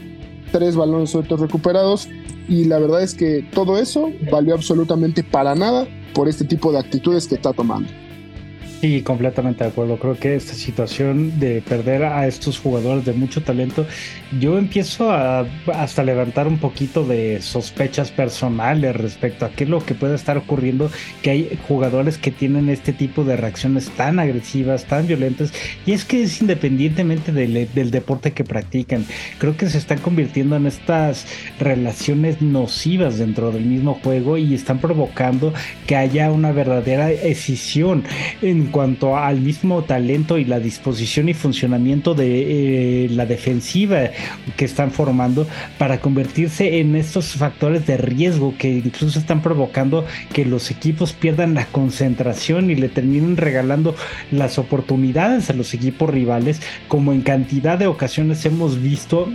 3 0.53 0.77
balones 0.77 1.11
sueltos 1.11 1.41
recuperados 1.41 2.09
y 2.49 2.65
la 2.65 2.79
verdad 2.79 3.03
es 3.03 3.15
que 3.15 3.43
todo 3.53 3.79
eso 3.79 4.11
valió 4.31 4.55
absolutamente 4.55 5.25
para 5.25 5.55
nada 5.55 5.87
por 6.15 6.29
este 6.29 6.45
tipo 6.45 6.73
de 6.73 6.79
actitudes 6.79 7.27
que 7.27 7.35
está 7.35 7.53
tomando. 7.53 7.89
Sí, 8.81 9.01
completamente 9.01 9.65
de 9.65 9.71
acuerdo. 9.71 9.97
Creo 9.97 10.19
que 10.19 10.37
esta 10.37 10.53
situación 10.53 11.41
de 11.41 11.63
perder 11.63 12.05
a 12.05 12.27
estos 12.27 12.59
jugadores 12.59 13.07
de 13.07 13.15
mucho 13.15 13.43
talento, 13.43 13.87
yo 14.39 14.59
empiezo 14.59 15.11
a 15.11 15.47
hasta 15.73 16.05
levantar 16.05 16.47
un 16.47 16.59
poquito 16.59 17.03
de 17.05 17.41
sospechas 17.41 18.11
personales 18.11 18.95
respecto 18.95 19.47
a 19.47 19.51
qué 19.51 19.65
es 19.65 19.71
lo 19.71 19.85
que 19.85 19.95
puede 19.95 20.15
estar 20.15 20.37
ocurriendo, 20.37 20.91
que 21.23 21.31
hay 21.31 21.59
jugadores 21.67 22.19
que 22.19 22.31
tienen 22.31 22.69
este 22.69 22.93
tipo 22.93 23.25
de 23.25 23.37
reacciones 23.37 23.89
tan 23.91 24.19
agresivas, 24.19 24.85
tan 24.85 25.07
violentas, 25.07 25.53
y 25.87 25.93
es 25.93 26.05
que 26.05 26.23
es 26.23 26.43
independientemente 26.43 27.33
del, 27.33 27.91
deporte 27.91 28.33
que 28.33 28.45
practican. 28.45 29.07
Creo 29.39 29.57
que 29.57 29.71
se 29.71 29.79
están 29.79 29.99
convirtiendo 29.99 30.55
en 30.57 30.67
estas 30.67 31.27
relaciones 31.59 32.43
nocivas 32.43 33.19
dentro 33.19 33.53
del 33.53 33.65
mismo 33.65 33.95
juego 34.03 34.37
y 34.37 34.53
están 34.53 34.81
provocando 34.81 35.55
que 35.87 35.97
haya 35.97 36.31
una 36.31 36.53
verdadera 36.53 37.11
escisión 37.11 38.05
en 38.43 38.66
en 38.67 38.73
cuanto 38.73 39.17
al 39.17 39.41
mismo 39.41 39.85
talento 39.85 40.39
y 40.39 40.45
la 40.45 40.59
disposición 40.59 41.29
y 41.29 41.35
funcionamiento 41.35 42.15
de 42.15 43.05
eh, 43.05 43.09
la 43.11 43.25
defensiva 43.25 44.11
que 44.57 44.65
están 44.65 44.91
formando 44.91 45.47
para 45.79 46.01
convertirse 46.01 46.81
en 46.81 46.97
estos 46.97 47.35
factores 47.35 47.87
de 47.87 47.97
riesgo 47.97 48.55
que 48.59 48.69
incluso 48.69 49.19
están 49.19 49.41
provocando 49.41 50.05
que 50.33 50.45
los 50.45 50.71
equipos 50.71 51.13
pierdan 51.13 51.55
la 51.55 51.67
concentración 51.67 52.71
y 52.71 52.75
le 52.75 52.89
terminen 52.89 53.37
regalando 53.37 53.95
las 54.33 54.59
oportunidades 54.59 55.49
a 55.49 55.55
los 55.55 55.73
equipos 55.73 56.11
rivales 56.11 56.61
como 56.89 57.13
en 57.13 57.21
cantidad 57.21 57.79
de 57.79 57.87
ocasiones 57.87 58.45
hemos 58.47 58.83
visto 58.83 59.29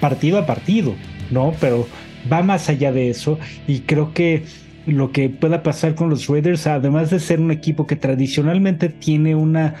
partido 0.00 0.38
a 0.38 0.46
partido, 0.46 0.94
¿no? 1.30 1.54
Pero 1.60 1.88
va 2.32 2.42
más 2.42 2.68
allá 2.68 2.92
de 2.92 3.10
eso 3.10 3.38
y 3.66 3.80
creo 3.80 4.14
que 4.14 4.44
lo 4.90 5.12
que 5.12 5.28
pueda 5.28 5.62
pasar 5.62 5.94
con 5.94 6.10
los 6.10 6.26
Raiders, 6.28 6.66
además 6.66 7.10
de 7.10 7.20
ser 7.20 7.40
un 7.40 7.50
equipo 7.50 7.86
que 7.86 7.96
tradicionalmente 7.96 8.88
tiene 8.88 9.34
una 9.34 9.74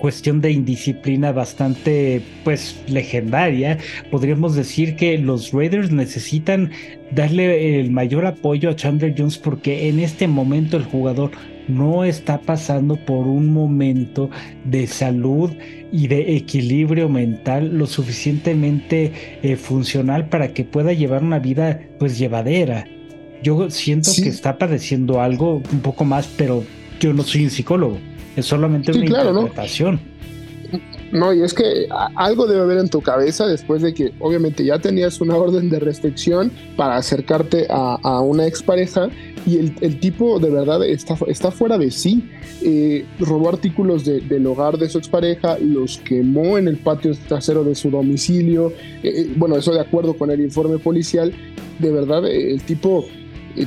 cuestión 0.00 0.40
de 0.40 0.50
indisciplina 0.50 1.30
bastante 1.30 2.22
pues 2.42 2.82
legendaria, 2.88 3.78
podríamos 4.10 4.56
decir 4.56 4.96
que 4.96 5.18
los 5.18 5.52
Raiders 5.52 5.92
necesitan 5.92 6.70
darle 7.12 7.78
el 7.78 7.90
mayor 7.90 8.26
apoyo 8.26 8.70
a 8.70 8.76
Chandler 8.76 9.14
Jones 9.16 9.38
porque 9.38 9.88
en 9.88 10.00
este 10.00 10.26
momento 10.26 10.76
el 10.78 10.84
jugador 10.84 11.30
no 11.68 12.04
está 12.04 12.40
pasando 12.40 12.96
por 12.96 13.26
un 13.26 13.52
momento 13.52 14.30
de 14.64 14.86
salud 14.86 15.52
y 15.92 16.08
de 16.08 16.36
equilibrio 16.36 17.08
mental 17.08 17.76
lo 17.76 17.86
suficientemente 17.86 19.12
eh, 19.42 19.56
funcional 19.56 20.28
para 20.28 20.48
que 20.48 20.64
pueda 20.64 20.92
llevar 20.92 21.22
una 21.22 21.38
vida 21.38 21.80
pues 21.98 22.18
llevadera. 22.18 22.86
Yo 23.42 23.70
siento 23.70 24.10
que 24.22 24.28
está 24.28 24.58
padeciendo 24.58 25.20
algo 25.20 25.62
un 25.72 25.80
poco 25.80 26.04
más, 26.04 26.28
pero 26.36 26.62
yo 26.98 27.12
no 27.12 27.22
soy 27.22 27.44
un 27.44 27.50
psicólogo. 27.50 27.98
Es 28.36 28.46
solamente 28.46 28.92
una 28.92 29.04
interpretación. 29.04 30.00
No, 31.12 31.32
y 31.32 31.42
es 31.42 31.52
que 31.52 31.88
algo 32.14 32.46
debe 32.46 32.62
haber 32.62 32.78
en 32.78 32.88
tu 32.88 33.00
cabeza 33.00 33.46
después 33.46 33.82
de 33.82 33.92
que 33.92 34.12
obviamente 34.20 34.64
ya 34.64 34.78
tenías 34.78 35.20
una 35.20 35.34
orden 35.36 35.68
de 35.68 35.80
restricción 35.80 36.52
para 36.76 36.96
acercarte 36.96 37.66
a, 37.68 38.20
una 38.20 38.46
expareja 38.46 39.08
y 39.44 39.56
el, 39.56 39.98
tipo 39.98 40.38
de 40.38 40.50
verdad 40.50 40.84
está, 40.84 41.16
está 41.26 41.50
fuera 41.50 41.78
de 41.78 41.90
sí. 41.90 42.30
Eh, 42.62 43.06
robó 43.18 43.48
artículos 43.48 44.04
del 44.04 44.46
hogar 44.46 44.76
de 44.76 44.88
su 44.88 44.98
expareja, 44.98 45.58
los 45.58 45.98
quemó 45.98 46.58
en 46.58 46.68
el 46.68 46.76
patio 46.76 47.12
trasero 47.26 47.64
de 47.64 47.74
su 47.74 47.90
domicilio. 47.90 48.72
Eh, 49.02 49.22
eh, 49.22 49.32
bueno, 49.36 49.56
eso 49.56 49.72
de 49.72 49.80
acuerdo 49.80 50.14
con 50.14 50.30
el 50.30 50.40
informe 50.40 50.78
policial. 50.78 51.32
De 51.78 51.90
verdad, 51.90 52.30
el 52.30 52.60
tipo 52.62 53.06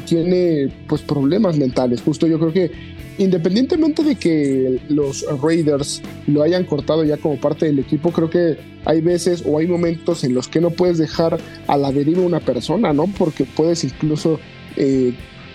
tiene 0.05 0.71
pues 0.87 1.01
problemas 1.01 1.57
mentales. 1.57 2.01
Justo 2.01 2.27
yo 2.27 2.39
creo 2.39 2.53
que 2.53 2.71
independientemente 3.17 4.03
de 4.03 4.15
que 4.15 4.79
los 4.89 5.25
Raiders 5.41 6.01
lo 6.27 6.41
hayan 6.41 6.65
cortado 6.65 7.03
ya 7.03 7.17
como 7.17 7.37
parte 7.37 7.65
del 7.65 7.79
equipo, 7.79 8.11
creo 8.11 8.29
que 8.29 8.57
hay 8.85 9.01
veces 9.01 9.43
o 9.45 9.59
hay 9.59 9.67
momentos 9.67 10.23
en 10.23 10.33
los 10.33 10.47
que 10.47 10.61
no 10.61 10.71
puedes 10.71 10.97
dejar 10.97 11.39
a 11.67 11.77
la 11.77 11.91
deriva 11.91 12.21
una 12.21 12.39
persona, 12.39 12.93
¿no? 12.93 13.07
Porque 13.17 13.45
puedes 13.45 13.83
incluso 13.83 14.39
eh, 14.77 15.13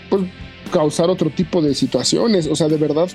pues, 0.08 0.22
causar 0.72 1.10
otro 1.10 1.30
tipo 1.30 1.60
de 1.60 1.74
situaciones. 1.74 2.46
O 2.46 2.56
sea, 2.56 2.68
de 2.68 2.76
verdad, 2.76 3.08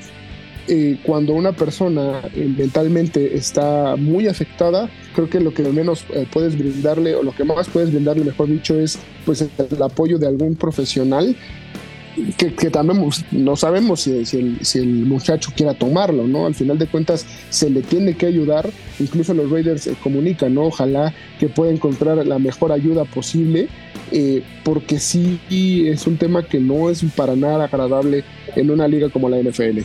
eh, 0.67 0.97
cuando 1.03 1.33
una 1.33 1.51
persona 1.51 2.21
eh, 2.35 2.53
mentalmente 2.57 3.35
está 3.35 3.95
muy 3.95 4.27
afectada, 4.27 4.89
creo 5.15 5.29
que 5.29 5.39
lo 5.39 5.53
que 5.53 5.63
menos 5.63 6.05
puedes 6.31 6.57
brindarle, 6.57 7.15
o 7.15 7.23
lo 7.23 7.33
que 7.33 7.43
más 7.43 7.69
puedes 7.69 7.91
brindarle, 7.91 8.23
mejor 8.23 8.47
dicho, 8.47 8.79
es 8.79 8.97
pues 9.25 9.41
el 9.41 9.81
apoyo 9.81 10.17
de 10.17 10.27
algún 10.27 10.55
profesional 10.55 11.35
que, 12.37 12.69
también 12.69 13.09
no 13.31 13.55
sabemos 13.55 14.01
si, 14.01 14.37
el, 14.73 14.87
muchacho 15.05 15.51
quiera 15.55 15.73
tomarlo, 15.73 16.27
¿no? 16.27 16.45
Al 16.45 16.55
final 16.55 16.77
de 16.77 16.87
cuentas 16.87 17.25
se 17.49 17.69
le 17.69 17.81
tiene 17.81 18.15
que 18.15 18.25
ayudar, 18.25 18.69
incluso 18.99 19.33
los 19.33 19.49
Raiders 19.49 19.89
comunican, 20.01 20.53
¿no? 20.53 20.63
Ojalá 20.65 21.13
que 21.39 21.49
pueda 21.49 21.71
encontrar 21.71 22.25
la 22.25 22.39
mejor 22.39 22.71
ayuda 22.71 23.05
posible, 23.05 23.67
eh, 24.11 24.43
porque 24.63 24.99
sí 24.99 25.39
es 25.87 26.05
un 26.07 26.17
tema 26.17 26.43
que 26.43 26.59
no 26.59 26.89
es 26.89 27.03
para 27.15 27.35
nada 27.35 27.65
agradable 27.65 28.23
en 28.55 28.69
una 28.69 28.87
liga 28.87 29.09
como 29.09 29.29
la 29.29 29.37
NFL. 29.41 29.79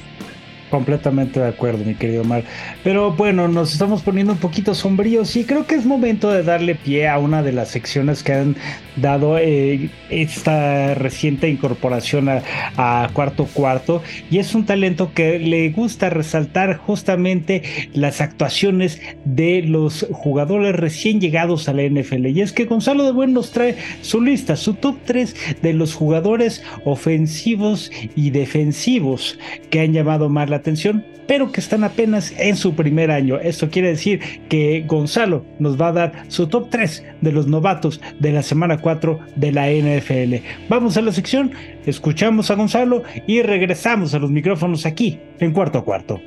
Completamente 0.70 1.40
de 1.40 1.48
acuerdo, 1.48 1.84
mi 1.84 1.94
querido 1.94 2.22
Omar. 2.22 2.44
Pero 2.84 3.12
bueno, 3.12 3.48
nos 3.48 3.72
estamos 3.72 4.02
poniendo 4.02 4.32
un 4.32 4.38
poquito 4.38 4.74
sombríos 4.74 5.34
y 5.36 5.44
creo 5.44 5.66
que 5.66 5.74
es 5.74 5.86
momento 5.86 6.30
de 6.30 6.42
darle 6.42 6.74
pie 6.74 7.08
a 7.08 7.18
una 7.18 7.42
de 7.42 7.52
las 7.52 7.68
secciones 7.68 8.22
que 8.22 8.32
han 8.34 8.56
dado 8.96 9.38
eh, 9.38 9.90
esta 10.10 10.94
reciente 10.94 11.48
incorporación 11.48 12.28
a, 12.28 13.08
Cuarto 13.12 13.46
Cuarto. 13.46 14.02
Y 14.30 14.38
es 14.38 14.54
un 14.54 14.66
talento 14.66 15.12
que 15.14 15.38
le 15.38 15.70
gusta 15.70 16.10
resaltar 16.10 16.76
justamente 16.76 17.62
las 17.94 18.20
actuaciones 18.20 19.00
de 19.24 19.62
los 19.62 20.06
jugadores 20.10 20.74
recién 20.74 21.20
llegados 21.20 21.68
a 21.68 21.72
la 21.72 21.82
NFL. 21.82 22.26
Y 22.26 22.42
es 22.42 22.52
que 22.52 22.64
Gonzalo 22.64 23.04
de 23.04 23.12
Buen 23.12 23.32
nos 23.32 23.52
trae 23.52 23.76
su 24.02 24.20
lista, 24.20 24.56
su 24.56 24.74
top 24.74 24.96
3 25.04 25.62
de 25.62 25.72
los 25.72 25.94
jugadores 25.94 26.62
ofensivos 26.84 27.90
y 28.14 28.30
defensivos 28.30 29.38
que 29.70 29.80
han 29.80 29.92
llamado 29.92 30.28
más 30.28 30.50
la 30.50 30.57
atención, 30.59 31.04
pero 31.26 31.52
que 31.52 31.61
están 31.61 31.84
apenas 31.84 32.32
en 32.38 32.56
su 32.56 32.74
primer 32.74 33.11
año. 33.11 33.38
Esto 33.38 33.68
quiere 33.70 33.88
decir 33.88 34.20
que 34.48 34.84
Gonzalo 34.86 35.44
nos 35.59 35.80
va 35.80 35.88
a 35.88 35.92
dar 35.92 36.24
su 36.28 36.46
top 36.46 36.68
3 36.70 37.04
de 37.20 37.32
los 37.32 37.46
novatos 37.46 38.00
de 38.18 38.32
la 38.32 38.42
semana 38.42 38.78
4 38.78 39.18
de 39.36 39.52
la 39.52 39.70
NFL. 39.70 40.44
Vamos 40.68 40.96
a 40.96 41.02
la 41.02 41.12
sección, 41.12 41.52
escuchamos 41.86 42.50
a 42.50 42.54
Gonzalo 42.54 43.02
y 43.26 43.42
regresamos 43.42 44.14
a 44.14 44.18
los 44.18 44.30
micrófonos 44.30 44.86
aquí 44.86 45.20
en 45.38 45.52
cuarto 45.52 45.84
cuarto. 45.84 46.20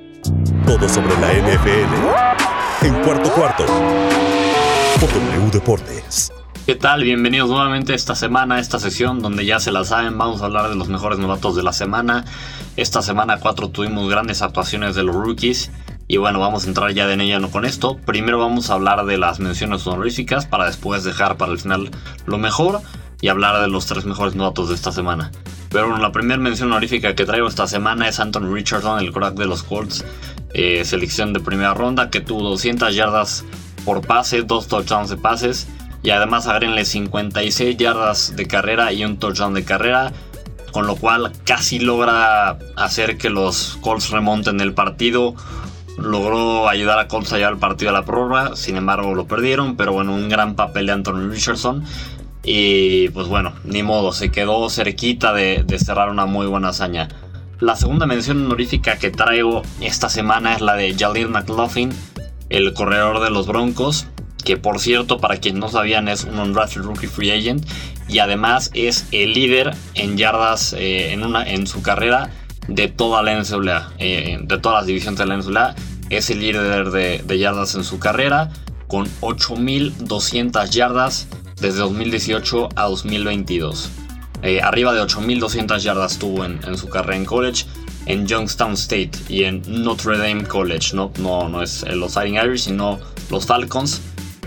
Todo 0.65 0.87
sobre 0.87 1.13
la 1.19 1.33
NFL 1.33 2.85
en 2.85 2.93
cuarto 3.03 3.31
cuarto 3.31 3.65
por 4.99 5.09
W 5.09 5.51
Deportes. 5.51 6.40
¿Qué 6.67 6.75
tal? 6.75 7.03
Bienvenidos 7.03 7.49
nuevamente 7.49 7.95
esta 7.95 8.13
semana, 8.13 8.55
a 8.55 8.59
esta 8.59 8.77
sesión 8.77 9.19
donde 9.19 9.47
ya 9.47 9.59
se 9.59 9.71
la 9.71 9.83
saben, 9.83 10.15
vamos 10.19 10.41
a 10.41 10.45
hablar 10.45 10.69
de 10.69 10.75
los 10.75 10.89
mejores 10.89 11.17
novatos 11.17 11.55
de 11.55 11.63
la 11.63 11.73
semana. 11.73 12.23
Esta 12.77 13.01
semana 13.01 13.39
4 13.39 13.69
tuvimos 13.69 14.07
grandes 14.07 14.43
actuaciones 14.43 14.93
de 14.93 15.01
los 15.01 15.15
rookies 15.15 15.71
y 16.07 16.17
bueno, 16.17 16.39
vamos 16.39 16.65
a 16.65 16.67
entrar 16.67 16.93
ya 16.93 17.07
de 17.07 17.17
lleno 17.17 17.49
con 17.49 17.65
esto. 17.65 17.97
Primero 18.05 18.37
vamos 18.37 18.69
a 18.69 18.75
hablar 18.75 19.05
de 19.05 19.17
las 19.17 19.39
menciones 19.39 19.87
honoríficas 19.87 20.45
para 20.45 20.67
después 20.67 21.03
dejar 21.03 21.35
para 21.35 21.51
el 21.51 21.57
final 21.57 21.89
lo 22.27 22.37
mejor 22.37 22.79
y 23.21 23.29
hablar 23.29 23.59
de 23.59 23.67
los 23.67 23.87
tres 23.87 24.05
mejores 24.05 24.35
novatos 24.35 24.69
de 24.69 24.75
esta 24.75 24.91
semana. 24.91 25.31
Pero 25.69 25.87
bueno, 25.87 25.99
la 25.99 26.11
primera 26.11 26.39
mención 26.39 26.71
honorífica 26.71 27.15
que 27.15 27.25
traigo 27.25 27.47
esta 27.47 27.65
semana 27.65 28.07
es 28.07 28.19
Anthony 28.19 28.53
Richardson, 28.53 28.99
el 28.99 29.11
crack 29.11 29.33
de 29.33 29.47
los 29.47 29.63
Colts, 29.63 30.05
eh, 30.53 30.85
selección 30.85 31.33
de 31.33 31.39
primera 31.39 31.73
ronda 31.73 32.11
que 32.11 32.21
tuvo 32.21 32.43
200 32.43 32.93
yardas 32.93 33.45
por 33.83 34.05
pase, 34.05 34.43
dos 34.43 34.67
touchdowns 34.67 35.09
de 35.09 35.17
pases 35.17 35.67
y 36.03 36.09
además 36.09 36.47
agréguenle 36.47 36.85
56 36.85 37.77
yardas 37.77 38.35
de 38.35 38.47
carrera 38.47 38.91
y 38.91 39.05
un 39.05 39.17
touchdown 39.17 39.53
de 39.53 39.63
carrera, 39.63 40.11
con 40.71 40.87
lo 40.87 40.95
cual 40.95 41.31
casi 41.43 41.79
logra 41.79 42.57
hacer 42.75 43.17
que 43.17 43.29
los 43.29 43.77
Colts 43.81 44.09
remonten 44.09 44.61
el 44.61 44.73
partido. 44.73 45.35
Logró 45.97 46.67
ayudar 46.69 46.97
a 46.97 47.07
Colts 47.07 47.33
a 47.33 47.37
llevar 47.37 47.53
el 47.53 47.59
partido 47.59 47.91
a 47.91 47.93
la 47.93 48.05
prórroga, 48.05 48.55
sin 48.55 48.77
embargo 48.77 49.13
lo 49.13 49.27
perdieron, 49.27 49.75
pero 49.75 49.93
bueno, 49.93 50.15
un 50.15 50.29
gran 50.29 50.55
papel 50.55 50.87
de 50.87 50.93
Anthony 50.93 51.29
Richardson. 51.29 51.83
Y 52.43 53.09
pues 53.09 53.27
bueno, 53.27 53.53
ni 53.63 53.83
modo, 53.83 54.13
se 54.13 54.31
quedó 54.31 54.67
cerquita 54.71 55.33
de, 55.33 55.63
de 55.63 55.77
cerrar 55.77 56.09
una 56.09 56.25
muy 56.25 56.47
buena 56.47 56.69
hazaña. 56.69 57.09
La 57.59 57.75
segunda 57.75 58.07
mención 58.07 58.43
honorífica 58.43 58.97
que 58.97 59.11
traigo 59.11 59.61
esta 59.81 60.09
semana 60.09 60.55
es 60.55 60.61
la 60.61 60.75
de 60.75 60.95
Jalil 60.97 61.29
McLaughlin, 61.29 61.93
el 62.49 62.73
corredor 62.73 63.19
de 63.23 63.29
los 63.29 63.45
Broncos 63.45 64.07
que 64.41 64.57
por 64.57 64.79
cierto, 64.79 65.19
para 65.19 65.37
quienes 65.37 65.59
no 65.59 65.69
sabían, 65.69 66.07
es 66.07 66.23
un 66.23 66.39
undrafted 66.39 66.81
rookie 66.81 67.07
free 67.07 67.31
agent 67.31 67.65
y 68.07 68.19
además 68.19 68.71
es 68.73 69.05
el 69.11 69.33
líder 69.33 69.75
en 69.95 70.17
yardas 70.17 70.73
eh, 70.73 71.13
en, 71.13 71.23
una, 71.23 71.43
en 71.43 71.67
su 71.67 71.81
carrera 71.81 72.29
de 72.67 72.87
toda 72.87 73.23
la 73.23 73.39
NCAA, 73.39 73.93
eh, 73.99 74.39
de 74.41 74.57
todas 74.57 74.79
las 74.79 74.85
divisiones 74.87 75.19
de 75.19 75.25
la 75.25 75.37
NCAA. 75.37 75.75
Es 76.09 76.29
el 76.29 76.41
líder 76.41 76.91
de, 76.91 77.39
yardas 77.39 77.75
en 77.75 77.83
su 77.83 77.99
carrera 77.99 78.51
con 78.87 79.07
8.200 79.21 80.69
yardas 80.69 81.27
desde 81.61 81.79
2018 81.79 82.69
a 82.75 82.83
2022. 82.83 83.89
Eh, 84.43 84.61
arriba 84.61 84.93
de 84.93 85.01
8.200 85.01 85.79
yardas 85.79 86.17
tuvo 86.17 86.43
en, 86.43 86.59
en, 86.65 86.77
su 86.77 86.89
carrera 86.89 87.15
en 87.15 87.25
college, 87.25 87.65
en 88.07 88.27
Youngstown 88.27 88.73
State 88.73 89.11
y 89.29 89.43
en 89.43 89.61
Notre 89.67 90.17
Dame 90.17 90.43
College. 90.43 90.95
No, 90.95 91.11
no, 91.19 91.47
no 91.47 91.61
es 91.61 91.83
los 91.87 92.13
Fighting 92.13 92.35
Irish, 92.35 92.63
sino 92.63 92.99
los 93.29 93.45
Falcons. 93.45 94.01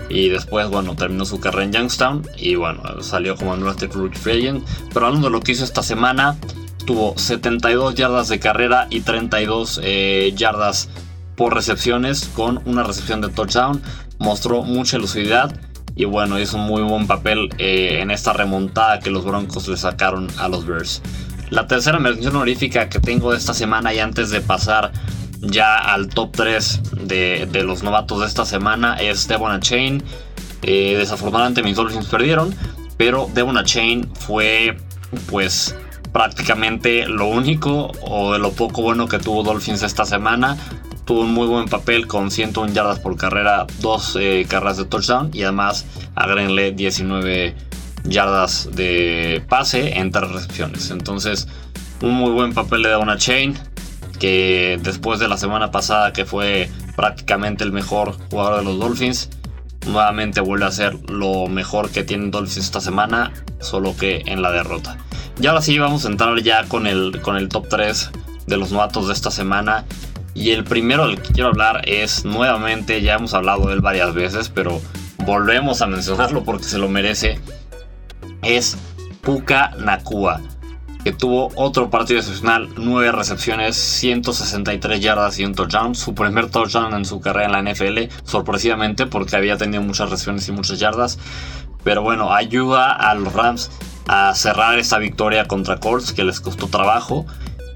Y 0.09 0.29
después, 0.29 0.69
bueno, 0.69 0.95
terminó 0.95 1.25
su 1.25 1.39
carrera 1.39 1.65
en 1.65 1.73
Youngstown 1.73 2.27
y 2.37 2.55
bueno, 2.55 3.01
salió 3.01 3.35
como 3.35 3.53
Undrafted 3.53 3.89
Free 3.89 4.39
Agent. 4.39 4.65
Pero 4.93 5.07
hablando 5.07 5.27
de 5.27 5.31
lo 5.31 5.41
que 5.41 5.53
hizo 5.53 5.63
esta 5.63 5.83
semana, 5.83 6.37
tuvo 6.85 7.17
72 7.17 7.95
yardas 7.95 8.27
de 8.27 8.39
carrera 8.39 8.87
y 8.89 9.01
32 9.01 9.81
eh, 9.83 10.33
yardas 10.35 10.89
por 11.35 11.53
recepciones 11.53 12.29
con 12.33 12.61
una 12.65 12.83
recepción 12.83 13.21
de 13.21 13.29
touchdown. 13.29 13.81
Mostró 14.19 14.63
mucha 14.63 14.97
lucididad 14.97 15.53
y 15.95 16.05
bueno, 16.05 16.39
hizo 16.39 16.57
un 16.57 16.67
muy 16.67 16.81
buen 16.83 17.07
papel 17.07 17.49
eh, 17.57 17.99
en 18.01 18.11
esta 18.11 18.33
remontada 18.33 18.99
que 18.99 19.09
los 19.09 19.25
Broncos 19.25 19.67
le 19.67 19.77
sacaron 19.77 20.27
a 20.37 20.47
los 20.47 20.65
Bears. 20.65 21.01
La 21.49 21.67
tercera 21.67 21.99
mención 21.99 22.35
honorífica 22.35 22.89
que 22.89 22.99
tengo 22.99 23.31
de 23.31 23.37
esta 23.37 23.53
semana 23.53 23.93
y 23.93 23.99
antes 23.99 24.29
de 24.29 24.41
pasar 24.41 24.91
ya 25.47 25.77
al 25.77 26.07
top 26.07 26.31
3 26.35 26.81
de, 27.07 27.63
los 27.63 27.83
novatos 27.83 28.21
de 28.21 28.27
esta 28.27 28.45
semana 28.45 28.95
es 28.95 29.27
Devon 29.27 29.59
Chain. 29.59 30.03
Eh, 30.61 30.95
desafortunadamente 30.97 31.61
mis 31.61 31.75
Dolphins 31.75 32.07
perdieron, 32.07 32.55
pero 32.97 33.29
Devon 33.33 33.63
Chain 33.63 34.09
fue 34.13 34.77
pues 35.29 35.75
prácticamente 36.11 37.07
lo 37.07 37.27
único 37.27 37.91
o 38.01 38.33
de 38.33 38.39
lo 38.39 38.51
poco 38.51 38.81
bueno 38.81 39.07
que 39.07 39.19
tuvo 39.19 39.43
Dolphins 39.43 39.83
esta 39.83 40.05
semana. 40.05 40.57
Tuvo 41.05 41.21
un 41.21 41.33
muy 41.33 41.45
buen 41.45 41.67
papel 41.67 42.07
con 42.07 42.31
101 42.31 42.73
yardas 42.73 42.99
por 42.99 43.15
carrera, 43.15 43.67
2 43.79 44.17
eh, 44.19 44.45
carreras 44.49 44.77
de 44.77 44.85
touchdown 44.85 45.29
y 45.33 45.43
además 45.43 45.85
agréguenle 46.15 46.71
19 46.71 47.55
yardas 48.05 48.69
de 48.73 49.43
pase 49.47 49.99
en 49.99 50.11
3 50.11 50.31
recepciones. 50.31 50.89
Entonces, 50.89 51.47
un 52.01 52.13
muy 52.15 52.31
buen 52.31 52.53
papel 52.53 52.81
de 52.81 52.89
Devon 52.89 53.15
Chain 53.17 53.55
que 54.15 54.79
después 54.81 55.19
de 55.19 55.27
la 55.27 55.37
semana 55.37 55.71
pasada 55.71 56.13
que 56.13 56.25
fue 56.25 56.69
prácticamente 56.95 57.63
el 57.63 57.71
mejor 57.71 58.17
jugador 58.29 58.59
de 58.59 58.65
los 58.65 58.79
Dolphins, 58.79 59.29
nuevamente 59.85 60.41
vuelve 60.41 60.65
a 60.65 60.71
ser 60.71 60.97
lo 61.09 61.47
mejor 61.47 61.89
que 61.89 62.03
tienen 62.03 62.31
Dolphins 62.31 62.65
esta 62.65 62.81
semana, 62.81 63.31
solo 63.59 63.95
que 63.95 64.23
en 64.25 64.41
la 64.41 64.51
derrota. 64.51 64.97
Y 65.39 65.47
ahora 65.47 65.61
sí 65.61 65.77
vamos 65.77 66.05
a 66.05 66.09
entrar 66.09 66.39
ya 66.41 66.63
con 66.65 66.87
el, 66.87 67.21
con 67.21 67.35
el 67.35 67.49
top 67.49 67.67
3 67.69 68.11
de 68.47 68.57
los 68.57 68.71
novatos 68.71 69.07
de 69.07 69.13
esta 69.13 69.31
semana. 69.31 69.85
Y 70.33 70.51
el 70.51 70.63
primero 70.63 71.07
del 71.07 71.21
que 71.21 71.33
quiero 71.33 71.49
hablar 71.49 71.87
es 71.87 72.25
nuevamente, 72.25 73.01
ya 73.01 73.15
hemos 73.15 73.33
hablado 73.33 73.67
de 73.67 73.73
él 73.73 73.81
varias 73.81 74.13
veces, 74.13 74.49
pero 74.49 74.81
volvemos 75.25 75.81
a 75.81 75.87
mencionarlo 75.87 76.43
porque 76.43 76.65
se 76.65 76.77
lo 76.77 76.89
merece. 76.89 77.39
Es 78.41 78.77
Puka 79.21 79.71
Nakua 79.77 80.41
que 81.05 81.13
tuvo 81.13 81.51
otro 81.55 81.91
partido 81.91 82.19
excepcional, 82.19 82.67
9 82.75 83.11
recepciones, 83.11 83.77
163 83.77 84.99
yardas 84.99 85.37
y 85.37 85.45
un 85.45 85.53
touchdown, 85.53 85.93
su 85.93 86.15
primer 86.15 86.49
touchdown 86.49 86.95
en 86.95 87.05
su 87.05 87.21
carrera 87.21 87.45
en 87.45 87.65
la 87.65 87.71
NFL, 87.71 88.11
sorpresivamente 88.23 89.05
porque 89.05 89.35
había 89.35 89.55
tenido 89.55 89.83
muchas 89.83 90.09
recepciones 90.09 90.49
y 90.49 90.51
muchas 90.51 90.79
yardas, 90.79 91.19
pero 91.83 92.01
bueno, 92.01 92.33
ayuda 92.33 92.91
a 92.91 93.13
los 93.13 93.31
Rams 93.33 93.69
a 94.07 94.33
cerrar 94.33 94.79
esta 94.79 94.97
victoria 94.97 95.45
contra 95.47 95.77
Colts 95.77 96.11
que 96.11 96.23
les 96.23 96.39
costó 96.39 96.67
trabajo. 96.67 97.27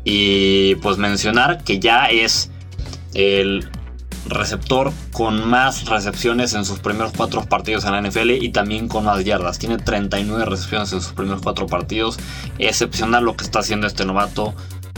Y 0.04 0.76
pues 0.76 0.98
mencionar 0.98 1.64
que 1.64 1.80
ya 1.80 2.06
es 2.06 2.50
el 3.14 3.70
receptor 4.28 4.92
con 5.12 5.48
más 5.48 5.86
recepciones 5.86 6.54
en 6.54 6.66
sus 6.66 6.80
primeros 6.80 7.14
cuatro 7.16 7.44
partidos 7.46 7.86
en 7.86 7.92
la 7.92 8.02
NFL 8.02 8.32
y 8.32 8.50
también 8.50 8.88
con 8.88 9.06
más 9.06 9.24
yardas. 9.24 9.60
Tiene 9.60 9.78
39 9.78 10.46
recepciones 10.46 10.94
en 10.94 11.02
sus 11.02 11.14
primeros 11.14 11.42
cuatro 11.42 11.68
partidos. 11.68 12.18
Excepcional 12.58 13.24
lo 13.24 13.36
que 13.36 13.44
está 13.44 13.60
haciendo 13.60 13.88
este 13.88 14.06
novato. 14.06 14.54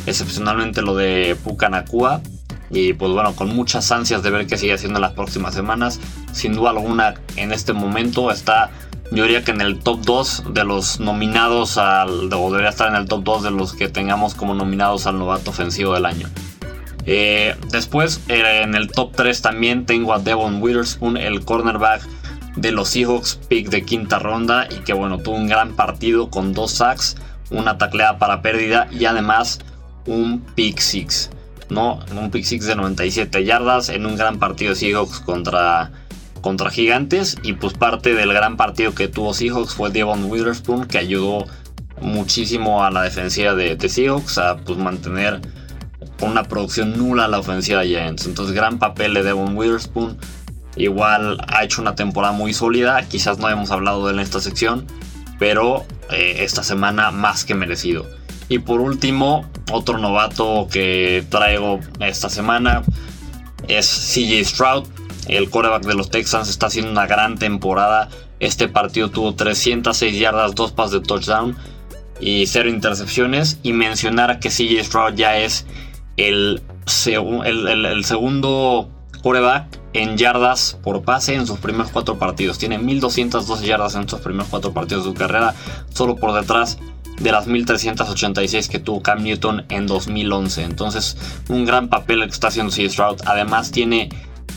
Excepcionalmente 0.05 0.81
lo 0.81 0.95
de 0.95 1.37
Pucanacua. 1.43 2.21
Y 2.69 2.93
pues 2.93 3.11
bueno, 3.11 3.35
con 3.35 3.53
muchas 3.53 3.91
ansias 3.91 4.23
de 4.23 4.29
ver 4.29 4.47
qué 4.47 4.57
sigue 4.57 4.73
haciendo 4.73 4.97
en 4.97 5.01
las 5.01 5.11
próximas 5.11 5.53
semanas. 5.53 5.99
Sin 6.31 6.53
duda 6.53 6.69
alguna, 6.71 7.15
en 7.35 7.51
este 7.51 7.73
momento 7.73 8.31
está, 8.31 8.71
yo 9.11 9.23
diría 9.23 9.43
que 9.43 9.51
en 9.51 9.59
el 9.59 9.79
top 9.79 10.01
2 10.05 10.43
de 10.53 10.63
los 10.63 10.99
nominados 10.99 11.77
al. 11.77 12.31
O 12.33 12.49
debería 12.49 12.69
estar 12.69 12.87
en 12.87 12.95
el 12.95 13.07
top 13.07 13.23
2 13.23 13.43
de 13.43 13.51
los 13.51 13.73
que 13.73 13.89
tengamos 13.89 14.35
como 14.35 14.55
nominados 14.55 15.05
al 15.05 15.19
novato 15.19 15.51
ofensivo 15.51 15.93
del 15.93 16.05
año. 16.05 16.29
Eh, 17.13 17.57
después, 17.69 18.21
eh, 18.29 18.61
en 18.63 18.73
el 18.73 18.89
top 18.89 19.11
3 19.13 19.41
también 19.41 19.85
tengo 19.85 20.13
a 20.13 20.19
Devon 20.19 20.61
Witherspoon, 20.61 21.17
el 21.17 21.43
cornerback 21.43 22.01
de 22.55 22.71
los 22.71 22.87
Seahawks, 22.87 23.37
pick 23.49 23.67
de 23.67 23.83
quinta 23.83 24.17
ronda. 24.17 24.65
Y 24.71 24.75
que 24.75 24.93
bueno, 24.93 25.17
tuvo 25.17 25.35
un 25.35 25.49
gran 25.49 25.75
partido 25.75 26.29
con 26.29 26.53
dos 26.53 26.71
sacks, 26.71 27.17
una 27.49 27.77
tacleada 27.77 28.17
para 28.17 28.41
pérdida 28.41 28.87
y 28.91 29.03
además 29.03 29.59
un 30.05 30.39
pick 30.55 30.79
6. 30.79 31.31
¿no? 31.69 31.99
Un 32.17 32.31
pick 32.31 32.45
6 32.45 32.65
de 32.65 32.75
97 32.77 33.43
yardas 33.43 33.89
en 33.89 34.05
un 34.05 34.15
gran 34.15 34.39
partido 34.39 34.69
de 34.69 34.77
Seahawks 34.77 35.19
contra, 35.19 35.91
contra 36.39 36.69
Gigantes. 36.69 37.35
Y 37.43 37.53
pues 37.53 37.73
parte 37.73 38.13
del 38.13 38.31
gran 38.31 38.55
partido 38.55 38.95
que 38.95 39.09
tuvo 39.09 39.33
Seahawks 39.33 39.73
fue 39.73 39.89
Devon 39.89 40.31
Witherspoon, 40.31 40.87
que 40.87 40.97
ayudó 40.97 41.45
muchísimo 41.99 42.85
a 42.85 42.89
la 42.89 43.01
defensiva 43.01 43.53
de, 43.53 43.75
de 43.75 43.89
Seahawks 43.89 44.37
a 44.37 44.55
pues 44.55 44.77
mantener 44.77 45.41
una 46.21 46.43
producción 46.43 46.97
nula 46.97 47.25
a 47.25 47.27
la 47.27 47.39
ofensiva 47.39 47.81
de 47.81 47.87
Giants. 47.87 48.25
Entonces, 48.25 48.55
gran 48.55 48.79
papel 48.79 49.13
de 49.13 49.23
Devon 49.23 49.55
Witherspoon. 49.55 50.17
Igual 50.75 51.37
ha 51.47 51.63
hecho 51.63 51.81
una 51.81 51.95
temporada 51.95 52.33
muy 52.33 52.53
sólida. 52.53 53.01
Quizás 53.07 53.37
no 53.39 53.49
hemos 53.49 53.71
hablado 53.71 54.05
de 54.05 54.13
él 54.13 54.19
en 54.19 54.23
esta 54.23 54.39
sección. 54.39 54.85
Pero 55.39 55.85
eh, 56.11 56.37
esta 56.39 56.63
semana 56.63 57.11
más 57.11 57.45
que 57.45 57.55
merecido. 57.55 58.05
Y 58.47 58.59
por 58.59 58.81
último, 58.81 59.49
otro 59.71 59.97
novato 59.97 60.67
que 60.69 61.25
traigo 61.29 61.79
esta 61.99 62.29
semana 62.29 62.83
es 63.67 63.87
CJ 63.87 64.45
Stroud. 64.45 64.87
El 65.27 65.49
quarterback 65.49 65.85
de 65.85 65.93
los 65.93 66.09
Texans 66.09 66.49
está 66.49 66.67
haciendo 66.67 66.91
una 66.91 67.07
gran 67.07 67.37
temporada. 67.37 68.09
Este 68.39 68.67
partido 68.67 69.09
tuvo 69.09 69.35
306 69.35 70.19
yardas, 70.19 70.55
2 70.55 70.71
pases 70.73 70.91
de 70.93 70.99
touchdown 71.01 71.55
y 72.19 72.45
0 72.45 72.69
intercepciones. 72.69 73.57
Y 73.63 73.73
mencionar 73.73 74.39
que 74.39 74.49
CJ 74.49 74.83
Stroud 74.83 75.13
ya 75.15 75.37
es 75.37 75.65
el, 76.23 76.61
segundo 78.03 78.89
quarterback 79.21 79.79
en 79.93 80.17
yardas 80.17 80.77
por 80.83 81.03
pase 81.03 81.35
en 81.35 81.45
sus 81.45 81.59
primeros 81.59 81.91
cuatro 81.91 82.17
partidos. 82.17 82.57
Tiene 82.57 82.77
1212 82.77 83.65
yardas 83.65 83.95
en 83.95 84.07
sus 84.07 84.19
primeros 84.19 84.47
cuatro 84.49 84.73
partidos 84.73 85.05
de 85.05 85.11
su 85.11 85.17
carrera, 85.17 85.53
solo 85.93 86.15
por 86.15 86.33
detrás 86.33 86.79
de 87.19 87.31
las 87.31 87.45
1386 87.47 88.67
que 88.67 88.79
tuvo 88.79 89.01
Cam 89.01 89.23
Newton 89.23 89.65
en 89.69 89.85
2011. 89.85 90.63
Entonces, 90.63 91.17
un 91.49 91.65
gran 91.65 91.89
papel 91.89 92.21
el 92.21 92.29
que 92.29 92.33
está 92.33 92.47
haciendo 92.47 92.71
C. 92.71 92.89
Stroud. 92.89 93.21
Además, 93.25 93.71
tiene 93.71 94.09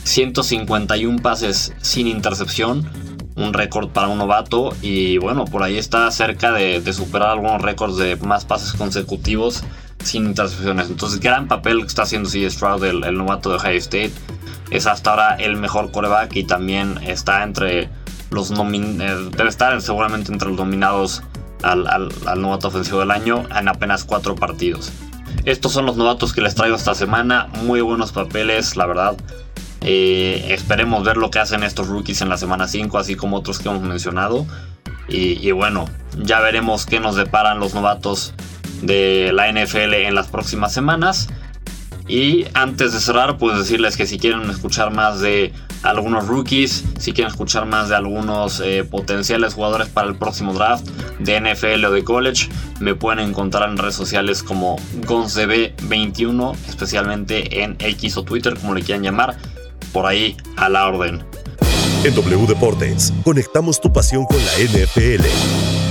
151 0.04 1.20
pases 1.20 1.74
sin 1.82 2.06
intercepción, 2.06 2.88
un 3.36 3.52
récord 3.52 3.90
para 3.90 4.08
un 4.08 4.18
novato. 4.18 4.74
Y 4.80 5.18
bueno, 5.18 5.44
por 5.44 5.62
ahí 5.62 5.76
está 5.76 6.10
cerca 6.10 6.52
de, 6.52 6.80
de 6.80 6.92
superar 6.92 7.30
algunos 7.30 7.60
récords 7.60 7.96
de 7.96 8.16
más 8.16 8.46
pases 8.46 8.72
consecutivos 8.72 9.62
sin 10.04 10.26
intercepciones. 10.26 10.88
Entonces, 10.88 11.20
gran 11.20 11.48
papel 11.48 11.80
que 11.80 11.86
está 11.86 12.02
haciendo 12.02 12.28
C. 12.28 12.48
Stroud, 12.50 12.84
el, 12.84 13.16
novato 13.16 13.50
de 13.50 13.56
Ohio 13.56 13.78
State. 13.78 14.12
Es 14.70 14.86
hasta 14.86 15.10
ahora 15.10 15.36
el 15.36 15.56
mejor 15.56 15.90
coreback 15.90 16.34
y 16.36 16.44
también 16.44 16.98
está 17.02 17.42
entre 17.42 17.88
los 18.30 18.50
nominados. 18.50 19.00
Eh, 19.00 19.30
debe 19.36 19.48
estar 19.48 19.80
seguramente 19.80 20.32
entre 20.32 20.48
los 20.48 20.58
nominados 20.58 21.22
al, 21.62 22.10
novato 22.36 22.68
ofensivo 22.68 23.00
del 23.00 23.10
año 23.10 23.44
en 23.56 23.68
apenas 23.68 24.04
cuatro 24.04 24.34
partidos. 24.34 24.92
Estos 25.44 25.72
son 25.72 25.86
los 25.86 25.96
novatos 25.96 26.32
que 26.32 26.40
les 26.40 26.54
traigo 26.54 26.76
esta 26.76 26.94
semana. 26.94 27.48
Muy 27.62 27.80
buenos 27.80 28.12
papeles, 28.12 28.76
la 28.76 28.86
verdad. 28.86 29.16
Eh, 29.82 30.46
esperemos 30.48 31.04
ver 31.04 31.18
lo 31.18 31.30
que 31.30 31.38
hacen 31.38 31.62
estos 31.62 31.88
rookies 31.88 32.22
en 32.22 32.30
la 32.30 32.38
semana 32.38 32.66
5, 32.66 32.96
así 32.98 33.16
como 33.16 33.36
otros 33.36 33.58
que 33.58 33.68
hemos 33.68 33.82
mencionado. 33.82 34.46
Y, 35.06 35.50
bueno, 35.52 35.84
ya 36.22 36.40
veremos 36.40 36.86
qué 36.86 36.98
nos 36.98 37.14
deparan 37.14 37.60
los 37.60 37.74
novatos 37.74 38.32
de 38.86 39.32
la 39.32 39.50
NFL 39.50 39.94
en 39.94 40.14
las 40.14 40.28
próximas 40.28 40.72
semanas. 40.72 41.28
Y 42.06 42.44
antes 42.52 42.92
de 42.92 43.00
cerrar, 43.00 43.38
pues 43.38 43.56
decirles 43.56 43.96
que 43.96 44.06
si 44.06 44.18
quieren 44.18 44.48
escuchar 44.50 44.92
más 44.92 45.20
de 45.20 45.52
algunos 45.82 46.26
rookies, 46.26 46.84
si 46.98 47.12
quieren 47.12 47.30
escuchar 47.30 47.64
más 47.64 47.88
de 47.88 47.96
algunos 47.96 48.60
eh, 48.60 48.84
potenciales 48.84 49.54
jugadores 49.54 49.88
para 49.88 50.08
el 50.08 50.16
próximo 50.16 50.52
draft 50.52 50.86
de 51.18 51.40
NFL 51.40 51.84
o 51.86 51.90
de 51.92 52.04
college, 52.04 52.48
me 52.80 52.94
pueden 52.94 53.20
encontrar 53.20 53.70
en 53.70 53.78
redes 53.78 53.94
sociales 53.94 54.42
como 54.42 54.76
GonsDB21, 55.06 56.54
especialmente 56.68 57.62
en 57.62 57.76
X 57.78 58.18
o 58.18 58.22
Twitter, 58.22 58.54
como 58.58 58.74
le 58.74 58.82
quieran 58.82 59.02
llamar, 59.02 59.36
por 59.92 60.04
ahí 60.04 60.36
a 60.56 60.68
la 60.68 60.86
orden. 60.86 61.24
En 62.04 62.14
W 62.14 62.46
Deportes, 62.46 63.14
conectamos 63.24 63.80
tu 63.80 63.90
pasión 63.90 64.26
con 64.26 64.36
la 64.36 64.52
NFL 64.58 65.24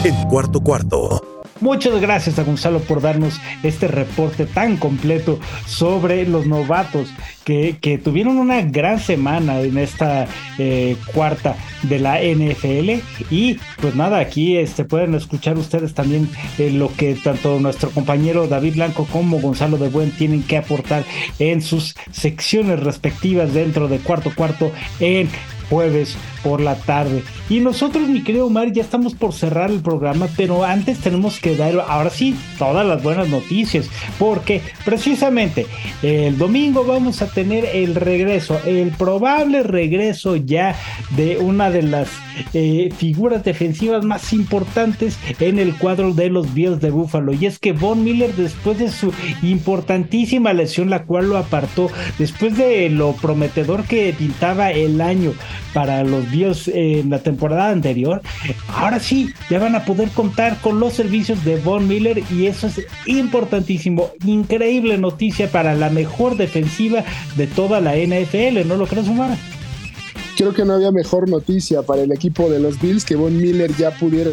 en 0.04 0.16
cuarto 0.28 0.62
cuarto. 0.62 1.33
Muchas 1.64 2.01
gracias 2.01 2.38
a 2.39 2.43
Gonzalo 2.43 2.82
por 2.82 2.99
darnos 2.99 3.39
este 3.64 3.88
reporte 3.88 4.45
tan 4.45 4.76
completo 4.76 5.39
sobre 5.66 6.28
los 6.28 6.45
novatos 6.45 7.07
que, 7.45 8.01
tuvieron 8.03 8.38
una 8.38 8.61
gran 8.64 8.99
semana 8.99 9.61
en 9.61 9.78
esta 9.78 10.28
eh, 10.57 10.97
cuarta 11.14 11.55
de 11.84 11.99
la 11.99 12.20
NFL. 12.20 13.01
Y 13.34 13.59
pues 13.82 13.95
nada, 13.95 14.20
aquí 14.20 14.57
este, 14.57 14.84
pueden 14.84 15.16
escuchar 15.16 15.57
ustedes 15.57 15.93
también 15.93 16.30
eh, 16.57 16.70
lo 16.70 16.93
que 16.93 17.16
tanto 17.16 17.57
nuestro 17.61 17.91
compañero 17.91 18.47
David 18.47 18.76
Blanco 18.76 19.07
como 19.09 19.39
Gonzalo 19.39 19.78
de 19.78 19.88
Buen 19.88 20.11
tienen 20.11 20.43
que 20.43 20.57
aportar 20.57 21.05
en 21.39 21.61
sus 21.61 21.95
secciones 22.11 22.82
respectivas 22.82 23.53
dentro 23.53 23.88
de 23.88 23.99
cuarto 23.99 24.34
cuarto 24.36 24.74
en 24.99 25.30
jueves 25.70 26.16
por 26.43 26.61
la 26.61 26.76
tarde. 26.76 27.24
Y 27.49 27.59
nosotros, 27.59 28.07
mi 28.07 28.24
querido 28.24 28.47
Omar, 28.47 28.72
ya 28.72 28.82
estamos 28.82 29.14
por 29.14 29.34
cerrar 29.34 29.72
el 29.72 29.82
programa, 29.82 30.28
pero 30.36 30.64
antes 30.64 30.99
tenemos 30.99 31.39
que 31.39 31.55
dar, 31.55 31.74
ahora 31.88 32.09
sí, 32.09 32.36
todas 32.57 32.86
las 32.86 33.01
buenas 33.01 33.30
noticias, 33.30 33.89
porque 34.20 34.61
precisamente 34.86 35.66
el 36.01 36.38
domingo 36.38 36.84
vamos 36.86 37.22
a 37.22 37.28
tener 37.28 37.66
el 37.66 37.95
regreso, 37.95 38.59
el 38.66 38.91
probable 38.91 39.64
regreso 39.64 40.36
ya 40.36 40.76
de 41.16 41.38
una 41.38 41.70
de 41.70 41.84
las 41.84 42.09
eh, 42.53 42.91
figuras 42.97 43.43
defensivas 43.43 44.03
más 44.03 44.34
importantes 44.34 45.18
en 45.39 45.59
el 45.59 45.76
cuadro 45.76 46.14
de 46.14 46.30
los 46.30 46.53
Bills 46.53 46.82
de 46.82 46.91
Buffalo. 46.91 47.34
Y 47.34 47.45
es 47.45 47.59
que 47.59 47.74
Von 47.74 48.03
Miller, 48.03 48.36
después 48.36 48.80
de 48.80 48.89
su 48.89 49.14
importantísima 49.41 50.53
lesión, 50.53 50.89
la 50.89 51.03
cual 51.03 51.30
lo 51.30 51.38
apartó, 51.38 51.89
después 52.18 52.57
de 52.57 52.89
lo 52.89 53.14
prometedor 53.14 53.84
que 53.84 54.14
pintaba 54.18 54.72
el 54.72 55.01
año 55.01 55.34
para 55.74 56.04
los 56.04 56.30
Bills 56.32 56.68
en 56.68 57.10
la 57.10 57.20
temporada 57.20 57.70
anterior, 57.70 58.22
ahora 58.68 58.99
sí, 58.99 59.34
ya 59.49 59.60
van 59.60 59.76
a 59.76 59.86
poder 59.86 60.10
contar 60.10 60.58
con 60.62 60.80
los 60.80 60.93
servicios 60.93 61.43
de 61.43 61.58
Von 61.58 61.88
Miller 61.88 62.24
y 62.32 62.47
eso 62.47 62.68
es 62.68 62.86
importantísimo. 63.06 64.12
Increíble 64.26 64.97
noticia 64.97 65.49
para 65.49 65.74
la 65.76 65.89
mejor 65.89 66.38
defensiva 66.38 67.04
de 67.36 67.47
toda 67.47 67.82
la 67.82 67.95
NFL, 67.95 68.68
¿no 68.68 68.78
lo 68.78 68.88
crees, 68.88 69.08
Omar? 69.08 69.38
Creo 70.36 70.54
que 70.54 70.66
no 70.66 70.74
había 70.74 70.92
mejor 70.92 71.30
noticia 71.30 71.82
para 71.82 72.02
el 72.02 72.12
equipo 72.12 72.50
de 72.50 72.60
los 72.60 72.82
Bills 72.82 73.06
que 73.06 73.16
Von 73.16 73.38
Miller 73.38 73.76
ya 73.76 73.92
pudiera 73.98 74.32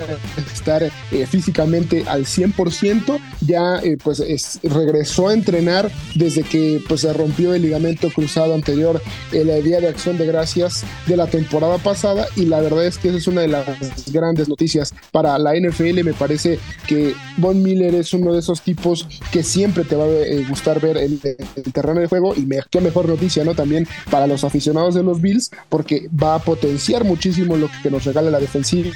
estar 0.53 0.83
eh, 0.83 0.91
físicamente 1.27 2.05
al 2.07 2.25
100%, 2.25 3.19
ya 3.41 3.79
eh, 3.79 3.97
pues 4.03 4.61
regresó 4.63 5.29
a 5.29 5.35
entrenar 5.35 5.91
desde 6.15 6.43
que 6.43 6.83
pues 6.89 7.03
se 7.03 7.13
rompió 7.13 7.55
el 7.55 7.63
ligamento 7.63 8.09
cruzado 8.11 8.55
anterior 8.55 9.01
el 9.33 9.63
día 9.63 9.81
de 9.81 9.89
acción 9.89 10.19
de 10.19 10.27
gracias 10.27 10.85
de 11.07 11.17
la 11.17 11.27
temporada 11.27 11.79
pasada. 11.79 12.27
Y 12.37 12.47
la 12.47 12.61
verdad 12.61 12.87
es 12.87 12.99
que 12.99 13.09
esa 13.09 13.19
es 13.19 13.27
una 13.27 13.43
de 13.43 13.49
las 13.49 13.67
grandes 14.13 14.49
noticias 14.49 14.95
para 15.13 15.39
la 15.39 15.55
NFL, 15.55 16.03
me 16.05 16.13
parece 16.13 16.59
que 16.87 17.15
Von 17.37 17.63
Miller 17.63 17.95
es 17.95 18.13
uno 18.13 18.33
de 18.33 18.41
esos 18.41 18.63
tipos 18.63 19.07
que 19.33 19.43
siempre 19.43 19.85
te 19.85 19.97
va 19.97 20.05
a 20.05 20.09
eh, 20.09 20.45
gustar 20.49 20.81
ver 20.81 20.97
en 20.97 21.21
el, 21.23 21.73
terreno 21.73 22.01
de 22.01 22.07
juego. 22.07 22.35
Y 22.37 22.47
me, 22.47 22.59
qué 22.71 22.81
mejor 22.81 23.09
noticia, 23.09 23.45
¿no? 23.45 23.55
También 23.55 23.87
para 24.11 24.27
los 24.27 24.45
aficionados 24.45 24.95
de 24.95 25.03
los 25.03 25.21
Bills, 25.21 25.51
porque 25.69 25.90
porque 25.91 26.09
va 26.17 26.37
a 26.37 26.39
potenciar 26.39 27.05
muchísimo 27.05 27.57
lo 27.57 27.69
que 27.83 27.91
nos 27.91 28.05
regala 28.05 28.31
la 28.31 28.39
defensiva. 28.39 28.91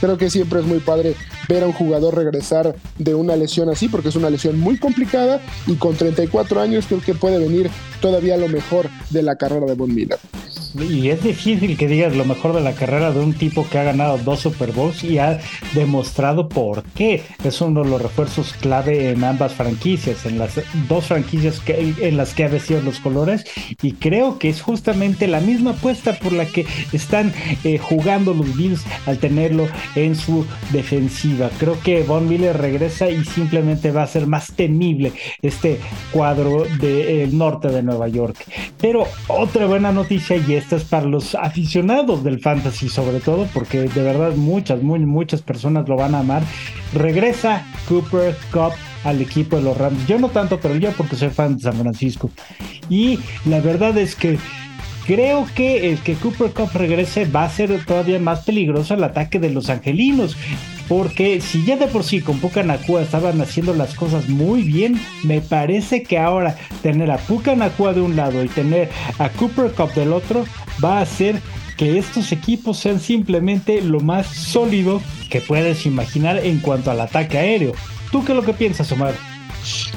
Creo 0.00 0.16
que 0.16 0.30
siempre 0.30 0.60
es 0.60 0.66
muy 0.66 0.78
padre 0.78 1.16
ver 1.48 1.64
a 1.64 1.66
un 1.66 1.72
jugador 1.72 2.14
regresar 2.14 2.76
de 2.98 3.14
una 3.14 3.34
lesión 3.34 3.68
así, 3.68 3.88
porque 3.88 4.10
es 4.10 4.16
una 4.16 4.30
lesión 4.30 4.58
muy 4.58 4.78
complicada 4.78 5.40
y 5.66 5.74
con 5.74 5.96
34 5.96 6.60
años 6.60 6.86
creo 6.86 7.00
que 7.00 7.14
puede 7.14 7.38
venir 7.38 7.70
todavía 8.00 8.36
lo 8.36 8.48
mejor 8.48 8.88
de 9.10 9.22
la 9.22 9.36
carrera 9.36 9.66
de 9.66 9.74
Von 9.74 9.92
Miller. 9.92 10.18
Y 10.74 11.08
es 11.08 11.22
difícil 11.22 11.76
que 11.76 11.88
digas 11.88 12.14
lo 12.16 12.24
mejor 12.24 12.54
de 12.54 12.60
la 12.60 12.74
carrera 12.74 13.10
de 13.12 13.20
un 13.20 13.32
tipo 13.32 13.66
que 13.68 13.78
ha 13.78 13.84
ganado 13.84 14.18
dos 14.18 14.40
Super 14.40 14.72
Bowls 14.72 15.02
y 15.04 15.18
ha 15.18 15.40
demostrado 15.74 16.48
por 16.48 16.82
qué. 16.82 17.22
Es 17.44 17.60
uno 17.60 17.82
de 17.82 17.90
los 17.90 18.02
refuerzos 18.02 18.52
clave 18.52 19.10
en 19.10 19.24
ambas 19.24 19.54
franquicias, 19.54 20.26
en 20.26 20.38
las 20.38 20.60
dos 20.88 21.06
franquicias 21.06 21.60
que, 21.60 21.94
en 22.00 22.16
las 22.16 22.34
que 22.34 22.44
ha 22.44 22.48
vestido 22.48 22.80
los 22.82 23.00
colores. 23.00 23.44
Y 23.82 23.92
creo 23.92 24.38
que 24.38 24.48
es 24.48 24.60
justamente 24.60 25.26
la 25.26 25.40
misma 25.40 25.70
apuesta 25.70 26.14
por 26.14 26.32
la 26.32 26.46
que 26.46 26.66
están 26.92 27.32
eh, 27.64 27.78
jugando 27.78 28.34
los 28.34 28.56
Bills 28.56 28.84
al 29.06 29.18
tenerlo 29.18 29.68
en 29.94 30.14
su 30.14 30.46
defensiva. 30.72 31.50
Creo 31.58 31.80
que 31.80 32.02
Von 32.02 32.28
Miller 32.28 32.56
regresa 32.56 33.10
y 33.10 33.24
simplemente 33.24 33.90
va 33.90 34.02
a 34.02 34.06
ser 34.06 34.26
más 34.26 34.52
temible 34.54 35.12
este 35.42 35.78
cuadro 36.12 36.64
del 36.80 37.36
norte 37.36 37.68
de 37.68 37.82
Nueva 37.82 38.08
York. 38.08 38.36
Pero 38.80 39.06
otra 39.28 39.66
buena 39.66 39.92
noticia 39.92 40.36
y 40.36 40.57
esta 40.58 40.76
es 40.76 40.84
para 40.84 41.06
los 41.06 41.34
aficionados 41.34 42.22
del 42.22 42.40
fantasy 42.40 42.88
sobre 42.88 43.20
todo, 43.20 43.48
porque 43.54 43.82
de 43.82 44.02
verdad 44.02 44.34
muchas, 44.36 44.82
muy, 44.82 44.98
muchas 45.00 45.40
personas 45.42 45.88
lo 45.88 45.96
van 45.96 46.14
a 46.14 46.20
amar. 46.20 46.42
Regresa 46.92 47.64
Cooper 47.88 48.36
Cup 48.52 48.72
al 49.04 49.20
equipo 49.20 49.56
de 49.56 49.62
los 49.62 49.76
Rams. 49.76 50.06
Yo 50.06 50.18
no 50.18 50.28
tanto, 50.28 50.58
pero 50.60 50.76
yo 50.76 50.90
porque 50.92 51.16
soy 51.16 51.30
fan 51.30 51.56
de 51.56 51.62
San 51.62 51.74
Francisco. 51.74 52.30
Y 52.88 53.18
la 53.44 53.60
verdad 53.60 53.96
es 53.96 54.14
que 54.14 54.38
creo 55.06 55.46
que 55.54 55.90
el 55.90 55.98
que 55.98 56.14
Cooper 56.14 56.50
Cup 56.50 56.70
regrese 56.74 57.24
va 57.24 57.44
a 57.44 57.50
ser 57.50 57.84
todavía 57.84 58.18
más 58.18 58.40
peligroso 58.40 58.94
el 58.94 59.04
ataque 59.04 59.38
de 59.38 59.50
los 59.50 59.70
angelinos. 59.70 60.36
Porque 60.88 61.40
si 61.40 61.64
ya 61.64 61.76
de 61.76 61.86
por 61.86 62.02
sí 62.02 62.20
con 62.20 62.38
Puka 62.38 62.62
Nakua 62.62 63.02
estaban 63.02 63.40
haciendo 63.40 63.74
las 63.74 63.94
cosas 63.94 64.28
muy 64.28 64.62
bien, 64.62 65.00
me 65.22 65.40
parece 65.40 66.02
que 66.02 66.18
ahora 66.18 66.56
tener 66.82 67.10
a 67.10 67.18
Puka 67.18 67.54
Nakua 67.54 67.92
de 67.92 68.00
un 68.00 68.16
lado 68.16 68.42
y 68.42 68.48
tener 68.48 68.88
a 69.18 69.28
Cooper 69.28 69.72
Cup 69.72 69.92
del 69.94 70.12
otro 70.12 70.44
va 70.82 70.98
a 70.98 71.02
hacer 71.02 71.40
que 71.76 71.98
estos 71.98 72.32
equipos 72.32 72.78
sean 72.78 73.00
simplemente 73.00 73.82
lo 73.82 74.00
más 74.00 74.26
sólido 74.26 75.00
que 75.30 75.40
puedes 75.40 75.86
imaginar 75.86 76.38
en 76.38 76.58
cuanto 76.58 76.90
al 76.90 77.00
ataque 77.00 77.38
aéreo. 77.38 77.72
¿Tú 78.10 78.24
qué 78.24 78.32
es 78.32 78.36
lo 78.36 78.44
que 78.44 78.54
piensas, 78.54 78.90
Omar? 78.90 79.14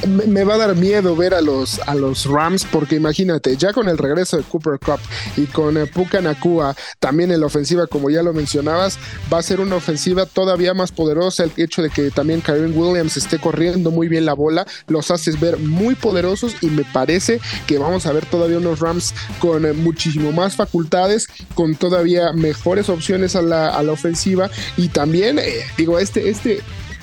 Me, 0.07 0.43
va 0.43 0.55
a 0.55 0.57
dar 0.57 0.75
miedo 0.75 1.15
ver 1.15 1.33
a 1.33 1.41
los, 1.41 1.79
a 1.79 1.95
los 1.95 2.25
Rams, 2.25 2.65
porque 2.71 2.95
imagínate, 2.95 3.55
ya 3.57 3.73
con 3.73 3.87
el 3.87 3.97
regreso 3.97 4.37
de 4.37 4.43
Cooper 4.43 4.79
Cup 4.79 4.99
y 5.37 5.45
con 5.45 5.77
eh, 5.77 5.85
Puka 5.85 6.21
Nakua 6.21 6.75
también 6.99 7.31
en 7.31 7.39
la 7.39 7.45
ofensiva, 7.45 7.87
como 7.87 8.09
ya 8.09 8.23
lo 8.23 8.33
mencionabas, 8.33 8.97
va 9.31 9.39
a 9.39 9.43
ser 9.43 9.59
una 9.59 9.75
ofensiva 9.75 10.25
todavía 10.25 10.73
más 10.73 10.91
poderosa. 10.91 11.43
El 11.43 11.51
hecho 11.57 11.81
de 11.81 11.89
que 11.89 12.11
también 12.11 12.41
Kyron 12.41 12.77
Williams 12.77 13.17
esté 13.17 13.39
corriendo 13.39 13.91
muy 13.91 14.07
bien 14.07 14.25
la 14.25 14.33
bola, 14.33 14.65
los 14.87 15.11
haces 15.11 15.39
ver 15.39 15.57
muy 15.57 15.95
poderosos 15.95 16.55
y 16.61 16.67
me 16.67 16.83
parece 16.83 17.39
que 17.67 17.77
vamos 17.77 18.05
a 18.05 18.13
ver 18.13 18.25
todavía 18.25 18.57
unos 18.57 18.79
Rams 18.79 19.13
con 19.39 19.65
eh, 19.65 19.73
muchísimo 19.73 20.31
más 20.31 20.55
facultades, 20.55 21.27
con 21.53 21.75
todavía 21.75 22.33
mejores 22.33 22.89
opciones 22.89 23.35
a 23.35 23.41
la, 23.41 23.69
a 23.69 23.83
la 23.83 23.91
ofensiva 23.91 24.49
y 24.77 24.89
también, 24.89 25.39
eh, 25.39 25.65
digo, 25.77 25.99
este, 25.99 26.29
este 26.29 26.61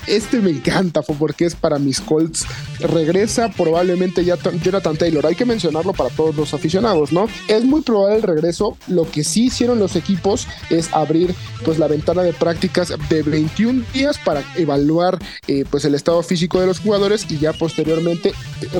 este 0.09 0.39
me 0.39 0.49
encanta 0.49 1.01
porque 1.01 1.45
es 1.45 1.55
para 1.55 1.79
mis 1.79 2.01
Colts. 2.01 2.45
Regresa 2.79 3.49
probablemente 3.49 4.25
ya 4.25 4.37
Jonathan 4.63 4.97
Taylor. 4.97 5.25
Hay 5.25 5.35
que 5.35 5.45
mencionarlo 5.45 5.93
para 5.93 6.09
todos 6.09 6.35
los 6.35 6.53
aficionados, 6.53 7.11
¿no? 7.11 7.27
Es 7.47 7.63
muy 7.63 7.81
probable 7.81 8.17
el 8.17 8.23
regreso. 8.23 8.77
Lo 8.87 9.09
que 9.09 9.23
sí 9.23 9.45
hicieron 9.45 9.79
los 9.79 9.95
equipos 9.95 10.47
es 10.69 10.91
abrir 10.93 11.35
pues 11.63 11.77
la 11.77 11.87
ventana 11.87 12.23
de 12.23 12.33
prácticas 12.33 12.93
de 13.09 13.23
21 13.23 13.83
días 13.93 14.17
para 14.17 14.43
evaluar 14.55 15.19
eh, 15.47 15.65
pues 15.69 15.85
el 15.85 15.95
estado 15.95 16.23
físico 16.23 16.59
de 16.59 16.67
los 16.67 16.79
jugadores 16.79 17.25
y 17.29 17.37
ya 17.37 17.53
posteriormente 17.53 18.33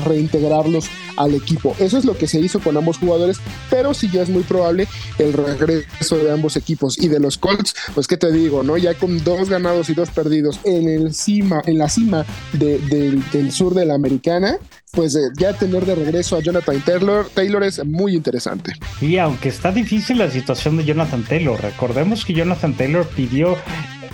reintegrarlos 0.05 0.89
al 1.17 1.35
equipo. 1.35 1.75
Eso 1.79 1.97
es 1.97 2.05
lo 2.05 2.17
que 2.17 2.27
se 2.27 2.39
hizo 2.39 2.59
con 2.59 2.77
ambos 2.77 2.97
jugadores, 2.97 3.37
pero 3.69 3.93
sí 3.93 4.09
ya 4.11 4.21
es 4.21 4.29
muy 4.29 4.43
probable 4.43 4.87
el 5.17 5.33
regreso 5.33 6.17
de 6.17 6.31
ambos 6.31 6.55
equipos 6.55 6.97
y 6.97 7.07
de 7.09 7.19
los 7.19 7.37
Colts, 7.37 7.75
pues 7.93 8.07
qué 8.07 8.17
te 8.17 8.31
digo, 8.31 8.63
¿no? 8.63 8.77
Ya 8.77 8.93
con 8.93 9.23
dos 9.23 9.49
ganados 9.49 9.89
y 9.89 9.93
dos 9.93 10.09
perdidos 10.09 10.59
en 10.63 10.87
el 10.87 11.13
cima, 11.19 11.61
en 11.65 11.77
la 11.77 11.89
cima 11.89 12.25
del 12.53 13.51
sur 13.51 13.73
de 13.73 13.85
la 13.85 13.95
americana, 13.95 14.57
pues 14.91 15.15
eh, 15.15 15.29
ya 15.37 15.53
tener 15.53 15.85
de 15.85 15.95
regreso 15.95 16.35
a 16.35 16.41
Jonathan 16.41 16.81
Taylor, 16.81 17.29
Taylor 17.33 17.63
es 17.63 17.85
muy 17.85 18.15
interesante. 18.15 18.73
Y 19.01 19.17
aunque 19.17 19.49
está 19.49 19.71
difícil 19.71 20.17
la 20.17 20.31
situación 20.31 20.77
de 20.77 20.85
Jonathan 20.85 21.23
Taylor, 21.23 21.61
recordemos 21.61 22.25
que 22.25 22.33
Jonathan 22.33 22.73
Taylor 22.73 23.07
pidió 23.07 23.55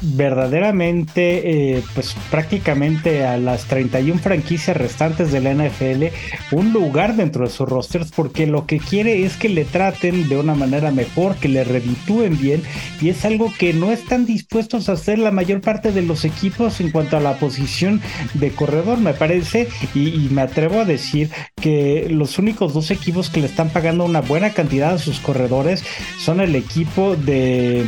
verdaderamente, 0.02 1.78
eh, 1.78 1.84
pues 1.94 2.16
prácticamente 2.30 3.26
a 3.26 3.38
las 3.38 3.66
31 3.66 4.20
franquicias 4.20 4.78
restantes 4.78 5.32
de 5.32 5.42
la 5.42 5.54
NFL 5.54 6.06
un 6.52 6.74
lugar 6.74 7.16
dentro 7.16 7.46
de 7.46 7.52
sus 7.52 7.68
rosters 7.68 8.12
porque 8.12 8.48
lo 8.48 8.66
que 8.66 8.80
quiere 8.80 9.26
es 9.26 9.38
que 9.38 9.50
le 9.50 9.66
traten 9.66 10.30
de 10.30 10.38
una 10.38 10.56
manera 10.56 10.92
mejor, 10.92 11.36
que 11.36 11.50
le 11.50 11.64
reditúen 11.64 12.38
bien 12.40 12.62
y 13.02 13.10
es 13.10 13.26
algo 13.26 13.52
que 13.58 13.74
no 13.74 13.92
están 13.92 14.26
dispuestos 14.26 14.90
a 14.90 14.94
hacer 14.94 15.20
la 15.20 15.32
mayor 15.32 15.62
parte 15.62 15.92
de 15.92 16.02
los 16.02 16.26
equipos 16.26 16.80
en 16.82 16.92
cuanto 16.92 17.18
a 17.18 17.22
la 17.22 17.38
posición 17.38 18.02
de 18.34 18.52
corredor, 18.52 19.00
me 19.00 19.14
parece, 19.14 19.68
y, 19.94 20.10
y 20.10 20.30
me 20.32 20.42
atrevo 20.42 20.80
a 20.80 20.86
decir 20.86 21.30
que 21.62 22.08
los 22.10 22.38
únicos 22.38 22.74
dos 22.74 22.92
equipos 22.92 23.30
que 23.30 23.42
le 23.42 23.48
están 23.48 23.70
pagando 23.70 24.06
una 24.06 24.22
buena 24.22 24.52
cantidad 24.52 24.94
a 24.94 25.00
sus 25.00 25.20
corredores 25.20 25.84
son 26.20 26.42
el 26.42 26.56
equipo 26.56 27.16
de 27.16 27.86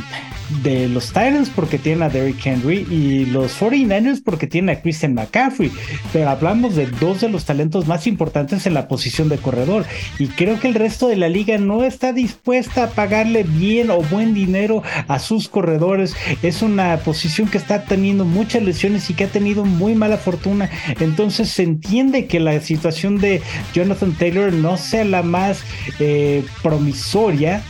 de 0.64 0.88
los 0.88 1.08
Titans 1.08 1.50
porque 1.50 1.78
tienen 1.78 2.04
a 2.04 2.10
Derrick 2.10 2.46
Henry 2.46 2.86
y 2.90 3.26
los 3.26 3.60
49ers 3.60 4.22
porque 4.24 4.48
tienen 4.48 4.76
a 4.76 4.82
Christian 4.82 5.14
McCaffrey. 5.14 5.72
Pero 6.14 6.30
hablamos 6.30 6.76
de 6.76 6.88
dos 6.88 7.22
de 7.22 7.30
los 7.30 7.46
talentos 7.46 7.88
más 7.88 8.08
importantes 8.08 8.66
en 8.66 8.74
la 8.74 8.88
posición 8.88 9.30
de 9.30 9.38
corredor. 9.38 9.86
Y 10.20 10.28
creo 10.28 10.60
que 10.60 10.68
el 10.68 10.76
resto 10.76 11.08
de 11.08 11.16
la 11.16 11.30
liga 11.30 11.58
no 11.58 11.84
está 11.84 12.14
dispuesta 12.14 12.84
a 12.84 12.90
pagarle 12.90 13.44
bien 13.44 13.90
o 13.90 14.02
buen 14.02 14.34
dinero 14.34 14.84
a 15.08 15.20
sus 15.20 15.50
corredores. 15.50 16.16
Es 16.42 16.62
una 16.62 16.98
posición 16.98 17.48
que 17.48 17.58
está 17.58 17.84
teniendo 17.84 18.26
muchas 18.26 18.64
lesiones 18.64 19.10
y 19.10 19.14
que 19.14 19.26
ha 19.26 19.30
tenido 19.30 19.66
muy 19.66 19.96
mala 19.96 20.18
fortuna. 20.18 20.70
Entonces 21.00 21.50
se 21.50 21.64
entiende 21.64 22.28
que 22.28 22.40
la 22.40 22.60
situación 22.62 23.18
de 23.20 23.42
Jonathan 23.74 24.14
Taylor 24.14 24.54
no 24.54 24.78
sea 24.78 25.06
la 25.06 25.24
más 25.24 25.64
eh, 26.00 26.44
promisoria 26.62 27.64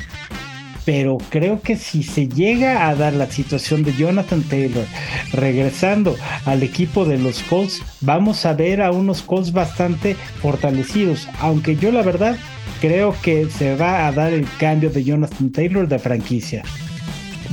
pero 0.88 1.18
creo 1.30 1.62
que 1.62 1.76
si 1.76 2.02
se 2.02 2.30
llega 2.30 2.88
a 2.88 2.96
dar 2.96 3.12
la 3.12 3.30
situación 3.30 3.84
de 3.84 3.94
Jonathan 3.94 4.42
Taylor 4.42 4.86
regresando 5.34 6.16
al 6.46 6.64
equipo 6.64 7.04
de 7.04 7.18
los 7.18 7.44
Colts, 7.44 7.82
vamos 8.00 8.46
a 8.46 8.54
ver 8.54 8.82
a 8.82 8.94
unos 8.94 9.22
Colts 9.22 9.52
bastante 9.52 10.16
fortalecidos, 10.42 11.28
aunque 11.42 11.76
yo 11.76 11.92
la 11.92 12.04
verdad 12.04 12.38
creo 12.80 13.14
que 13.22 13.50
se 13.50 13.76
va 13.76 14.08
a 14.08 14.14
dar 14.14 14.32
el 14.32 14.48
cambio 14.60 14.90
de 14.90 15.04
Jonathan 15.04 15.52
Taylor 15.52 15.90
de 15.90 16.00
franquicia. 16.00 16.64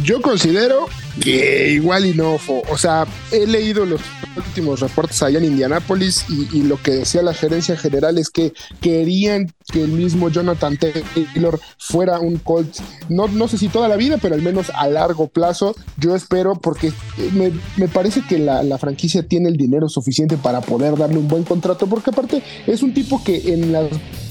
Yo 0.02 0.20
considero 0.20 0.86
que 1.22 1.70
igual 1.72 2.06
y 2.06 2.14
no, 2.14 2.36
o 2.48 2.78
sea, 2.78 3.06
he 3.30 3.46
leído 3.46 3.86
los 3.86 4.00
últimos 4.36 4.80
reportes 4.80 5.22
allá 5.22 5.38
en 5.38 5.44
Indianápolis 5.44 6.26
y, 6.28 6.62
lo 6.62 6.80
que 6.82 6.92
decía 6.92 7.22
la 7.22 7.34
gerencia 7.34 7.76
general 7.76 8.18
es 8.18 8.30
que 8.30 8.52
querían 8.80 9.52
que 9.72 9.82
el 9.82 9.92
mismo 9.92 10.28
Jonathan 10.30 10.76
Taylor 10.76 11.60
fuera 11.78 12.18
un 12.18 12.38
Colt, 12.38 12.78
no, 13.08 13.28
no 13.28 13.48
sé 13.48 13.58
si 13.58 13.68
toda 13.68 13.88
la 13.88 13.96
vida, 13.96 14.18
pero 14.20 14.34
al 14.34 14.42
menos 14.42 14.70
a 14.74 14.88
largo 14.88 15.28
plazo, 15.28 15.76
yo 15.98 16.16
espero 16.16 16.54
porque 16.56 16.92
me, 17.32 17.52
me 17.76 17.88
parece 17.88 18.22
que 18.22 18.38
la, 18.38 18.62
la, 18.62 18.78
franquicia 18.78 19.22
tiene 19.22 19.48
el 19.48 19.56
dinero 19.56 19.88
suficiente 19.88 20.36
para 20.36 20.60
poder 20.60 20.96
darle 20.96 21.18
un 21.18 21.28
buen 21.28 21.44
contrato, 21.44 21.86
porque 21.86 22.10
aparte 22.10 22.42
es 22.66 22.82
un 22.82 22.92
tipo 22.92 23.22
que 23.22 23.52
en 23.52 23.72
las 23.72 23.86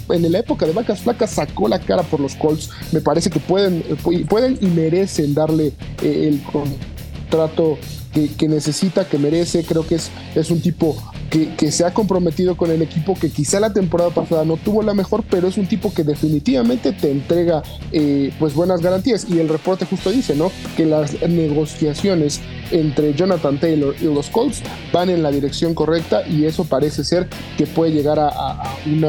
en 0.09 0.31
la 0.31 0.39
época 0.39 0.65
de 0.65 0.73
vacas 0.73 1.01
flacas 1.01 1.31
sacó 1.31 1.67
la 1.67 1.79
cara 1.79 2.03
por 2.03 2.19
los 2.19 2.35
Colts. 2.35 2.69
Me 2.91 3.01
parece 3.01 3.29
que 3.29 3.39
pueden, 3.39 3.83
pueden 4.27 4.57
y 4.61 4.67
merecen 4.67 5.33
darle 5.33 5.73
eh, 6.01 6.27
el 6.27 6.41
contrato 6.43 7.77
que, 8.13 8.47
necesita, 8.47 9.07
que 9.07 9.17
merece. 9.17 9.63
Creo 9.63 9.85
que 9.85 9.95
es, 9.95 10.11
es 10.35 10.51
un 10.51 10.61
tipo 10.61 10.95
que, 11.29 11.71
se 11.71 11.83
ha 11.83 11.93
comprometido 11.93 12.55
con 12.55 12.69
el 12.69 12.81
equipo, 12.81 13.15
que 13.15 13.31
quizá 13.31 13.59
la 13.59 13.73
temporada 13.73 14.11
pasada 14.11 14.45
no 14.45 14.57
tuvo 14.57 14.83
la 14.83 14.93
mejor, 14.93 15.23
pero 15.29 15.47
es 15.47 15.57
un 15.57 15.65
tipo 15.65 15.91
que 15.93 16.03
definitivamente 16.03 16.91
te 16.91 17.09
entrega 17.09 17.63
eh, 17.91 18.31
pues 18.37 18.53
buenas 18.53 18.81
garantías. 18.81 19.25
Y 19.27 19.39
el 19.39 19.49
reporte 19.49 19.85
justo 19.85 20.11
dice, 20.11 20.35
¿no? 20.35 20.51
Que 20.77 20.85
las 20.85 21.19
negociaciones 21.27 22.39
entre 22.71 23.13
Jonathan 23.13 23.59
Taylor 23.59 23.95
y 23.99 24.05
los 24.05 24.29
Colts 24.29 24.61
van 24.91 25.09
en 25.09 25.23
la 25.23 25.31
dirección 25.31 25.73
correcta 25.73 26.27
y 26.27 26.45
eso 26.45 26.65
parece 26.65 27.03
ser 27.03 27.27
que 27.57 27.65
puede 27.65 27.91
llegar 27.91 28.19
a, 28.19 28.75
un 28.85 29.05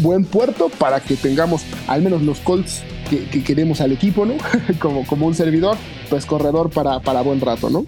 buen 0.00 0.24
puerto 0.24 0.68
para 0.78 1.00
que 1.00 1.16
tengamos 1.16 1.62
al 1.86 2.02
menos 2.02 2.22
los 2.22 2.38
Colts 2.40 2.82
que, 3.08 3.42
queremos 3.42 3.80
al 3.80 3.92
equipo, 3.92 4.24
¿no? 4.24 4.34
como, 4.80 5.06
como 5.06 5.26
un 5.26 5.34
servidor, 5.34 5.76
pues 6.08 6.24
corredor 6.26 6.70
para, 6.70 7.00
para 7.00 7.22
buen 7.22 7.40
rato, 7.40 7.70
¿no? 7.70 7.84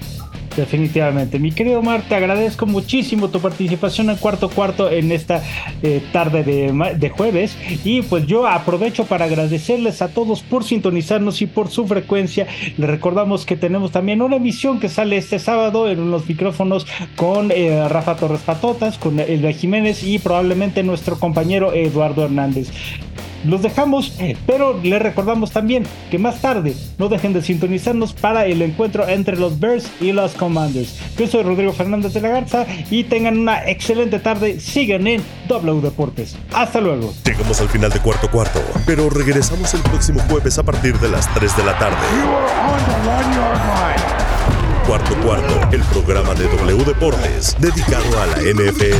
Definitivamente. 0.56 1.38
Mi 1.38 1.52
querido 1.52 1.80
Omar, 1.80 2.02
te 2.08 2.14
agradezco 2.14 2.64
muchísimo 2.64 3.28
tu 3.28 3.40
participación 3.40 4.08
en 4.08 4.16
cuarto 4.16 4.48
cuarto 4.48 4.90
en 4.90 5.12
esta 5.12 5.42
eh, 5.82 6.02
tarde 6.12 6.44
de, 6.44 6.94
de, 6.96 7.10
jueves. 7.10 7.56
Y 7.84 8.00
pues 8.00 8.26
yo 8.26 8.46
aprovecho 8.46 9.04
para 9.04 9.26
agradecerles 9.26 10.00
a 10.00 10.08
todos 10.08 10.42
por 10.42 10.64
sintonizarnos 10.64 11.42
y 11.42 11.46
por 11.46 11.68
su 11.68 11.86
frecuencia. 11.86 12.46
Les 12.78 12.88
recordamos 12.88 13.44
que 13.44 13.56
tenemos 13.56 13.92
también 13.92 14.22
una 14.22 14.36
emisión 14.36 14.80
que 14.80 14.88
sale 14.88 15.18
este 15.18 15.38
sábado 15.38 15.90
en 15.90 16.10
los 16.10 16.26
micrófonos 16.26 16.86
con 17.16 17.50
eh, 17.50 17.86
Rafa 17.88 18.16
Torres 18.16 18.40
Patotas, 18.40 18.96
con 18.96 19.20
Elba 19.20 19.52
Jiménez 19.52 20.02
y 20.04 20.18
probablemente 20.18 20.82
nuestro 20.82 21.18
compañero 21.18 21.74
Eduardo 21.74 22.24
Hernández 22.24 22.70
los 23.46 23.62
dejamos, 23.62 24.12
pero 24.46 24.78
les 24.82 25.00
recordamos 25.00 25.50
también 25.50 25.84
que 26.10 26.18
más 26.18 26.40
tarde 26.40 26.74
no 26.98 27.08
dejen 27.08 27.32
de 27.32 27.42
sintonizarnos 27.42 28.12
para 28.12 28.46
el 28.46 28.62
encuentro 28.62 29.08
entre 29.08 29.36
los 29.36 29.58
Bears 29.60 29.90
y 30.00 30.12
los 30.12 30.32
Commanders. 30.32 30.98
Yo 31.18 31.26
soy 31.26 31.42
Rodrigo 31.42 31.72
Fernández 31.72 32.12
de 32.12 32.20
la 32.20 32.28
Garza 32.28 32.66
y 32.90 33.04
tengan 33.04 33.38
una 33.38 33.68
excelente 33.68 34.18
tarde. 34.18 34.60
Sigan 34.60 35.06
en 35.06 35.22
W 35.48 35.80
Deportes. 35.80 36.36
Hasta 36.52 36.80
luego. 36.80 37.12
Llegamos 37.24 37.60
al 37.60 37.68
final 37.68 37.90
de 37.90 38.00
cuarto 38.00 38.30
cuarto, 38.30 38.60
pero 38.86 39.08
regresamos 39.10 39.72
el 39.74 39.80
próximo 39.82 40.20
jueves 40.28 40.58
a 40.58 40.62
partir 40.62 40.98
de 40.98 41.08
las 41.08 41.32
3 41.34 41.56
de 41.56 41.64
la 41.64 41.78
tarde. 41.78 41.96
Cuarto 44.86 45.16
cuarto, 45.16 45.68
el 45.72 45.82
programa 45.82 46.34
de 46.34 46.44
W 46.44 46.84
Deportes 46.84 47.56
dedicado 47.58 48.04
a 48.20 48.26
la 48.26 48.36
NFL. 48.36 48.94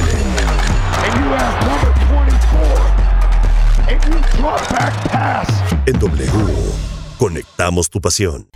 En 5.87 5.99
W, 5.99 6.27
conectamos 7.19 7.89
tu 7.91 8.01
pasión. 8.01 8.49